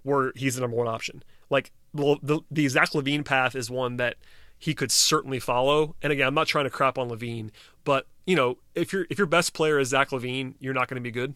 [0.02, 1.22] where he's the number one option.
[1.50, 4.16] Like the the, Zach LaVine path is one that
[4.58, 5.94] he could certainly follow.
[6.02, 7.50] And again, I'm not trying to crap on LaVine,
[7.84, 10.96] but you know, if your if your best player is Zach LaVine, you're not going
[10.96, 11.34] to be good.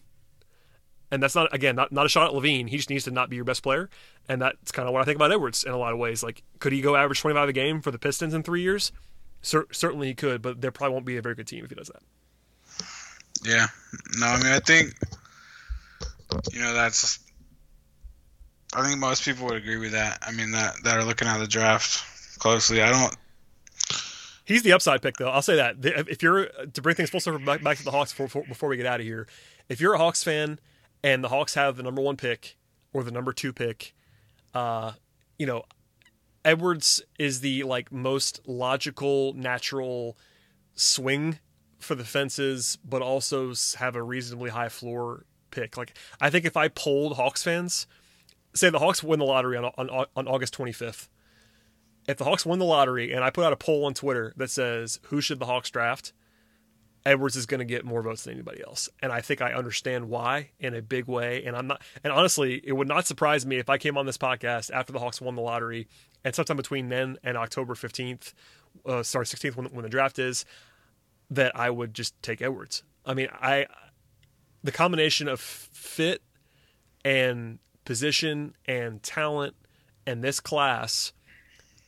[1.11, 2.69] And that's not again not, not a shot at LaVine.
[2.69, 3.89] He just needs to not be your best player,
[4.27, 6.23] and that's kind of what I think about Edwards in a lot of ways.
[6.23, 8.91] Like, could he go average 25 a game for the Pistons in three years?
[9.43, 11.75] Cer- certainly he could, but there probably won't be a very good team if he
[11.75, 12.01] does that.
[13.45, 13.67] Yeah.
[14.17, 14.93] No, I mean, I think,
[16.51, 17.19] you know, that's.
[18.75, 20.17] I think most people would agree with that.
[20.21, 22.81] I mean, that that are looking at the draft closely.
[22.81, 23.15] I don't.
[24.45, 25.29] He's the upside pick, though.
[25.29, 25.77] I'll say that.
[25.81, 28.69] If you're to bring things full circle back, back to the Hawks before, before- before
[28.69, 29.25] we get out of here,
[29.69, 30.59] if you're a Hawks fan
[31.01, 32.57] and the Hawks have the number one pick
[32.91, 33.93] or the number two pick,
[34.53, 34.93] uh,
[35.39, 35.63] you know,
[36.43, 40.17] Edwards is the like most logical, natural
[40.75, 41.39] swing
[41.79, 45.77] for the fences, but also have a reasonably high floor pick.
[45.77, 47.87] Like I think if I polled Hawks fans,
[48.53, 51.07] say the Hawks win the lottery on on, on August 25th
[52.07, 54.49] if the Hawks win the lottery and I put out a poll on Twitter that
[54.49, 56.13] says who should the Hawks draft,
[57.05, 58.89] Edwards is going to get more votes than anybody else.
[59.01, 61.43] And I think I understand why in a big way.
[61.45, 64.17] And I'm not, and honestly, it would not surprise me if I came on this
[64.17, 65.87] podcast after the Hawks won the lottery
[66.23, 68.33] and sometime between then and October 15th,
[68.85, 70.45] uh, sorry, 16th when, when the draft is,
[71.29, 72.83] that I would just take Edwards.
[73.05, 73.65] I mean, I,
[74.63, 76.21] the combination of fit
[77.03, 79.55] and position and talent
[80.05, 81.13] and this class,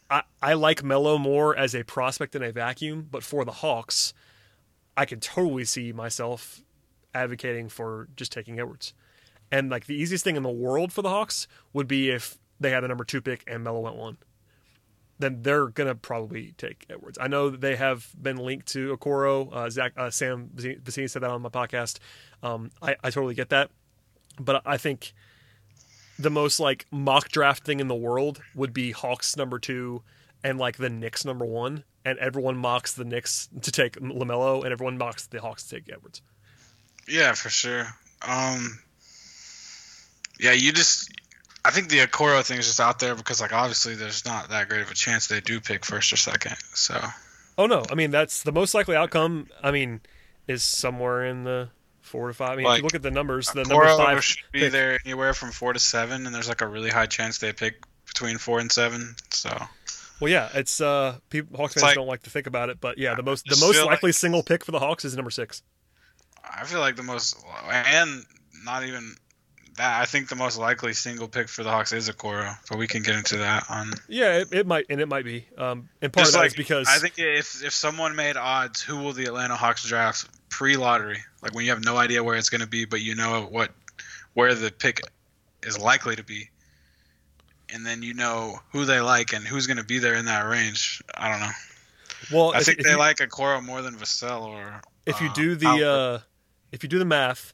[0.10, 4.14] I, I like Melo more as a prospect in a vacuum, but for the Hawks,
[4.96, 6.62] I can totally see myself
[7.14, 8.94] advocating for just taking Edwards.
[9.52, 12.72] And like the easiest thing in the world for the Hawks would be if they
[12.72, 14.18] had the number two pick and Melo went one.
[15.18, 17.18] Then they're gonna probably take Edwards.
[17.22, 19.50] I know they have been linked to Okoro.
[19.52, 22.00] Uh, Zach, uh, Sam Vecenie said that on my podcast.
[22.44, 23.72] Um, I, I totally get that,
[24.38, 25.14] but I think
[26.18, 30.04] the most like mock draft thing in the world would be Hawks number two
[30.44, 34.72] and like the Knicks number one, and everyone mocks the Knicks to take LaMelo, and
[34.72, 36.22] everyone mocks the Hawks to take Edwards.
[37.08, 37.88] Yeah, for sure.
[38.22, 38.80] Um.
[40.40, 41.12] Yeah, you just.
[41.64, 44.70] I think the Okoro thing is just out there because, like, obviously, there's not that
[44.70, 46.56] great of a chance they do pick first or second.
[46.76, 47.02] So
[47.58, 49.48] Oh no, I mean that's the most likely outcome.
[49.64, 50.02] I mean,
[50.48, 51.70] is somewhere in the
[52.06, 52.52] four to five.
[52.52, 55.00] I mean, if you look at the numbers, the number five should be pick- there
[55.06, 58.38] anywhere from four to seven, and there's like a really high chance they pick between
[58.38, 59.16] four and seven.
[59.32, 59.50] So
[60.22, 62.80] Well, yeah, it's uh, people, Hawks It's fans like- don't like to think about it,
[62.80, 65.32] but yeah, the most the most likely like- single pick for the Hawks is number
[65.32, 65.62] six.
[66.44, 67.38] I feel like the most,
[67.70, 68.24] and
[68.64, 69.16] not even
[69.78, 70.00] that.
[70.02, 72.88] I think the most likely single pick for the Hawks is a Okoro, but we
[72.88, 73.92] can get into that on.
[74.08, 75.48] Yeah, it, it might and it might be.
[75.58, 78.38] Um, and part Just of that like is because I think if if someone made
[78.38, 81.18] odds, who will the Atlanta Hawks draft pre-lottery?
[81.42, 83.72] Like when you have no idea where it's going to be, but you know what
[84.36, 85.02] where the pick
[85.64, 86.50] is likely to be,
[87.74, 90.42] and then you know who they like and who's going to be there in that
[90.48, 91.02] range.
[91.18, 91.52] I don't know.
[92.32, 94.82] Well, I if- think if they you- like Okoro more than Vassell or.
[95.06, 96.20] if you uh, do the uh,
[96.72, 97.54] if you do the math,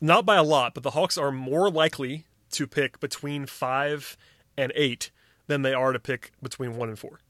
[0.00, 4.16] not by a lot, but the Hawks are more likely to pick between five
[4.58, 5.10] and eight
[5.46, 7.20] than they are to pick between one and four.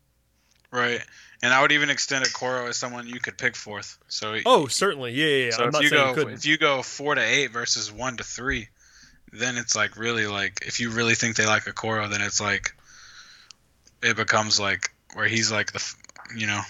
[0.70, 1.00] Right,
[1.42, 3.98] and I would even extend Okoro as someone you could pick fourth.
[4.08, 5.44] So Oh, certainly, yeah, yeah.
[5.46, 5.50] yeah.
[5.52, 8.16] so I'm if not you go you if you go four to eight versus one
[8.16, 8.68] to three,
[9.32, 12.74] then it's like really like if you really think they like Okoro, then it's like
[14.02, 15.94] it becomes like where he's like the
[16.36, 16.60] you know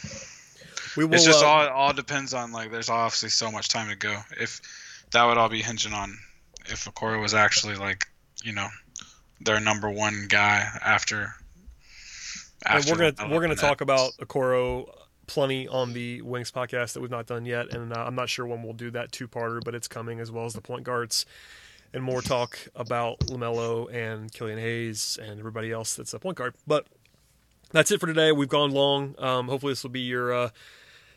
[0.96, 1.14] we will.
[1.14, 4.16] it's just uh, all all depends on like there's obviously so much time to go.
[4.40, 4.60] If
[5.12, 6.16] that would all be hinging on
[6.66, 8.06] if Okoro was actually like
[8.42, 8.68] you know
[9.40, 11.34] their number one guy after.
[12.64, 14.88] And we're gonna we're gonna talk about Okoro
[15.26, 18.46] plenty on the Wings podcast that we've not done yet, and uh, I'm not sure
[18.46, 21.26] when we'll do that two parter, but it's coming as well as the point guards
[21.92, 26.54] and more talk about LaMelo and Killian Hayes and everybody else that's a point guard.
[26.66, 26.86] But
[27.72, 28.32] that's it for today.
[28.32, 29.14] We've gone long.
[29.18, 30.50] Um, hopefully, this will be your uh,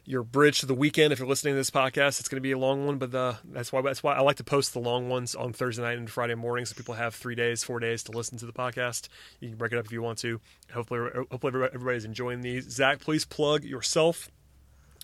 [0.10, 1.14] your bridge to the weekend.
[1.14, 3.36] If you're listening to this podcast, it's going to be a long one, but uh,
[3.46, 6.10] that's why that's why I like to post the long ones on Thursday night and
[6.10, 9.08] Friday morning, so people have three days, four days to listen to the podcast.
[9.40, 10.42] You can break it up if you want to.
[10.74, 12.68] Hopefully, hopefully everybody- everybody's enjoying these.
[12.72, 14.32] Zach, please plug yourself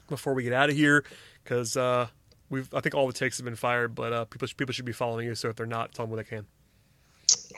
[0.10, 1.06] before we get out of here,
[1.44, 2.08] because uh,
[2.50, 4.92] we've I think all the takes have been fired, but uh, people people should be
[4.92, 5.36] following you.
[5.36, 6.48] So if they're not, tell them what they can.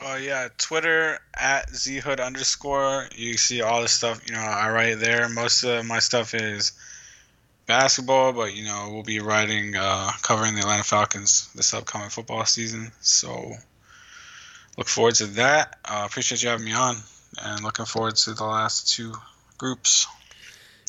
[0.02, 3.06] Oh yeah, Twitter at zhood underscore.
[3.16, 4.20] You see all the stuff.
[4.26, 5.30] You know, I write there.
[5.30, 6.72] Most of my stuff is
[7.68, 12.44] basketball, but you know, we'll be writing, uh, covering the Atlanta Falcons this upcoming football
[12.44, 12.90] season.
[13.00, 13.52] So
[14.76, 15.78] look forward to that.
[15.84, 16.96] Uh, appreciate you having me on,
[17.44, 19.12] and looking forward to the last two
[19.58, 20.08] groups.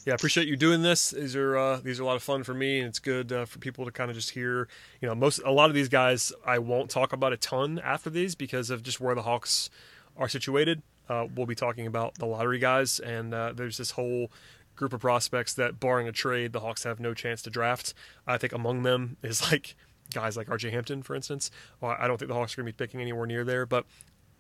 [0.06, 1.11] yeah, I appreciate you doing this.
[1.11, 3.45] These are uh, these are a lot of fun for me, and it's good uh,
[3.45, 4.68] for people to kind of just hear.
[5.01, 8.10] You know, most a lot of these guys I won't talk about a ton after
[8.10, 9.69] these because of just where the Hawks
[10.18, 10.81] are situated.
[11.10, 14.31] Uh, we'll be talking about the lottery guys, and uh, there's this whole
[14.80, 17.93] group of prospects that, barring a trade, the Hawks have no chance to draft.
[18.26, 19.76] I think among them is like
[20.14, 21.51] guys like RJ Hampton, for instance.
[21.81, 23.85] Well, I don't think the Hawks are going to be picking anywhere near there, but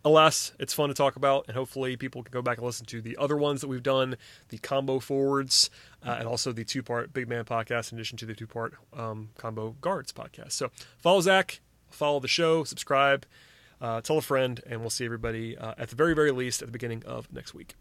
[0.03, 3.01] alas, it's fun to talk about, and hopefully people can go back and listen to
[3.01, 4.15] the other ones that we've done,
[4.47, 5.69] the combo forwards,
[6.05, 9.75] uh, and also the two-part Big Man podcast, in addition to the two-part um, combo
[9.81, 10.53] guards podcast.
[10.53, 11.59] So follow Zach,
[11.91, 13.25] follow the show, subscribe,
[13.81, 16.67] uh, tell a friend, and we'll see everybody uh, at the very, very least at
[16.67, 17.75] the beginning of next week.